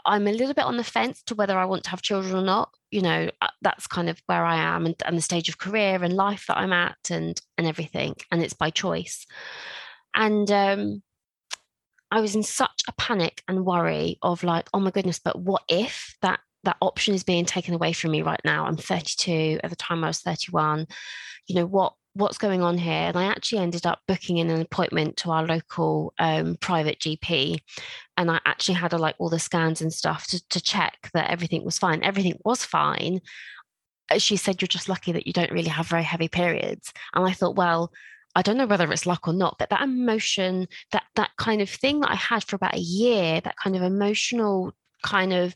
I'm 0.05 0.27
a 0.27 0.31
little 0.31 0.53
bit 0.53 0.63
on 0.63 0.77
the 0.77 0.83
fence 0.83 1.21
to 1.23 1.35
whether 1.35 1.57
I 1.57 1.65
want 1.65 1.83
to 1.83 1.89
have 1.89 2.01
children 2.01 2.35
or 2.35 2.41
not. 2.41 2.71
You 2.91 3.01
know, 3.01 3.29
uh, 3.41 3.47
that's 3.61 3.87
kind 3.87 4.09
of 4.09 4.21
where 4.27 4.45
I 4.45 4.55
am 4.55 4.85
and, 4.85 4.95
and 5.05 5.17
the 5.17 5.21
stage 5.21 5.49
of 5.49 5.57
career 5.57 6.01
and 6.01 6.13
life 6.13 6.45
that 6.47 6.57
I'm 6.57 6.71
at 6.71 6.97
and 7.11 7.39
and 7.57 7.67
everything. 7.67 8.15
And 8.31 8.41
it's 8.41 8.53
by 8.53 8.69
choice. 8.69 9.25
And 10.15 10.49
um, 10.51 11.03
I 12.11 12.21
was 12.21 12.35
in 12.35 12.43
such 12.43 12.83
a 12.87 12.93
panic 12.93 13.43
and 13.47 13.65
worry 13.65 14.17
of 14.21 14.43
like, 14.43 14.69
oh 14.73 14.79
my 14.79 14.91
goodness, 14.91 15.19
but 15.19 15.39
what 15.39 15.63
if 15.67 16.15
that 16.21 16.39
that 16.63 16.77
option 16.81 17.13
is 17.13 17.23
being 17.23 17.45
taken 17.45 17.73
away 17.73 17.93
from 17.93 18.11
me 18.11 18.21
right 18.21 18.41
now? 18.45 18.65
I'm 18.65 18.77
32. 18.77 19.59
At 19.63 19.69
the 19.69 19.75
time 19.75 20.03
I 20.03 20.07
was 20.07 20.21
31. 20.21 20.87
You 21.47 21.55
know, 21.55 21.65
what 21.65 21.93
what's 22.13 22.37
going 22.37 22.61
on 22.61 22.77
here 22.77 22.91
and 22.91 23.17
i 23.17 23.25
actually 23.25 23.59
ended 23.59 23.85
up 23.85 23.99
booking 24.07 24.37
in 24.37 24.49
an 24.49 24.61
appointment 24.61 25.15
to 25.17 25.31
our 25.31 25.45
local 25.45 26.13
um, 26.19 26.55
private 26.57 26.99
gp 26.99 27.57
and 28.17 28.29
i 28.31 28.39
actually 28.45 28.73
had 28.73 28.93
a, 28.93 28.97
like 28.97 29.15
all 29.19 29.29
the 29.29 29.39
scans 29.39 29.81
and 29.81 29.93
stuff 29.93 30.27
to, 30.27 30.47
to 30.49 30.61
check 30.61 31.09
that 31.13 31.29
everything 31.29 31.63
was 31.63 31.77
fine. 31.77 32.03
Everything 32.03 32.37
was 32.43 32.63
fine. 32.65 33.21
She 34.17 34.37
said 34.37 34.61
you're 34.61 34.67
just 34.67 34.89
lucky 34.89 35.11
that 35.11 35.27
you 35.27 35.33
don't 35.33 35.51
really 35.51 35.69
have 35.69 35.87
very 35.87 36.03
heavy 36.03 36.27
periods. 36.27 36.91
And 37.13 37.25
i 37.25 37.31
thought 37.31 37.55
well 37.55 37.91
I 38.35 38.41
don't 38.41 38.57
know 38.57 38.67
whether 38.67 38.91
it's 38.91 39.07
luck 39.07 39.27
or 39.27 39.33
not, 39.33 39.57
but 39.57 39.69
that 39.69 39.81
emotion, 39.81 40.67
that 40.91 41.03
that 41.15 41.31
kind 41.37 41.61
of 41.61 41.69
thing 41.69 42.01
that 42.01 42.11
I 42.11 42.15
had 42.15 42.43
for 42.43 42.55
about 42.55 42.75
a 42.75 42.79
year, 42.79 43.41
that 43.41 43.55
kind 43.57 43.75
of 43.75 43.81
emotional 43.81 44.73
kind 45.03 45.33
of 45.33 45.55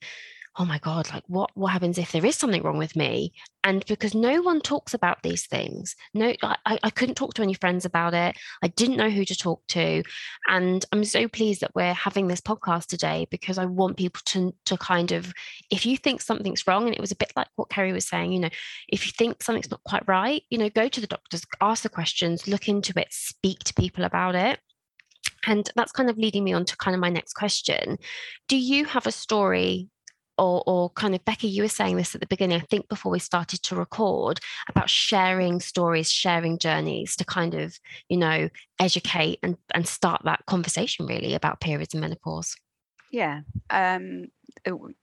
oh 0.58 0.66
my 0.66 0.78
god 0.80 1.12
like 1.12 1.24
what 1.28 1.50
what 1.56 1.72
happens 1.72 1.98
if 1.98 2.12
there 2.12 2.26
is 2.26 2.36
something 2.36 2.62
wrong 2.64 2.78
with 2.78 2.96
me? 2.96 3.34
And 3.66 3.86
because 3.86 4.14
no 4.14 4.42
one 4.42 4.60
talks 4.60 4.94
about 4.94 5.24
these 5.24 5.48
things 5.48 5.96
no 6.14 6.34
I, 6.44 6.80
I 6.84 6.90
couldn't 6.90 7.16
talk 7.16 7.34
to 7.36 7.42
any 7.42 7.54
friends 7.54 7.86
about 7.86 8.14
it. 8.14 8.38
I 8.62 8.68
didn't 8.68 8.98
know 8.98 9.10
who 9.10 9.26
to 9.26 9.36
talk 9.36 9.66
to. 9.70 10.04
And 10.48 10.86
i'm 10.92 11.04
so 11.04 11.28
pleased 11.28 11.62
that 11.62 11.76
we're 11.76 11.94
having 11.94 12.28
this 12.28 12.42
podcast 12.42 12.88
today 12.88 13.28
because 13.32 13.58
i 13.58 13.66
want 13.66 13.98
people 13.98 14.22
to 14.26 14.54
to 14.66 14.78
kind 14.78 15.12
of 15.12 15.34
if 15.72 15.86
you 15.86 15.98
think 15.98 16.22
something's 16.22 16.68
wrong 16.68 16.86
and 16.86 16.94
it 16.94 17.02
was 17.02 17.12
a 17.12 17.16
bit 17.16 17.32
like 17.36 17.48
what 17.56 17.70
kerry 17.70 17.94
was 17.94 18.08
saying 18.08 18.32
you 18.32 18.40
know 18.40 18.50
if 18.90 19.06
you 19.06 19.12
think 19.12 19.42
something's 19.42 19.72
not 19.72 19.84
quite 19.84 20.08
right 20.08 20.44
you 20.50 20.58
know 20.58 20.70
go 20.70 20.88
to 20.88 21.02
the 21.02 21.08
doctors 21.08 21.44
ask 21.62 21.84
the 21.84 21.90
questions 21.90 22.48
look 22.48 22.68
into 22.68 22.94
it 23.00 23.08
speak 23.14 23.60
to 23.60 23.74
people 23.74 24.04
about 24.04 24.36
it. 24.36 24.60
And 25.46 25.70
that's 25.76 25.92
kind 25.92 26.10
of 26.10 26.18
leading 26.18 26.44
me 26.44 26.54
on 26.54 26.66
to 26.66 26.78
kind 26.78 26.96
of 26.96 27.02
my 27.02 27.10
next 27.10 27.34
question. 27.34 27.98
Do 28.48 28.58
you 28.58 28.86
have 28.86 29.08
a 29.08 29.12
story 29.12 29.90
or, 30.38 30.64
or 30.66 30.90
kind 30.92 31.14
of 31.14 31.24
Becky, 31.26 31.48
you 31.48 31.64
were 31.64 31.70
saying 31.70 31.98
this 31.98 32.16
at 32.16 32.22
the 32.22 32.28
beginning, 32.28 32.60
I 32.60 32.66
think 32.66 32.90
before 32.90 33.12
we 33.12 33.20
started 33.20 33.62
to 33.64 33.76
record 33.76 34.40
about 34.68 34.90
sharing 34.90 35.60
stories, 35.60 36.12
sharing 36.12 36.58
journeys 36.58 37.16
to 37.18 37.26
kind 37.26 37.54
of, 37.54 37.80
you 38.10 38.18
know, 38.18 38.50
educate 38.80 39.40
and, 39.44 39.58
and 39.74 39.88
start 39.88 40.22
that 40.26 40.46
conversation 40.48 41.06
really 41.06 41.34
about 41.34 41.62
periods 41.62 41.94
and 41.94 42.02
menopause. 42.02 42.56
Yeah. 43.12 43.42
Um, 43.70 44.28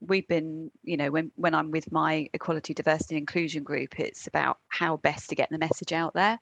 we've 0.00 0.26
been, 0.26 0.70
you 0.82 0.96
know, 0.96 1.10
when, 1.10 1.30
when 1.36 1.54
I'm 1.54 1.70
with 1.70 1.92
my 1.92 2.28
equality, 2.34 2.74
diversity, 2.74 3.14
and 3.14 3.22
inclusion 3.22 3.62
group, 3.62 4.00
it's 4.00 4.26
about 4.26 4.58
how 4.68 4.96
best 4.96 5.28
to 5.28 5.36
get 5.36 5.48
the 5.50 5.58
message 5.58 5.92
out 5.92 6.14
there. 6.14 6.40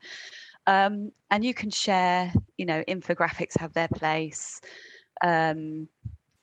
Um, 0.66 1.12
and 1.30 1.44
you 1.44 1.52
can 1.52 1.70
share, 1.70 2.32
you 2.56 2.64
know, 2.64 2.82
infographics 2.88 3.58
have 3.58 3.74
their 3.74 3.88
place, 3.88 4.60
um, 5.22 5.88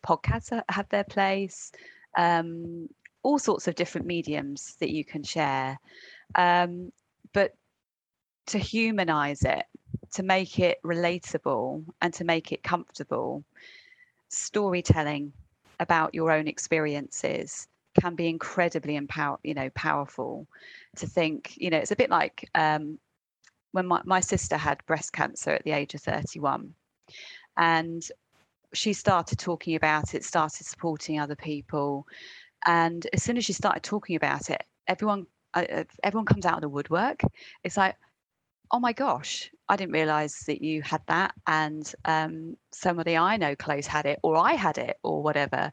podcasts 0.05 0.61
have 0.69 0.89
their 0.89 1.03
place 1.03 1.71
um, 2.17 2.87
all 3.23 3.39
sorts 3.39 3.67
of 3.67 3.75
different 3.75 4.07
mediums 4.07 4.75
that 4.79 4.91
you 4.91 5.03
can 5.03 5.23
share. 5.23 5.79
Um, 6.35 6.91
but 7.33 7.53
to 8.47 8.59
humanize 8.59 9.41
it, 9.43 9.65
to 10.13 10.23
make 10.23 10.59
it 10.59 10.77
relatable 10.83 11.83
and 12.01 12.13
to 12.13 12.23
make 12.23 12.51
it 12.51 12.63
comfortable, 12.63 13.43
storytelling 14.29 15.33
about 15.79 16.13
your 16.13 16.31
own 16.31 16.47
experiences 16.47 17.67
can 17.99 18.15
be 18.15 18.27
incredibly 18.27 18.95
empower, 18.95 19.39
you 19.43 19.53
know, 19.53 19.69
powerful 19.71 20.47
to 20.97 21.07
think, 21.07 21.55
you 21.57 21.69
know, 21.69 21.77
it's 21.77 21.91
a 21.91 21.95
bit 21.95 22.09
like 22.09 22.49
um, 22.55 22.99
when 23.71 23.85
my, 23.87 24.01
my 24.05 24.19
sister 24.19 24.57
had 24.57 24.85
breast 24.85 25.13
cancer 25.13 25.51
at 25.51 25.63
the 25.63 25.71
age 25.71 25.93
of 25.95 26.01
31 26.01 26.73
and 27.57 28.09
she 28.77 28.93
started 28.93 29.39
talking 29.39 29.75
about 29.75 30.13
it, 30.13 30.23
started 30.23 30.65
supporting 30.65 31.19
other 31.19 31.35
people, 31.35 32.05
and 32.65 33.07
as 33.13 33.23
soon 33.23 33.37
as 33.37 33.45
she 33.45 33.53
started 33.53 33.83
talking 33.83 34.15
about 34.15 34.49
it, 34.49 34.63
everyone 34.87 35.27
uh, 35.53 35.65
uh 35.71 35.83
everyone 36.03 36.25
comes 36.25 36.45
out 36.45 36.55
of 36.55 36.61
the 36.61 36.69
woodwork. 36.69 37.21
It's 37.63 37.77
like, 37.77 37.95
oh 38.71 38.79
my 38.79 38.93
gosh, 38.93 39.51
I 39.69 39.75
didn't 39.75 39.93
realize 39.93 40.39
that 40.47 40.61
you 40.61 40.81
had 40.81 41.01
that. 41.07 41.33
And 41.47 41.91
um, 42.05 42.57
somebody 42.71 43.17
I 43.17 43.37
know 43.37 43.55
close 43.55 43.87
had 43.87 44.05
it, 44.05 44.19
or 44.23 44.37
I 44.37 44.53
had 44.53 44.77
it, 44.77 44.97
or 45.03 45.23
whatever. 45.23 45.71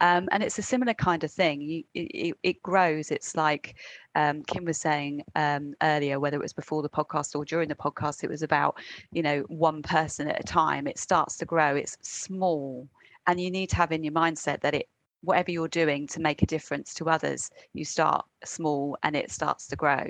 Um, 0.00 0.28
and 0.32 0.42
it's 0.42 0.58
a 0.58 0.62
similar 0.62 0.94
kind 0.94 1.24
of 1.24 1.30
thing. 1.30 1.60
You, 1.60 1.84
it, 1.94 2.36
it 2.42 2.62
grows. 2.62 3.10
It's 3.10 3.36
like 3.36 3.76
um, 4.14 4.42
Kim 4.44 4.64
was 4.64 4.78
saying 4.78 5.24
um, 5.34 5.74
earlier, 5.82 6.20
whether 6.20 6.36
it 6.36 6.42
was 6.42 6.52
before 6.52 6.82
the 6.82 6.88
podcast 6.88 7.34
or 7.34 7.44
during 7.44 7.68
the 7.68 7.74
podcast, 7.74 8.24
it 8.24 8.30
was 8.30 8.42
about, 8.42 8.78
you 9.12 9.22
know, 9.22 9.40
one 9.48 9.82
person 9.82 10.28
at 10.28 10.40
a 10.40 10.44
time. 10.44 10.86
It 10.86 10.98
starts 10.98 11.36
to 11.38 11.44
grow. 11.44 11.74
It's 11.76 11.96
small. 12.02 12.88
And 13.26 13.40
you 13.40 13.50
need 13.50 13.70
to 13.70 13.76
have 13.76 13.92
in 13.92 14.04
your 14.04 14.12
mindset 14.12 14.60
that 14.60 14.74
it 14.74 14.88
whatever 15.22 15.50
you're 15.50 15.68
doing 15.68 16.06
to 16.08 16.20
make 16.20 16.42
a 16.42 16.46
difference 16.46 16.94
to 16.94 17.08
others, 17.08 17.50
you 17.72 17.84
start 17.84 18.26
small 18.44 18.96
and 19.02 19.16
it 19.16 19.30
starts 19.30 19.68
to 19.68 19.76
grow. 19.76 20.04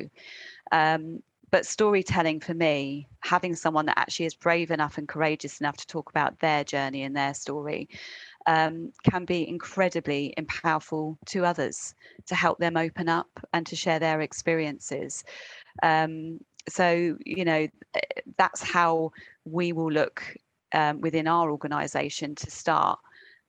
Um, 0.73 1.23
but 1.53 1.67
storytelling 1.67 2.41
for 2.41 2.55
me 2.55 3.07
having 3.21 3.55
someone 3.55 3.87
that 3.87 3.99
actually 3.99 4.27
is 4.27 4.35
brave 4.35 4.71
enough 4.71 4.99
and 4.99 5.07
courageous 5.07 5.61
enough 5.61 5.77
to 5.77 5.87
talk 5.87 6.11
about 6.11 6.41
their 6.41 6.65
journey 6.65 7.03
and 7.03 7.15
their 7.15 7.35
story 7.35 7.89
um, 8.47 8.91
can 9.05 9.25
be 9.25 9.47
incredibly 9.47 10.35
powerful 10.49 11.17
to 11.27 11.45
others 11.45 11.95
to 12.27 12.35
help 12.35 12.59
them 12.59 12.77
open 12.77 13.09
up 13.09 13.29
and 13.53 13.67
to 13.67 13.77
share 13.77 14.01
their 14.01 14.23
experiences. 14.23 15.23
Um, 15.83 16.41
so 16.69 17.17
you 17.25 17.45
know 17.45 17.69
that's 18.39 18.63
how 18.63 19.13
we 19.45 19.73
will 19.73 19.91
look 19.91 20.25
um, 20.73 21.01
within 21.01 21.29
our 21.29 21.51
organisation 21.51 22.35
to 22.37 22.51
start 22.51 22.99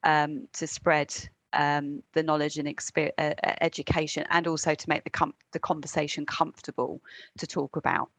um, 0.04 0.46
to 0.52 0.66
spread 0.66 1.14
um, 1.54 2.02
the 2.12 2.22
knowledge 2.22 2.58
and 2.58 2.68
exper- 2.68 3.12
uh, 3.18 3.34
uh, 3.42 3.54
education, 3.60 4.24
and 4.30 4.46
also 4.46 4.74
to 4.74 4.88
make 4.88 5.04
the 5.04 5.10
com- 5.10 5.34
the 5.52 5.58
conversation 5.58 6.26
comfortable 6.26 7.00
to 7.38 7.46
talk 7.46 7.76
about. 7.76 8.10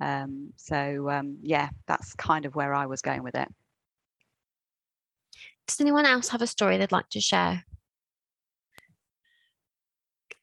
Um, 0.00 0.52
so 0.56 1.08
um, 1.10 1.38
yeah, 1.42 1.70
that's 1.86 2.14
kind 2.14 2.44
of 2.44 2.54
where 2.54 2.74
I 2.74 2.86
was 2.86 3.02
going 3.02 3.22
with 3.22 3.34
it. 3.34 3.48
Does 5.66 5.80
anyone 5.80 6.06
else 6.06 6.28
have 6.28 6.42
a 6.42 6.46
story 6.46 6.78
they'd 6.78 6.92
like 6.92 7.08
to 7.10 7.20
share? 7.20 7.64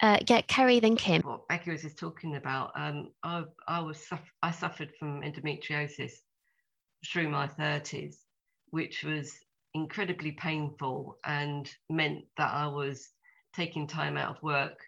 Uh, 0.01 0.17
yeah, 0.27 0.41
Kerry, 0.41 0.81
then 0.81 0.97
Kim. 0.97 1.21
What 1.21 1.47
Becky 1.47 1.71
was 1.71 1.83
just 1.83 1.97
talking 1.97 2.35
about, 2.35 2.71
um, 2.75 3.11
I, 3.23 3.45
I 3.69 3.79
was 3.79 4.05
I 4.41 4.51
suffered 4.51 4.91
from 4.99 5.21
endometriosis 5.21 6.11
through 7.09 7.29
my 7.29 7.47
30s, 7.47 8.15
which 8.71 9.03
was 9.03 9.33
incredibly 9.73 10.31
painful 10.31 11.17
and 11.25 11.69
meant 11.89 12.25
that 12.37 12.53
I 12.53 12.67
was 12.67 13.09
taking 13.55 13.87
time 13.87 14.17
out 14.17 14.35
of 14.35 14.43
work 14.43 14.79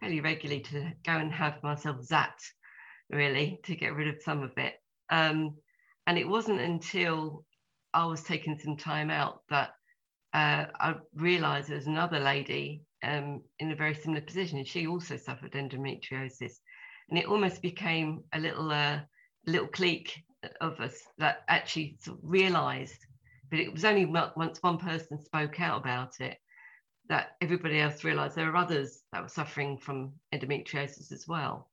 fairly 0.00 0.20
regularly 0.20 0.60
to 0.60 0.92
go 1.04 1.12
and 1.12 1.32
have 1.32 1.62
myself 1.62 1.98
zapped, 2.06 2.52
really, 3.10 3.60
to 3.64 3.74
get 3.74 3.94
rid 3.94 4.08
of 4.08 4.22
some 4.22 4.42
of 4.42 4.52
it. 4.56 4.74
Um, 5.10 5.56
and 6.06 6.18
it 6.18 6.28
wasn't 6.28 6.60
until 6.60 7.44
I 7.92 8.04
was 8.06 8.22
taking 8.22 8.58
some 8.58 8.76
time 8.76 9.10
out 9.10 9.40
that 9.48 9.70
uh, 10.34 10.66
I 10.78 10.96
realized 11.14 11.68
there's 11.68 11.86
another 11.86 12.18
lady 12.18 12.82
um, 13.02 13.42
in 13.60 13.70
a 13.70 13.76
very 13.76 13.94
similar 13.94 14.20
position. 14.20 14.58
and 14.58 14.66
She 14.66 14.86
also 14.86 15.16
suffered 15.16 15.52
endometriosis. 15.52 16.54
And 17.08 17.18
it 17.18 17.26
almost 17.26 17.62
became 17.62 18.24
a 18.32 18.38
little, 18.38 18.70
uh, 18.70 19.00
little 19.46 19.68
clique 19.68 20.22
of 20.60 20.80
us 20.80 20.94
that 21.18 21.44
actually 21.48 21.96
sort 22.00 22.18
of 22.18 22.24
realized 22.24 23.06
but 23.54 23.60
it 23.60 23.72
was 23.72 23.84
only 23.84 24.04
once 24.04 24.60
one 24.62 24.78
person 24.78 25.16
spoke 25.22 25.60
out 25.60 25.80
about 25.80 26.18
it 26.18 26.36
that 27.08 27.36
everybody 27.40 27.78
else 27.78 28.02
realized 28.02 28.34
there 28.34 28.50
are 28.50 28.56
others 28.56 29.02
that 29.12 29.22
were 29.22 29.28
suffering 29.28 29.78
from 29.78 30.12
endometriosis 30.34 31.12
as 31.12 31.26
well. 31.28 31.68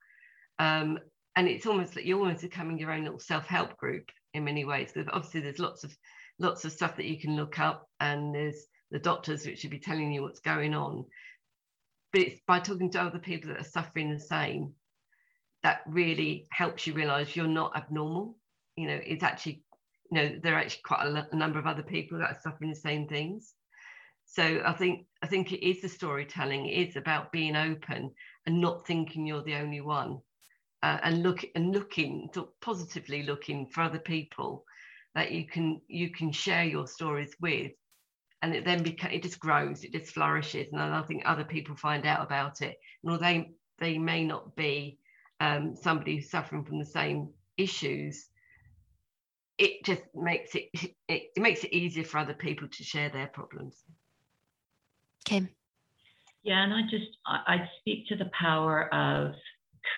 Um, 0.60 1.00
and 1.36 1.48
it's 1.48 1.66
almost 1.66 1.96
like 1.96 2.06
you're 2.06 2.20
almost 2.20 2.44
becoming 2.44 2.78
your 2.78 2.92
own 2.92 3.02
little 3.02 3.20
self-help 3.20 3.78
group 3.78 4.12
in 4.36 4.44
many 4.44 4.64
ways. 4.64 4.92
Because 4.94 5.10
obviously 5.12 5.42
there's 5.42 5.58
lots 5.58 5.84
of 5.84 5.92
lots 6.38 6.66
of 6.66 6.72
stuff 6.72 6.98
that 6.98 7.08
you 7.08 7.20
can 7.20 7.36
look 7.36 7.58
up, 7.58 7.90
and 8.00 8.36
there's 8.36 8.68
the 8.92 9.00
doctors 9.00 9.48
which 9.48 9.58
should 9.58 9.72
be 9.72 9.80
telling 9.80 10.12
you 10.12 10.22
what's 10.22 10.40
going 10.40 10.76
on. 10.76 11.06
But 12.14 12.22
it's 12.22 12.42
by 12.46 12.60
talking 12.60 12.92
to 12.92 13.02
other 13.02 13.18
people 13.18 13.50
that 13.50 13.62
are 13.62 13.64
suffering 13.64 14.14
the 14.14 14.20
same 14.20 14.74
that 15.64 15.82
really 15.88 16.46
helps 16.52 16.86
you 16.86 16.94
realize 16.94 17.36
you're 17.36 17.48
not 17.48 17.76
abnormal. 17.76 18.38
You 18.76 18.86
know, 18.86 19.00
it's 19.04 19.24
actually 19.24 19.64
you 20.12 20.18
know 20.18 20.40
there 20.44 20.56
are 20.56 20.60
actually 20.60 20.82
quite 20.84 21.08
a, 21.08 21.28
a 21.32 21.36
number 21.36 21.58
of 21.58 21.66
other 21.66 21.84
people 21.84 22.20
that 22.20 22.32
are 22.32 22.40
suffering 22.42 22.70
the 22.70 22.76
same 22.76 23.08
things. 23.08 23.54
So 24.26 24.62
i 24.66 24.74
think 24.74 25.08
i 25.22 25.28
think 25.28 25.52
it 25.52 25.68
is 25.68 25.82
the 25.82 25.90
storytelling 25.90 26.66
it 26.66 26.90
is 26.90 26.96
about 26.96 27.32
being 27.32 27.56
open 27.56 28.12
and 28.46 28.62
not 28.62 28.88
thinking 28.88 29.26
you're 29.26 29.44
the 29.44 29.56
only 29.56 29.82
one 29.82 30.20
uh, 30.84 30.98
and 31.04 31.24
look 31.24 31.46
and 31.56 31.72
looking 31.72 32.30
positively 32.62 33.24
looking 33.24 33.68
for 33.68 33.82
other 33.82 34.00
people 34.00 34.66
that 35.16 35.32
you 35.32 35.46
can 35.46 35.82
you 35.88 36.10
can 36.12 36.32
share 36.32 36.64
your 36.64 36.88
stories 36.88 37.36
with. 37.42 37.72
And 38.44 38.56
it 38.56 38.66
then 38.66 38.82
becomes 38.82 39.14
it 39.14 39.24
just 39.24 39.40
grows 39.40 39.84
it 39.84 39.94
just 39.94 40.14
flourishes 40.14 40.70
and 40.72 40.82
i 40.82 41.02
think 41.04 41.24
other 41.26 41.44
people 41.44 41.76
find 41.76 42.06
out 42.06 42.26
about 42.26 42.62
it. 42.62 42.78
And 43.04 43.12
although 43.12 43.24
they, 43.24 43.52
they 43.80 43.98
may 43.98 44.24
not 44.24 44.56
be 44.56 44.98
um, 45.40 45.76
somebody 45.76 46.16
who's 46.16 46.32
suffering 46.32 46.64
from 46.64 46.80
the 46.80 46.86
same 46.86 47.30
issues 47.58 48.28
it 49.62 49.86
just 49.86 50.02
makes 50.16 50.56
it, 50.56 50.70
it, 50.74 50.96
it 51.08 51.42
makes 51.42 51.64
it 51.64 51.72
easier 51.72 52.04
for 52.04 52.18
other 52.18 52.34
people 52.34 52.68
to 52.68 52.84
share 52.84 53.10
their 53.10 53.28
problems. 53.28 53.84
Kim. 55.24 55.50
Yeah, 56.44 56.64
and 56.64 56.74
I 56.74 56.82
just 56.90 57.12
I 57.28 57.70
speak 57.80 58.08
to 58.08 58.16
the 58.16 58.32
power 58.38 58.92
of 58.92 59.34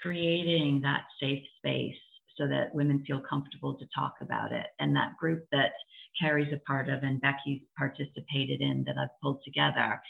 creating 0.01 0.81
that 0.83 1.03
safe 1.21 1.43
space 1.57 1.95
so 2.37 2.47
that 2.47 2.75
women 2.75 3.03
feel 3.07 3.21
comfortable 3.21 3.75
to 3.75 3.85
talk 3.95 4.15
about 4.21 4.51
it. 4.51 4.65
And 4.79 4.93
that 4.95 5.15
group 5.17 5.45
that 5.53 5.71
Kerry's 6.19 6.51
a 6.51 6.59
part 6.67 6.89
of 6.89 7.03
and 7.03 7.21
Becky's 7.21 7.61
participated 7.77 8.59
in 8.59 8.83
that 8.85 8.97
I've 8.97 9.17
pulled 9.21 9.41
together, 9.45 10.01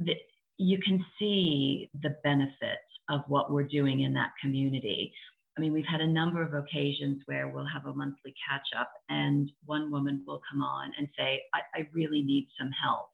that 0.00 0.16
you 0.58 0.78
can 0.78 1.04
see 1.18 1.90
the 2.02 2.14
benefits 2.22 2.90
of 3.08 3.22
what 3.26 3.50
we're 3.50 3.64
doing 3.64 4.00
in 4.00 4.12
that 4.14 4.30
community. 4.40 5.12
I 5.56 5.60
mean, 5.60 5.72
we've 5.72 5.84
had 5.84 6.00
a 6.00 6.06
number 6.06 6.42
of 6.42 6.54
occasions 6.54 7.22
where 7.26 7.48
we'll 7.48 7.66
have 7.66 7.86
a 7.86 7.92
monthly 7.92 8.34
catch 8.48 8.66
up, 8.78 8.90
and 9.08 9.50
one 9.66 9.90
woman 9.90 10.22
will 10.26 10.40
come 10.50 10.62
on 10.62 10.92
and 10.96 11.08
say, 11.18 11.42
I, 11.52 11.80
I 11.80 11.88
really 11.92 12.22
need 12.22 12.48
some 12.58 12.70
help. 12.70 13.08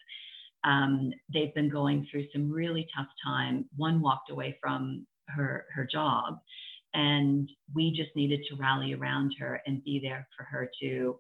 Um, 0.65 1.13
they've 1.33 1.55
been 1.55 1.71
going 1.71 2.07
through 2.11 2.27
some 2.33 2.51
really 2.51 2.87
tough 2.97 3.09
time. 3.25 3.67
One 3.77 4.01
walked 4.03 4.31
away 4.31 4.59
from 4.61 5.07
her, 5.29 5.65
her 5.75 5.89
job, 5.91 6.39
and 6.95 7.49
we 7.75 7.91
just 7.91 8.15
needed 8.15 8.41
to 8.49 8.57
rally 8.57 8.95
around 8.95 9.35
her 9.39 9.61
and 9.67 9.83
be 9.85 10.01
there 10.03 10.27
for 10.37 10.45
her 10.45 10.71
to 10.83 11.19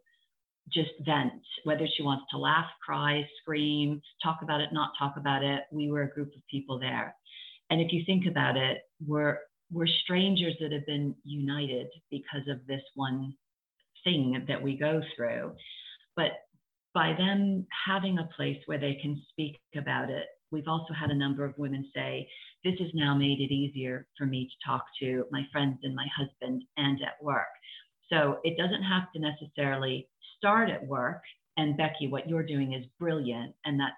just 0.72 0.90
vent, 1.04 1.42
whether 1.64 1.86
she 1.96 2.02
wants 2.02 2.24
to 2.30 2.38
laugh, 2.38 2.66
cry, 2.84 3.26
scream, 3.40 4.00
talk 4.22 4.38
about 4.42 4.60
it, 4.60 4.70
not 4.72 4.90
talk 4.98 5.14
about 5.16 5.44
it. 5.44 5.62
We 5.70 5.90
were 5.90 6.02
a 6.02 6.10
group 6.10 6.34
of 6.34 6.42
people 6.50 6.78
there. 6.78 7.14
And 7.70 7.80
if 7.80 7.92
you 7.92 8.02
think 8.04 8.26
about 8.26 8.56
it, 8.56 8.78
we're 9.06 9.38
we're 9.70 9.86
strangers 10.04 10.54
that 10.60 10.72
have 10.72 10.86
been 10.86 11.14
united 11.24 11.88
because 12.10 12.46
of 12.48 12.66
this 12.66 12.82
one 12.94 13.34
thing 14.04 14.44
that 14.48 14.62
we 14.62 14.76
go 14.76 15.02
through. 15.16 15.52
But 16.14 16.32
by 16.94 17.14
them 17.18 17.66
having 17.86 18.18
a 18.18 18.28
place 18.36 18.58
where 18.66 18.78
they 18.78 18.98
can 19.02 19.20
speak 19.30 19.58
about 19.76 20.10
it, 20.10 20.26
we've 20.50 20.68
also 20.68 20.94
had 20.94 21.10
a 21.10 21.14
number 21.14 21.44
of 21.44 21.58
women 21.58 21.90
say, 21.94 22.28
This 22.64 22.78
has 22.78 22.90
now 22.94 23.14
made 23.14 23.40
it 23.40 23.52
easier 23.52 24.06
for 24.16 24.26
me 24.26 24.48
to 24.48 24.70
talk 24.70 24.84
to 25.00 25.24
my 25.30 25.42
friends 25.52 25.78
and 25.82 25.94
my 25.94 26.06
husband 26.16 26.62
and 26.76 27.00
at 27.02 27.22
work. 27.22 27.46
So 28.10 28.38
it 28.44 28.56
doesn't 28.56 28.82
have 28.82 29.12
to 29.12 29.20
necessarily 29.20 30.08
start 30.38 30.70
at 30.70 30.86
work. 30.86 31.22
And 31.56 31.76
Becky, 31.76 32.06
what 32.08 32.28
you're 32.28 32.46
doing 32.46 32.74
is 32.74 32.84
brilliant. 33.00 33.54
And 33.64 33.80
that's 33.80 33.94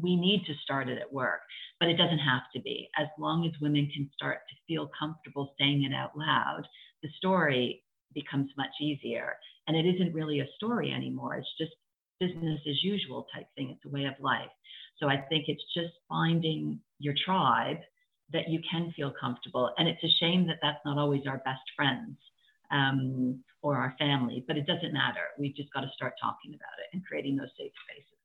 we 0.00 0.16
need 0.16 0.44
to 0.46 0.54
start 0.62 0.88
it 0.88 0.98
at 0.98 1.12
work, 1.12 1.40
but 1.80 1.88
it 1.88 1.96
doesn't 1.96 2.18
have 2.18 2.42
to 2.54 2.60
be. 2.60 2.88
As 2.98 3.06
long 3.18 3.46
as 3.46 3.60
women 3.60 3.90
can 3.94 4.10
start 4.14 4.40
to 4.48 4.56
feel 4.66 4.90
comfortable 4.98 5.54
saying 5.58 5.84
it 5.84 5.94
out 5.94 6.16
loud, 6.16 6.62
the 7.02 7.08
story 7.16 7.82
becomes 8.14 8.50
much 8.56 8.80
easier. 8.80 9.36
And 9.68 9.76
it 9.76 9.86
isn't 9.86 10.14
really 10.14 10.40
a 10.40 10.46
story 10.56 10.92
anymore. 10.92 11.36
It's 11.36 11.54
just 11.58 11.72
business 12.20 12.60
as 12.68 12.82
usual 12.82 13.26
type 13.34 13.46
thing. 13.56 13.70
It's 13.70 13.84
a 13.84 13.94
way 13.94 14.04
of 14.04 14.14
life. 14.20 14.50
So 14.98 15.08
I 15.08 15.18
think 15.28 15.46
it's 15.48 15.62
just 15.74 15.92
finding 16.08 16.80
your 16.98 17.14
tribe 17.24 17.78
that 18.32 18.48
you 18.48 18.60
can 18.70 18.92
feel 18.96 19.12
comfortable. 19.20 19.72
And 19.78 19.88
it's 19.88 20.02
a 20.02 20.16
shame 20.18 20.46
that 20.46 20.58
that's 20.62 20.80
not 20.84 20.98
always 20.98 21.22
our 21.26 21.38
best 21.38 21.62
friends 21.76 22.16
um, 22.70 23.42
or 23.62 23.76
our 23.76 23.94
family, 23.98 24.44
but 24.46 24.56
it 24.56 24.66
doesn't 24.66 24.92
matter. 24.92 25.28
We've 25.38 25.54
just 25.54 25.72
got 25.72 25.82
to 25.82 25.90
start 25.94 26.14
talking 26.20 26.54
about 26.54 26.78
it 26.80 26.94
and 26.94 27.04
creating 27.04 27.36
those 27.36 27.50
safe 27.58 27.72
spaces. 27.84 28.15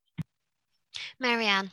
Marianne. 1.21 1.71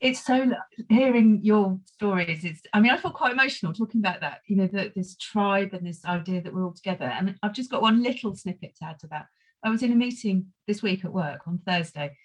It's 0.00 0.24
so 0.24 0.50
hearing 0.88 1.40
your 1.42 1.78
stories. 1.86 2.44
It's 2.44 2.60
I 2.72 2.80
mean 2.80 2.92
I 2.92 2.96
feel 2.96 3.10
quite 3.10 3.32
emotional 3.32 3.72
talking 3.72 4.00
about 4.00 4.20
that. 4.20 4.40
You 4.46 4.56
know 4.56 4.66
that 4.68 4.94
this 4.94 5.16
tribe 5.16 5.70
and 5.72 5.86
this 5.86 6.04
idea 6.04 6.42
that 6.42 6.54
we're 6.54 6.64
all 6.64 6.72
together. 6.72 7.04
And 7.04 7.36
I've 7.42 7.54
just 7.54 7.70
got 7.70 7.82
one 7.82 8.02
little 8.02 8.34
snippet 8.34 8.76
to 8.76 8.86
add 8.86 8.98
to 9.00 9.06
that. 9.08 9.26
I 9.62 9.70
was 9.70 9.82
in 9.82 9.92
a 9.92 9.96
meeting 9.96 10.46
this 10.66 10.82
week 10.82 11.04
at 11.04 11.12
work 11.12 11.42
on 11.46 11.58
Thursday, 11.66 12.16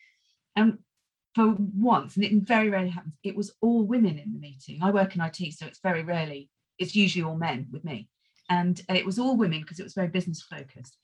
and 0.55 0.78
for 1.36 1.55
once, 1.57 2.15
and 2.15 2.26
it 2.26 2.34
very 2.43 2.70
rarely 2.70 2.89
happens, 2.89 3.13
it 3.24 3.36
was 3.36 3.53
all 3.61 3.86
women 3.86 4.17
in 4.17 4.34
the 4.34 4.39
meeting. 4.39 4.80
I 4.82 4.91
work 4.91 5.15
in 5.15 5.22
IT, 5.22 5.53
so 5.53 5.65
it's 5.65 5.80
very 5.80 6.03
rarely. 6.03 6.49
It's 6.80 6.95
usually 6.95 7.24
all 7.24 7.38
men 7.38 7.67
with 7.72 7.86
me, 7.86 8.09
and 8.49 8.82
it 8.89 9.05
was 9.05 9.20
all 9.20 9.38
women 9.38 9.61
because 9.61 9.80
it 9.80 9.84
was 9.84 9.93
very 9.93 10.09
business 10.09 10.41
focused. 10.41 10.97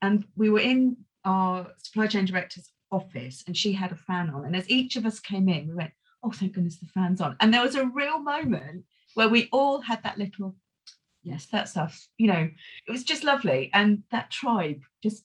And 0.00 0.24
we 0.34 0.48
were 0.48 0.60
in 0.60 0.96
our 1.24 1.68
supply 1.78 2.06
chain 2.06 2.24
director's 2.24 2.71
office 2.92 3.42
and 3.46 3.56
she 3.56 3.72
had 3.72 3.90
a 3.90 3.96
fan 3.96 4.30
on. 4.30 4.44
And 4.44 4.54
as 4.54 4.68
each 4.70 4.96
of 4.96 5.06
us 5.06 5.18
Kim 5.18 5.48
in, 5.48 5.68
we 5.68 5.74
went, 5.74 5.92
oh, 6.22 6.30
thank 6.30 6.52
goodness 6.52 6.76
the 6.76 6.86
fan's 6.86 7.20
on. 7.20 7.36
And 7.40 7.52
there 7.52 7.62
was 7.62 7.74
a 7.74 7.86
real 7.86 8.20
moment 8.20 8.84
where 9.14 9.28
we 9.28 9.48
all 9.52 9.80
had 9.80 10.02
that 10.04 10.18
little, 10.18 10.54
yes, 11.22 11.46
that's 11.50 11.76
us. 11.76 12.08
You 12.18 12.28
know, 12.28 12.50
it 12.86 12.90
was 12.90 13.04
just 13.04 13.24
lovely. 13.24 13.70
And 13.74 14.02
that 14.12 14.30
tribe 14.30 14.82
just 15.02 15.24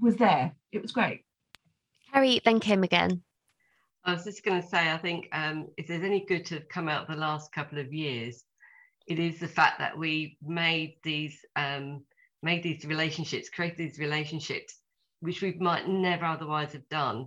was 0.00 0.16
there. 0.16 0.52
It 0.72 0.82
was 0.82 0.92
great. 0.92 1.24
Kerry, 2.12 2.40
then 2.44 2.60
came 2.60 2.82
again. 2.82 3.22
I 4.04 4.14
was 4.14 4.24
just 4.24 4.44
going 4.44 4.60
to 4.60 4.66
say, 4.66 4.90
I 4.90 4.98
think 4.98 5.28
um, 5.32 5.68
if 5.76 5.86
there's 5.86 6.02
any 6.02 6.24
good 6.26 6.44
to 6.46 6.54
have 6.54 6.68
come 6.68 6.88
out 6.88 7.08
the 7.08 7.14
last 7.14 7.52
couple 7.52 7.78
of 7.78 7.92
years, 7.92 8.44
it 9.06 9.18
is 9.18 9.38
the 9.38 9.48
fact 9.48 9.78
that 9.78 9.96
we 9.96 10.36
made 10.44 10.96
these 11.02 11.38
um, 11.56 12.02
made 12.42 12.62
these 12.62 12.84
relationships, 12.84 13.48
created 13.48 13.78
these 13.78 13.98
relationships 13.98 14.81
which 15.22 15.40
we 15.40 15.52
might 15.60 15.88
never 15.88 16.24
otherwise 16.26 16.72
have 16.72 16.88
done. 16.88 17.26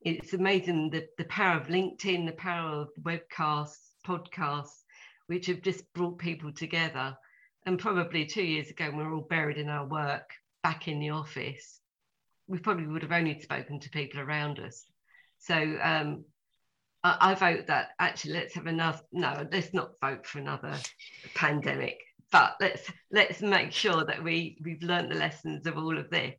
It's 0.00 0.32
amazing 0.32 0.90
the, 0.90 1.06
the 1.18 1.24
power 1.24 1.60
of 1.60 1.68
LinkedIn, 1.68 2.26
the 2.26 2.32
power 2.32 2.70
of 2.70 2.88
webcasts, 3.02 3.90
podcasts, 4.06 4.82
which 5.26 5.46
have 5.46 5.62
just 5.62 5.84
brought 5.92 6.18
people 6.18 6.52
together. 6.52 7.16
And 7.66 7.78
probably 7.78 8.26
two 8.26 8.42
years 8.42 8.70
ago, 8.70 8.90
we 8.90 9.02
were 9.04 9.14
all 9.14 9.26
buried 9.28 9.58
in 9.58 9.68
our 9.68 9.86
work 9.86 10.30
back 10.62 10.88
in 10.88 10.98
the 10.98 11.10
office. 11.10 11.80
we 12.46 12.58
probably 12.58 12.86
would 12.86 13.02
have 13.02 13.12
only 13.12 13.40
spoken 13.40 13.80
to 13.80 13.90
people 13.90 14.20
around 14.20 14.58
us. 14.58 14.84
So 15.38 15.54
um, 15.82 16.24
I, 17.02 17.32
I 17.32 17.34
vote 17.34 17.66
that 17.68 17.90
actually 17.98 18.34
let's 18.34 18.54
have 18.54 18.66
another, 18.66 19.00
No, 19.12 19.46
let's 19.50 19.72
not 19.72 19.92
vote 20.00 20.26
for 20.26 20.38
another 20.38 20.76
pandemic. 21.34 21.98
But 22.32 22.56
let's 22.60 22.90
let's 23.12 23.40
make 23.42 23.70
sure 23.72 24.04
that 24.04 24.22
we 24.24 24.58
we've 24.64 24.82
learned 24.82 25.10
the 25.10 25.16
lessons 25.16 25.66
of 25.66 25.76
all 25.76 25.96
of 25.98 26.10
this, 26.10 26.34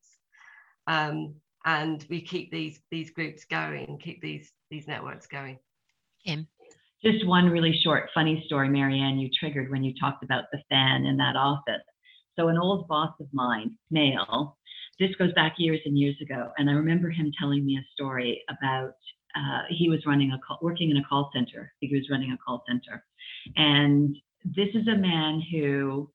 um, 0.87 1.35
and 1.65 2.05
we 2.09 2.21
keep 2.21 2.51
these 2.51 2.79
these 2.91 3.09
groups 3.09 3.45
going, 3.45 3.99
keep 4.03 4.21
these 4.21 4.51
these 4.69 4.87
networks 4.87 5.27
going. 5.27 5.59
Kim. 6.25 6.47
Just 7.03 7.27
one 7.27 7.49
really 7.49 7.77
short, 7.83 8.09
funny 8.15 8.43
story, 8.47 8.67
Marianne, 8.67 9.19
you 9.19 9.29
triggered 9.39 9.69
when 9.69 9.83
you 9.83 9.93
talked 9.99 10.23
about 10.23 10.45
the 10.51 10.59
fan 10.69 11.05
in 11.05 11.17
that 11.17 11.35
office. 11.35 11.83
So, 12.35 12.47
an 12.47 12.57
old 12.57 12.87
boss 12.87 13.13
of 13.19 13.27
mine, 13.31 13.77
male, 13.91 14.57
this 14.99 15.13
goes 15.17 15.33
back 15.33 15.55
years 15.57 15.81
and 15.85 15.97
years 15.97 16.15
ago. 16.21 16.51
And 16.57 16.69
I 16.69 16.73
remember 16.73 17.09
him 17.09 17.31
telling 17.39 17.65
me 17.65 17.77
a 17.77 17.85
story 17.93 18.43
about 18.49 18.93
uh, 19.35 19.63
he 19.69 19.89
was 19.89 20.05
running 20.05 20.31
a 20.31 20.39
call, 20.39 20.57
working 20.61 20.89
in 20.89 20.97
a 20.97 21.03
call 21.03 21.29
center. 21.33 21.71
He 21.79 21.93
was 21.93 22.07
running 22.09 22.31
a 22.31 22.37
call 22.37 22.63
center. 22.67 23.03
And 23.55 24.15
this 24.43 24.69
is 24.73 24.87
a 24.87 24.97
man 24.97 25.41
who 25.51 26.09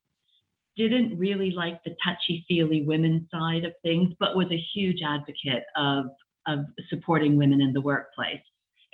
didn't 0.88 1.18
really 1.18 1.50
like 1.50 1.82
the 1.84 1.96
touchy 2.04 2.44
feely 2.48 2.82
women 2.82 3.28
side 3.30 3.64
of 3.64 3.72
things, 3.82 4.12
but 4.18 4.36
was 4.36 4.50
a 4.50 4.64
huge 4.74 4.98
advocate 5.06 5.64
of, 5.76 6.06
of 6.46 6.60
supporting 6.88 7.36
women 7.36 7.60
in 7.60 7.72
the 7.72 7.80
workplace. 7.80 8.40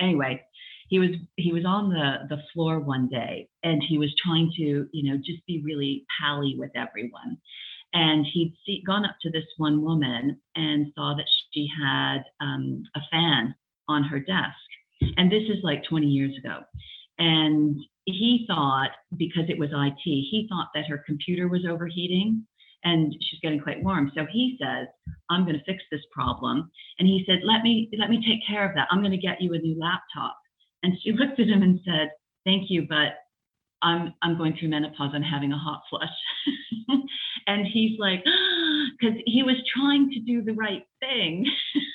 Anyway, 0.00 0.42
he 0.88 0.98
was 0.98 1.10
he 1.36 1.52
was 1.52 1.64
on 1.64 1.88
the 1.90 2.28
the 2.28 2.42
floor 2.52 2.78
one 2.78 3.08
day 3.08 3.48
and 3.62 3.82
he 3.82 3.98
was 3.98 4.14
trying 4.22 4.52
to 4.56 4.86
you 4.92 5.10
know 5.10 5.16
just 5.16 5.44
be 5.46 5.62
really 5.64 6.06
pally 6.20 6.54
with 6.58 6.70
everyone. 6.76 7.38
And 7.92 8.26
he'd 8.30 8.54
see, 8.66 8.82
gone 8.86 9.06
up 9.06 9.16
to 9.22 9.30
this 9.30 9.46
one 9.56 9.82
woman 9.82 10.38
and 10.54 10.92
saw 10.94 11.14
that 11.16 11.24
she 11.52 11.66
had 11.82 12.18
um, 12.40 12.82
a 12.94 13.00
fan 13.10 13.54
on 13.88 14.02
her 14.04 14.20
desk. 14.20 14.56
And 15.16 15.30
this 15.30 15.44
is 15.48 15.62
like 15.62 15.82
20 15.84 16.06
years 16.06 16.36
ago. 16.36 16.60
And 17.18 17.80
he 18.06 18.44
thought 18.48 18.90
because 19.16 19.44
it 19.48 19.58
was 19.58 19.70
IT 19.72 20.00
he 20.04 20.46
thought 20.48 20.68
that 20.74 20.86
her 20.86 21.02
computer 21.06 21.48
was 21.48 21.66
overheating 21.68 22.46
and 22.84 23.12
she's 23.20 23.40
getting 23.40 23.60
quite 23.60 23.82
warm 23.82 24.10
so 24.14 24.24
he 24.30 24.56
says 24.60 24.86
i'm 25.30 25.44
going 25.44 25.58
to 25.58 25.64
fix 25.64 25.82
this 25.90 26.02
problem 26.12 26.70
and 26.98 27.08
he 27.08 27.24
said 27.26 27.40
let 27.42 27.62
me 27.62 27.90
let 27.98 28.10
me 28.10 28.22
take 28.26 28.46
care 28.46 28.68
of 28.68 28.74
that 28.74 28.88
i'm 28.90 29.00
going 29.00 29.10
to 29.10 29.16
get 29.16 29.40
you 29.40 29.52
a 29.54 29.58
new 29.58 29.78
laptop 29.78 30.36
and 30.86 30.96
she 31.02 31.12
looked 31.18 31.40
at 31.40 31.48
him 31.48 31.62
and 31.62 31.80
said, 31.84 32.10
Thank 32.44 32.70
you, 32.70 32.86
but 32.88 33.18
I'm 33.82 34.14
I'm 34.22 34.38
going 34.38 34.56
through 34.58 34.68
menopause. 34.68 35.10
I'm 35.14 35.22
having 35.22 35.52
a 35.52 35.58
hot 35.58 35.82
flush. 35.90 36.08
and 37.46 37.66
he's 37.66 37.98
like, 37.98 38.22
because 39.00 39.18
he 39.26 39.42
was 39.42 39.56
trying 39.74 40.10
to 40.10 40.20
do 40.20 40.42
the 40.42 40.54
right 40.54 40.84
thing. 41.00 41.44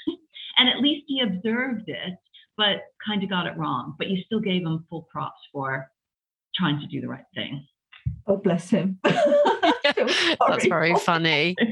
and 0.58 0.70
at 0.70 0.82
least 0.82 1.06
he 1.08 1.22
observed 1.22 1.86
it, 1.88 2.18
but 2.58 2.84
kind 3.06 3.24
of 3.24 3.30
got 3.30 3.48
it 3.48 3.58
wrong. 3.58 3.96
But 3.98 4.10
you 4.10 4.22
still 4.26 4.42
gave 4.42 4.64
him 4.64 4.86
full 4.90 5.08
props 5.10 5.40
for 5.54 5.88
trying 6.62 6.80
to 6.80 6.86
do 6.88 7.02
the 7.02 7.08
right 7.08 7.26
thing. 7.34 7.66
Oh, 8.28 8.38
bless 8.38 8.70
him. 8.70 9.00
That's 9.04 10.68
very 10.68 10.96
funny. 10.96 11.56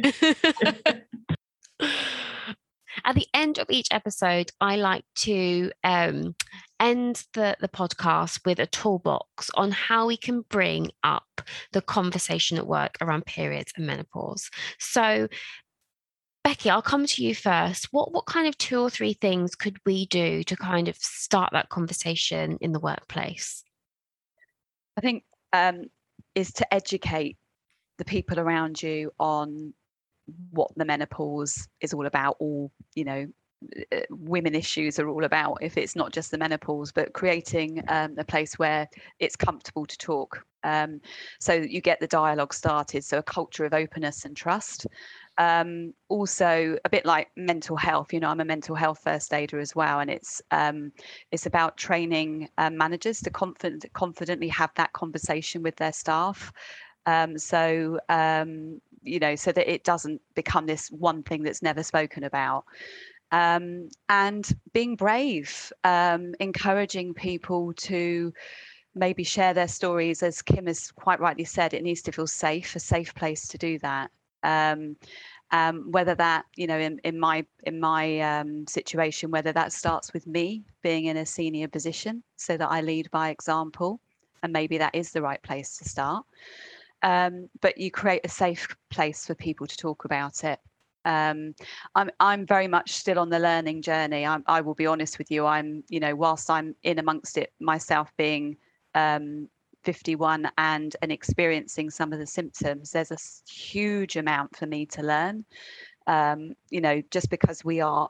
At 3.05 3.15
the 3.15 3.27
end 3.33 3.59
of 3.59 3.67
each 3.69 3.87
episode, 3.91 4.51
I 4.59 4.75
like 4.75 5.05
to 5.19 5.71
um, 5.83 6.35
end 6.79 7.23
the, 7.33 7.55
the 7.61 7.69
podcast 7.69 8.45
with 8.45 8.59
a 8.59 8.65
toolbox 8.65 9.49
on 9.53 9.71
how 9.71 10.07
we 10.07 10.17
can 10.17 10.41
bring 10.49 10.89
up 11.03 11.41
the 11.71 11.81
conversation 11.81 12.57
at 12.57 12.67
work 12.67 12.97
around 12.99 13.25
periods 13.25 13.71
and 13.77 13.85
menopause. 13.87 14.49
So, 14.79 15.29
Becky, 16.43 16.69
I'll 16.69 16.81
come 16.81 17.05
to 17.05 17.23
you 17.23 17.35
first. 17.35 17.87
What 17.91 18.11
what 18.11 18.25
kind 18.25 18.47
of 18.47 18.57
two 18.57 18.81
or 18.81 18.89
three 18.89 19.13
things 19.13 19.55
could 19.55 19.77
we 19.85 20.07
do 20.07 20.43
to 20.43 20.55
kind 20.57 20.87
of 20.87 20.97
start 20.97 21.51
that 21.53 21.69
conversation 21.69 22.57
in 22.59 22.71
the 22.73 22.79
workplace? 22.79 23.63
I 24.99 25.01
think 25.01 25.23
um, 25.53 25.85
is 26.35 26.51
to 26.51 26.73
educate 26.73 27.37
the 27.99 28.03
people 28.03 28.37
around 28.37 28.83
you 28.83 29.13
on 29.17 29.73
what 30.51 30.71
the 30.75 30.83
menopause 30.83 31.69
is 31.79 31.93
all 31.93 32.05
about, 32.05 32.35
or 32.39 32.69
you 32.95 33.05
know, 33.05 33.25
women 34.09 34.55
issues 34.55 34.99
are 34.99 35.09
all 35.09 35.25
about 35.25 35.57
if 35.61 35.77
it's 35.77 35.95
not 35.95 36.13
just 36.13 36.31
the 36.31 36.37
menopause 36.37 36.91
but 36.91 37.13
creating 37.13 37.83
um, 37.89 38.15
a 38.17 38.23
place 38.23 38.57
where 38.57 38.87
it's 39.19 39.35
comfortable 39.35 39.85
to 39.85 39.97
talk. 39.97 40.43
Um, 40.63 40.99
so 41.39 41.53
you 41.53 41.79
get 41.79 41.99
the 41.99 42.07
dialogue 42.07 42.53
started 42.53 43.03
so 43.03 43.19
a 43.19 43.23
culture 43.23 43.65
of 43.65 43.73
openness 43.73 44.25
and 44.25 44.35
trust. 44.35 44.87
Um, 45.37 45.93
also 46.09 46.77
a 46.83 46.89
bit 46.89 47.05
like 47.05 47.29
mental 47.37 47.77
health 47.77 48.11
you 48.11 48.19
know 48.19 48.27
i'm 48.27 48.41
a 48.41 48.45
mental 48.45 48.75
health 48.75 48.99
first 49.01 49.33
aider 49.33 49.57
as 49.57 49.73
well 49.73 50.01
and 50.01 50.09
it's 50.09 50.41
um, 50.51 50.91
it's 51.31 51.45
about 51.45 51.77
training 51.77 52.49
um, 52.57 52.75
managers 52.75 53.21
to 53.21 53.29
confident, 53.29 53.85
confidently 53.93 54.49
have 54.49 54.71
that 54.75 54.91
conversation 54.91 55.63
with 55.63 55.77
their 55.77 55.93
staff. 55.93 56.51
Um, 57.05 57.37
so 57.37 57.99
you 59.01 59.19
know 59.19 59.35
so 59.35 59.51
that 59.51 59.71
it 59.71 59.83
doesn't 59.83 60.21
become 60.35 60.65
this 60.65 60.89
one 60.89 61.23
thing 61.23 61.43
that's 61.43 61.61
never 61.61 61.83
spoken 61.83 62.23
about 62.25 62.65
um, 63.31 63.89
and 64.09 64.51
being 64.73 64.95
brave, 64.95 65.71
um, 65.83 66.33
encouraging 66.39 67.13
people 67.13 67.73
to 67.73 68.33
maybe 68.95 69.23
share 69.23 69.53
their 69.53 69.67
stories. 69.67 70.23
As 70.23 70.41
Kim 70.41 70.67
has 70.67 70.91
quite 70.91 71.19
rightly 71.19 71.45
said, 71.45 71.73
it 71.73 71.83
needs 71.83 72.01
to 72.03 72.11
feel 72.11 72.27
safe, 72.27 72.75
a 72.75 72.79
safe 72.79 73.13
place 73.15 73.47
to 73.49 73.57
do 73.57 73.79
that. 73.79 74.11
Um, 74.43 74.95
um, 75.51 75.91
whether 75.91 76.15
that 76.15 76.45
you 76.55 76.67
know 76.67 76.77
in, 76.77 76.99
in 77.03 77.19
my 77.19 77.45
in 77.63 77.79
my 77.79 78.19
um, 78.19 78.67
situation 78.67 79.31
whether 79.31 79.51
that 79.51 79.73
starts 79.73 80.13
with 80.13 80.27
me 80.27 80.63
being 80.83 81.05
in 81.05 81.17
a 81.17 81.25
senior 81.25 81.67
position 81.67 82.23
so 82.35 82.55
that 82.57 82.69
i 82.69 82.81
lead 82.81 83.09
by 83.11 83.29
example 83.29 83.99
and 84.43 84.53
maybe 84.53 84.77
that 84.77 84.93
is 84.93 85.11
the 85.11 85.21
right 85.21 85.41
place 85.41 85.77
to 85.77 85.85
start 85.89 86.23
um, 87.01 87.49
but 87.61 87.77
you 87.77 87.89
create 87.89 88.21
a 88.23 88.29
safe 88.29 88.75
place 88.89 89.25
for 89.25 89.33
people 89.33 89.65
to 89.65 89.77
talk 89.77 90.05
about 90.05 90.43
it 90.43 90.59
um, 91.05 91.55
I'm 91.95 92.09
I'm 92.19 92.45
very 92.45 92.67
much 92.67 92.91
still 92.93 93.19
on 93.19 93.29
the 93.29 93.39
learning 93.39 93.81
journey. 93.81 94.25
I'm, 94.25 94.43
I 94.47 94.61
will 94.61 94.75
be 94.75 94.85
honest 94.85 95.17
with 95.17 95.31
you. 95.31 95.45
I'm 95.45 95.83
you 95.89 95.99
know 95.99 96.15
whilst 96.15 96.49
I'm 96.49 96.75
in 96.83 96.99
amongst 96.99 97.37
it 97.37 97.53
myself, 97.59 98.11
being 98.17 98.57
um, 98.95 99.47
51 99.83 100.51
and 100.57 100.95
and 101.01 101.11
experiencing 101.11 101.89
some 101.89 102.11
of 102.11 102.19
the 102.19 102.27
symptoms, 102.27 102.91
there's 102.91 103.11
a 103.11 103.17
huge 103.51 104.17
amount 104.17 104.55
for 104.55 104.65
me 104.65 104.85
to 104.87 105.03
learn. 105.03 105.45
Um, 106.07 106.53
you 106.69 106.81
know, 106.81 107.01
just 107.11 107.29
because 107.29 107.63
we 107.63 107.81
are 107.81 108.09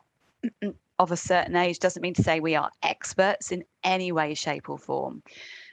of 1.00 1.12
a 1.12 1.18
certain 1.18 1.56
age 1.56 1.80
doesn't 1.80 2.02
mean 2.02 2.14
to 2.16 2.24
say 2.24 2.40
we 2.40 2.56
are 2.56 2.72
experts 2.84 3.52
in 3.52 3.64
any 3.84 4.12
way, 4.12 4.34
shape, 4.34 4.70
or 4.70 4.78
form. 4.78 5.22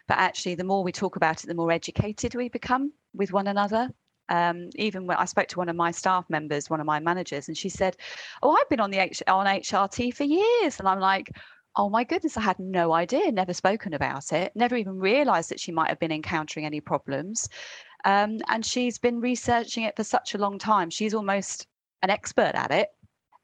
But 0.07 0.19
actually, 0.19 0.55
the 0.55 0.65
more 0.65 0.85
we 0.85 0.93
talk 0.93 1.17
about 1.17 1.43
it, 1.43 1.47
the 1.49 1.55
more 1.55 1.73
educated 1.73 2.35
we 2.35 2.49
become 2.49 2.93
with 3.15 3.33
one 3.33 3.49
another 3.49 3.91
um, 4.29 4.71
even 4.77 5.07
when 5.07 5.17
I 5.17 5.25
spoke 5.25 5.49
to 5.49 5.59
one 5.59 5.69
of 5.69 5.77
my 5.77 5.91
staff 5.91 6.25
members, 6.29 6.71
one 6.71 6.81
of 6.81 6.87
my 6.87 7.01
managers, 7.01 7.49
and 7.49 7.57
she 7.57 7.69
said, 7.69 7.97
"Oh, 8.43 8.57
I've 8.57 8.69
been 8.69 8.81
on 8.81 8.91
the 8.91 8.99
H- 8.99 9.23
on 9.27 9.47
HRT 9.47 10.15
for 10.15 10.25
years," 10.25 10.79
and 10.79 10.89
I'm 10.89 11.01
like. 11.01 11.31
Oh 11.79 11.91
my 11.91 12.05
goodness, 12.05 12.39
I 12.39 12.41
had 12.41 12.59
no 12.59 12.95
idea, 12.95 13.31
never 13.31 13.53
spoken 13.53 13.93
about 13.93 14.33
it, 14.33 14.51
never 14.55 14.77
even 14.77 14.99
realized 14.99 15.51
that 15.51 15.61
she 15.61 15.73
might 15.73 15.91
have 15.91 15.99
been 15.99 16.11
encountering 16.11 16.65
any 16.65 16.81
problems. 16.81 17.51
Um, 18.07 18.39
and 18.49 18.65
she's 18.65 18.99
been 18.99 19.21
researching 19.21 19.85
it 19.85 19.95
for 19.95 20.05
such 20.05 20.35
a 20.35 20.39
long 20.39 20.59
time. 20.59 20.89
She's 20.89 21.13
almost 21.13 21.67
an 22.03 22.09
expert 22.09 22.53
at 22.55 22.71
it. 22.71 22.89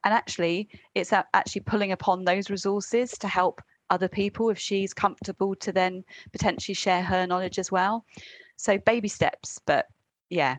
And 0.05 0.14
actually, 0.14 0.68
it's 0.95 1.12
actually 1.12 1.61
pulling 1.62 1.93
upon 1.93 2.24
those 2.24 2.49
resources 2.49 3.12
to 3.18 3.28
help 3.28 3.61
other 3.91 4.09
people 4.09 4.51
if 4.51 4.59
she's 4.59 4.95
comfortable 4.95 5.55
to 5.57 5.72
then 5.72 6.03
potentially 6.33 6.74
share 6.74 7.03
her 7.03 7.26
knowledge 7.26 7.59
as 7.59 7.70
well. 7.70 8.05
So, 8.57 8.78
baby 8.78 9.09
steps, 9.09 9.61
but 9.66 9.87
yeah, 10.30 10.57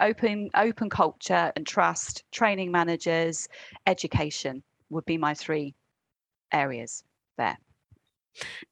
open 0.00 0.50
open 0.54 0.90
culture 0.90 1.52
and 1.56 1.66
trust 1.66 2.24
training 2.32 2.70
managers 2.70 3.48
education 3.86 4.62
would 4.88 5.04
be 5.04 5.18
my 5.18 5.34
three 5.34 5.74
areas 6.52 7.02
there 7.36 7.58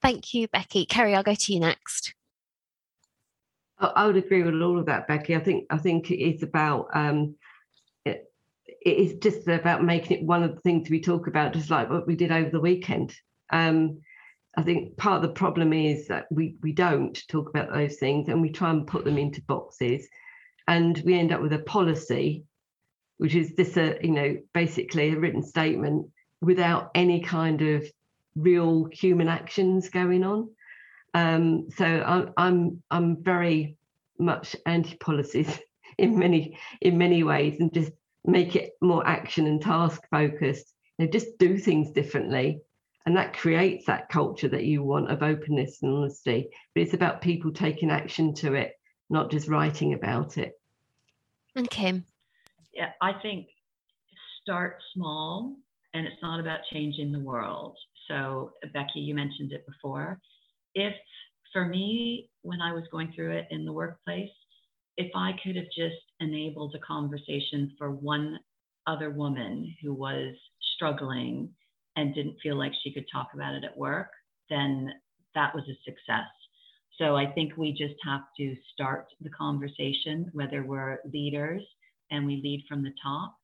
thank 0.02 0.34
you 0.34 0.48
becky 0.48 0.84
kerry 0.84 1.14
i'll 1.14 1.22
go 1.22 1.34
to 1.34 1.52
you 1.52 1.60
next 1.60 2.14
I 3.80 4.06
would 4.06 4.16
agree 4.16 4.42
with 4.42 4.60
all 4.60 4.78
of 4.78 4.86
that, 4.86 5.06
Becky. 5.06 5.36
I 5.36 5.38
think 5.38 5.66
I 5.70 5.78
think 5.78 6.10
it 6.10 6.20
is 6.20 6.42
about 6.42 6.88
um, 6.94 7.36
it, 8.04 8.24
it 8.66 8.96
is 8.96 9.14
just 9.20 9.46
about 9.46 9.84
making 9.84 10.18
it 10.18 10.24
one 10.24 10.42
of 10.42 10.54
the 10.54 10.60
things 10.62 10.90
we 10.90 11.00
talk 11.00 11.28
about, 11.28 11.52
just 11.52 11.70
like 11.70 11.88
what 11.88 12.06
we 12.06 12.16
did 12.16 12.32
over 12.32 12.50
the 12.50 12.60
weekend. 12.60 13.14
Um, 13.50 14.00
I 14.56 14.62
think 14.62 14.96
part 14.96 15.22
of 15.22 15.22
the 15.22 15.34
problem 15.34 15.72
is 15.72 16.08
that 16.08 16.26
we 16.32 16.56
we 16.60 16.72
don't 16.72 17.16
talk 17.28 17.48
about 17.48 17.72
those 17.72 17.96
things 17.98 18.28
and 18.28 18.42
we 18.42 18.50
try 18.50 18.70
and 18.70 18.86
put 18.86 19.04
them 19.04 19.18
into 19.18 19.42
boxes 19.42 20.08
and 20.68 21.02
we 21.04 21.18
end 21.18 21.32
up 21.32 21.42
with 21.42 21.52
a 21.52 21.58
policy 21.58 22.44
which 23.16 23.34
is 23.34 23.56
this 23.56 23.76
uh, 23.76 23.94
you 24.00 24.12
know 24.12 24.36
basically 24.54 25.10
a 25.10 25.18
written 25.18 25.42
statement 25.42 26.06
without 26.40 26.90
any 26.94 27.20
kind 27.20 27.62
of 27.62 27.84
real 28.36 28.88
human 28.92 29.28
actions 29.28 29.88
going 29.88 30.22
on 30.22 30.48
um, 31.14 31.68
so 31.76 31.84
I'm, 31.84 32.32
I'm 32.36 32.82
i'm 32.90 33.22
very 33.22 33.76
much 34.20 34.54
anti 34.66 34.96
policies 34.96 35.58
in 35.98 36.16
many 36.16 36.56
in 36.80 36.96
many 36.96 37.24
ways 37.24 37.58
and 37.58 37.74
just 37.74 37.90
make 38.28 38.56
it 38.56 38.72
more 38.80 39.06
action 39.06 39.46
and 39.46 39.60
task 39.60 40.02
focused. 40.10 40.72
You 40.98 41.06
know, 41.06 41.10
just 41.10 41.38
do 41.38 41.58
things 41.58 41.90
differently. 41.92 42.60
And 43.06 43.16
that 43.16 43.36
creates 43.36 43.86
that 43.86 44.10
culture 44.10 44.48
that 44.48 44.64
you 44.64 44.82
want 44.82 45.10
of 45.10 45.22
openness 45.22 45.78
and 45.82 45.94
honesty. 45.94 46.50
But 46.74 46.82
it's 46.82 46.94
about 46.94 47.22
people 47.22 47.52
taking 47.52 47.90
action 47.90 48.34
to 48.34 48.54
it, 48.54 48.72
not 49.10 49.30
just 49.30 49.48
writing 49.48 49.94
about 49.94 50.38
it. 50.38 50.60
And 51.56 51.68
Kim. 51.70 52.04
Yeah, 52.72 52.90
I 53.00 53.12
think 53.22 53.46
start 54.42 54.76
small 54.94 55.56
and 55.94 56.06
it's 56.06 56.22
not 56.22 56.40
about 56.40 56.60
changing 56.72 57.12
the 57.12 57.20
world. 57.20 57.76
So, 58.06 58.52
Becky, 58.72 59.00
you 59.00 59.14
mentioned 59.14 59.52
it 59.52 59.66
before. 59.66 60.20
If 60.74 60.94
for 61.52 61.66
me, 61.66 62.30
when 62.42 62.60
I 62.60 62.72
was 62.72 62.84
going 62.90 63.12
through 63.14 63.32
it 63.32 63.48
in 63.50 63.64
the 63.64 63.72
workplace, 63.72 64.30
if 64.96 65.10
I 65.14 65.32
could 65.42 65.56
have 65.56 65.66
just 65.76 65.96
enabled 66.20 66.74
a 66.74 66.86
conversation 66.86 67.72
for 67.78 67.90
one 67.90 68.38
other 68.86 69.10
woman 69.10 69.74
who 69.82 69.94
was 69.94 70.34
struggling 70.74 71.50
and 71.96 72.14
didn't 72.14 72.36
feel 72.42 72.56
like 72.56 72.72
she 72.82 72.92
could 72.92 73.06
talk 73.12 73.28
about 73.34 73.54
it 73.54 73.64
at 73.64 73.76
work, 73.76 74.10
then 74.50 74.92
that 75.34 75.54
was 75.54 75.64
a 75.64 75.76
success. 75.84 76.26
So 76.98 77.16
I 77.16 77.26
think 77.26 77.56
we 77.56 77.70
just 77.72 77.94
have 78.04 78.22
to 78.38 78.56
start 78.72 79.06
the 79.20 79.30
conversation, 79.30 80.28
whether 80.32 80.64
we're 80.64 80.98
leaders 81.12 81.62
and 82.10 82.26
we 82.26 82.40
lead 82.42 82.64
from 82.68 82.82
the 82.82 82.92
top, 83.00 83.36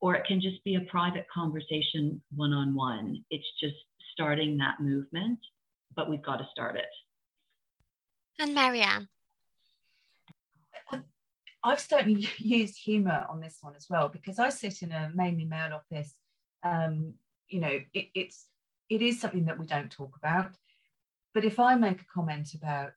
or 0.00 0.16
it 0.16 0.26
can 0.26 0.40
just 0.40 0.62
be 0.64 0.74
a 0.74 0.80
private 0.80 1.26
conversation 1.32 2.20
one 2.34 2.52
on 2.52 2.74
one. 2.74 3.24
It's 3.30 3.46
just 3.60 3.76
starting 4.12 4.56
that 4.58 4.80
movement, 4.80 5.38
but 5.94 6.10
we've 6.10 6.22
got 6.22 6.38
to 6.38 6.48
start 6.50 6.76
it. 6.76 6.86
And 8.40 8.54
Marianne. 8.54 9.08
I've 11.62 11.80
certainly 11.80 12.28
used 12.38 12.76
humour 12.78 13.26
on 13.28 13.40
this 13.40 13.58
one 13.60 13.74
as 13.76 13.86
well 13.88 14.08
because 14.08 14.38
I 14.38 14.50
sit 14.50 14.82
in 14.82 14.92
a 14.92 15.10
mainly 15.14 15.44
male 15.44 15.74
office. 15.74 16.14
Um, 16.62 17.14
you 17.48 17.60
know, 17.60 17.80
it, 17.94 18.06
it's 18.14 18.46
it 18.88 19.02
is 19.02 19.20
something 19.20 19.44
that 19.46 19.58
we 19.58 19.66
don't 19.66 19.90
talk 19.90 20.16
about. 20.16 20.52
But 21.36 21.44
if 21.44 21.60
I 21.60 21.74
make 21.74 22.00
a 22.00 22.06
comment 22.14 22.54
about, 22.54 22.92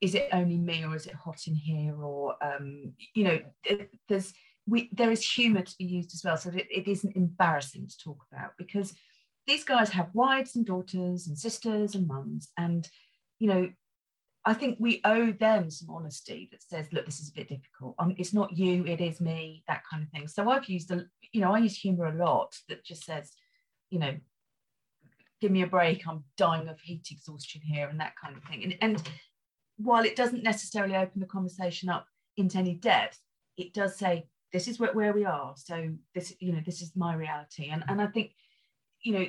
is 0.00 0.16
it 0.16 0.28
only 0.32 0.58
me 0.58 0.84
or 0.84 0.96
is 0.96 1.06
it 1.06 1.14
hot 1.14 1.46
in 1.46 1.54
here, 1.54 1.94
or 1.94 2.34
um, 2.42 2.94
you 3.14 3.22
know, 3.22 3.38
there's 4.08 4.32
we 4.66 4.90
there 4.90 5.12
is 5.12 5.24
humour 5.24 5.62
to 5.62 5.74
be 5.78 5.84
used 5.84 6.12
as 6.12 6.24
well, 6.24 6.36
so 6.36 6.50
it 6.52 6.88
isn't 6.88 7.14
embarrassing 7.14 7.86
to 7.86 7.98
talk 8.02 8.26
about 8.32 8.54
because 8.58 8.92
these 9.46 9.62
guys 9.62 9.88
have 9.90 10.12
wives 10.14 10.56
and 10.56 10.66
daughters 10.66 11.28
and 11.28 11.38
sisters 11.38 11.94
and 11.94 12.08
mums, 12.08 12.48
and 12.58 12.88
you 13.38 13.46
know, 13.46 13.70
I 14.44 14.54
think 14.54 14.78
we 14.80 15.00
owe 15.04 15.30
them 15.30 15.70
some 15.70 15.90
honesty 15.94 16.48
that 16.50 16.64
says, 16.64 16.92
look, 16.92 17.06
this 17.06 17.20
is 17.20 17.28
a 17.28 17.34
bit 17.34 17.50
difficult. 17.50 17.94
Um, 18.00 18.16
it's 18.18 18.34
not 18.34 18.58
you, 18.58 18.84
it 18.84 19.00
is 19.00 19.20
me, 19.20 19.62
that 19.68 19.82
kind 19.88 20.02
of 20.02 20.08
thing. 20.08 20.26
So 20.26 20.50
I've 20.50 20.68
used 20.68 20.90
a, 20.90 21.04
you 21.30 21.40
know, 21.40 21.54
I 21.54 21.58
use 21.58 21.76
humour 21.76 22.06
a 22.06 22.26
lot 22.26 22.52
that 22.68 22.84
just 22.84 23.04
says, 23.04 23.30
you 23.90 24.00
know, 24.00 24.16
give 25.40 25.50
me 25.50 25.62
a 25.62 25.66
break, 25.66 26.06
I'm 26.06 26.24
dying 26.36 26.68
of 26.68 26.80
heat 26.80 27.08
exhaustion 27.10 27.60
here, 27.62 27.88
and 27.88 28.00
that 28.00 28.14
kind 28.22 28.36
of 28.36 28.42
thing. 28.44 28.62
And, 28.64 28.76
and 28.80 29.10
while 29.76 30.04
it 30.04 30.16
doesn't 30.16 30.42
necessarily 30.42 30.96
open 30.96 31.20
the 31.20 31.26
conversation 31.26 31.88
up 31.88 32.06
into 32.36 32.58
any 32.58 32.74
depth, 32.74 33.18
it 33.56 33.72
does 33.72 33.96
say, 33.96 34.26
this 34.52 34.68
is 34.68 34.78
where, 34.78 34.92
where 34.92 35.12
we 35.12 35.24
are. 35.24 35.54
So 35.56 35.90
this, 36.14 36.34
you 36.40 36.52
know, 36.52 36.60
this 36.64 36.82
is 36.82 36.92
my 36.96 37.14
reality. 37.14 37.70
And, 37.70 37.84
and 37.88 38.02
I 38.02 38.06
think, 38.06 38.32
you 39.02 39.12
know, 39.12 39.26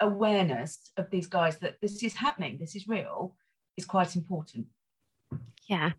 awareness 0.00 0.90
of 0.96 1.10
these 1.10 1.26
guys 1.26 1.58
that 1.58 1.80
this 1.80 2.02
is 2.02 2.14
happening, 2.14 2.58
this 2.58 2.74
is 2.74 2.88
real 2.88 3.36
is 3.76 3.84
quite 3.84 4.16
important. 4.16 4.66
Yeah. 5.66 5.92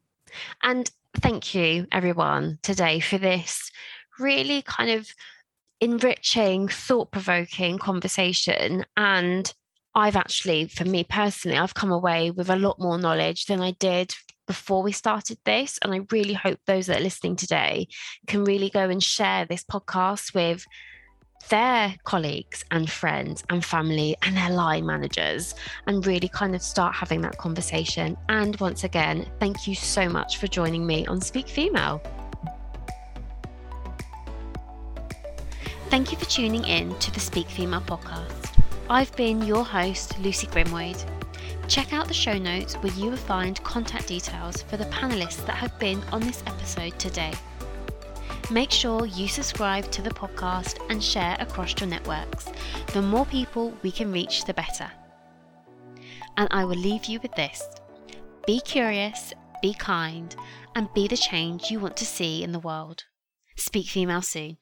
And 0.64 0.90
thank 1.16 1.56
you, 1.56 1.88
everyone, 1.92 2.60
today 2.62 3.00
for 3.00 3.18
this 3.18 3.72
really 4.20 4.62
kind 4.62 4.92
of 4.92 5.08
enriching, 5.82 6.68
thought 6.68 7.12
provoking 7.12 7.78
conversation. 7.78 8.86
And 8.98 9.54
I've 9.94 10.16
actually, 10.16 10.68
for 10.68 10.86
me 10.86 11.04
personally, 11.04 11.58
I've 11.58 11.74
come 11.74 11.92
away 11.92 12.32
with 12.32 12.50
a 12.50 12.56
lot 12.56 12.80
more 12.80 12.98
knowledge 12.98 13.46
than 13.46 13.62
I 13.62 13.72
did 13.72 14.14
before 14.48 14.84
we 14.84 14.92
started 14.92 15.38
this. 15.46 15.80
And 15.82 15.94
I 15.94 16.02
really 16.12 16.34
hope 16.34 16.60
those 16.66 16.88
that 16.88 17.00
are 17.00 17.04
listening 17.04 17.36
today 17.36 17.88
can 18.28 18.44
really 18.44 18.70
go 18.70 18.90
and 18.90 19.02
share 19.02 19.46
this 19.46 19.64
podcast 19.64 20.34
with 20.36 20.66
their 21.50 21.96
colleagues 22.06 22.64
and 22.72 22.90
friends 22.90 23.44
and 23.50 23.64
family 23.64 24.16
and 24.24 24.36
their 24.36 24.50
line 24.50 24.86
managers 24.86 25.54
and 25.86 26.06
really 26.06 26.28
kind 26.28 26.56
of 26.56 26.62
start 26.62 26.96
having 26.96 27.22
that 27.22 27.38
conversation. 27.38 28.18
And 28.30 28.60
once 28.60 28.84
again, 28.84 29.28
thank 29.40 29.68
you 29.68 29.76
so 29.76 30.10
much 30.10 30.38
for 30.38 30.48
joining 30.48 30.86
me 30.88 31.06
on 31.06 31.22
Speak 31.22 31.48
Female. 31.48 32.02
Thank 35.96 36.12
you 36.12 36.18
for 36.18 36.26
tuning 36.26 36.66
in 36.66 36.94
to 37.00 37.10
the 37.14 37.22
Speak 37.22 37.48
Female 37.48 37.80
podcast. 37.80 38.62
I've 38.90 39.16
been 39.16 39.42
your 39.42 39.64
host, 39.64 40.20
Lucy 40.20 40.46
Grimwade. 40.48 41.02
Check 41.70 41.94
out 41.94 42.10
the 42.10 42.14
show 42.14 42.38
notes 42.38 42.74
where 42.76 42.92
you 42.92 43.12
will 43.12 43.16
find 43.16 43.64
contact 43.64 44.10
details 44.10 44.62
for 44.64 44.76
the 44.76 44.84
panelists 44.88 45.46
that 45.46 45.56
have 45.56 45.80
been 45.80 46.04
on 46.12 46.20
this 46.20 46.44
episode 46.48 47.00
today. 47.00 47.32
Make 48.52 48.72
sure 48.72 49.06
you 49.06 49.30
subscribe 49.30 49.90
to 49.92 50.02
the 50.02 50.10
podcast 50.10 50.80
and 50.90 51.02
share 51.02 51.38
across 51.40 51.80
your 51.80 51.90
networks. 51.90 52.50
The 52.92 53.02
more 53.02 53.26
people 53.28 53.74
we 53.82 53.90
can 53.90 54.12
reach, 54.12 54.44
the 54.44 54.54
better. 54.54 54.92
And 56.36 56.50
I 56.52 56.66
will 56.66 56.76
leave 56.76 57.06
you 57.06 57.22
with 57.22 57.32
this 57.36 57.64
be 58.46 58.60
curious, 58.60 59.32
be 59.62 59.74
kind, 59.74 60.36
and 60.76 60.94
be 60.94 61.08
the 61.08 61.16
change 61.16 61.72
you 61.72 61.80
want 61.80 61.96
to 61.96 62.06
see 62.06 62.44
in 62.44 62.52
the 62.52 62.60
world. 62.60 63.06
Speak 63.56 63.88
Female 63.88 64.22
soon. 64.22 64.58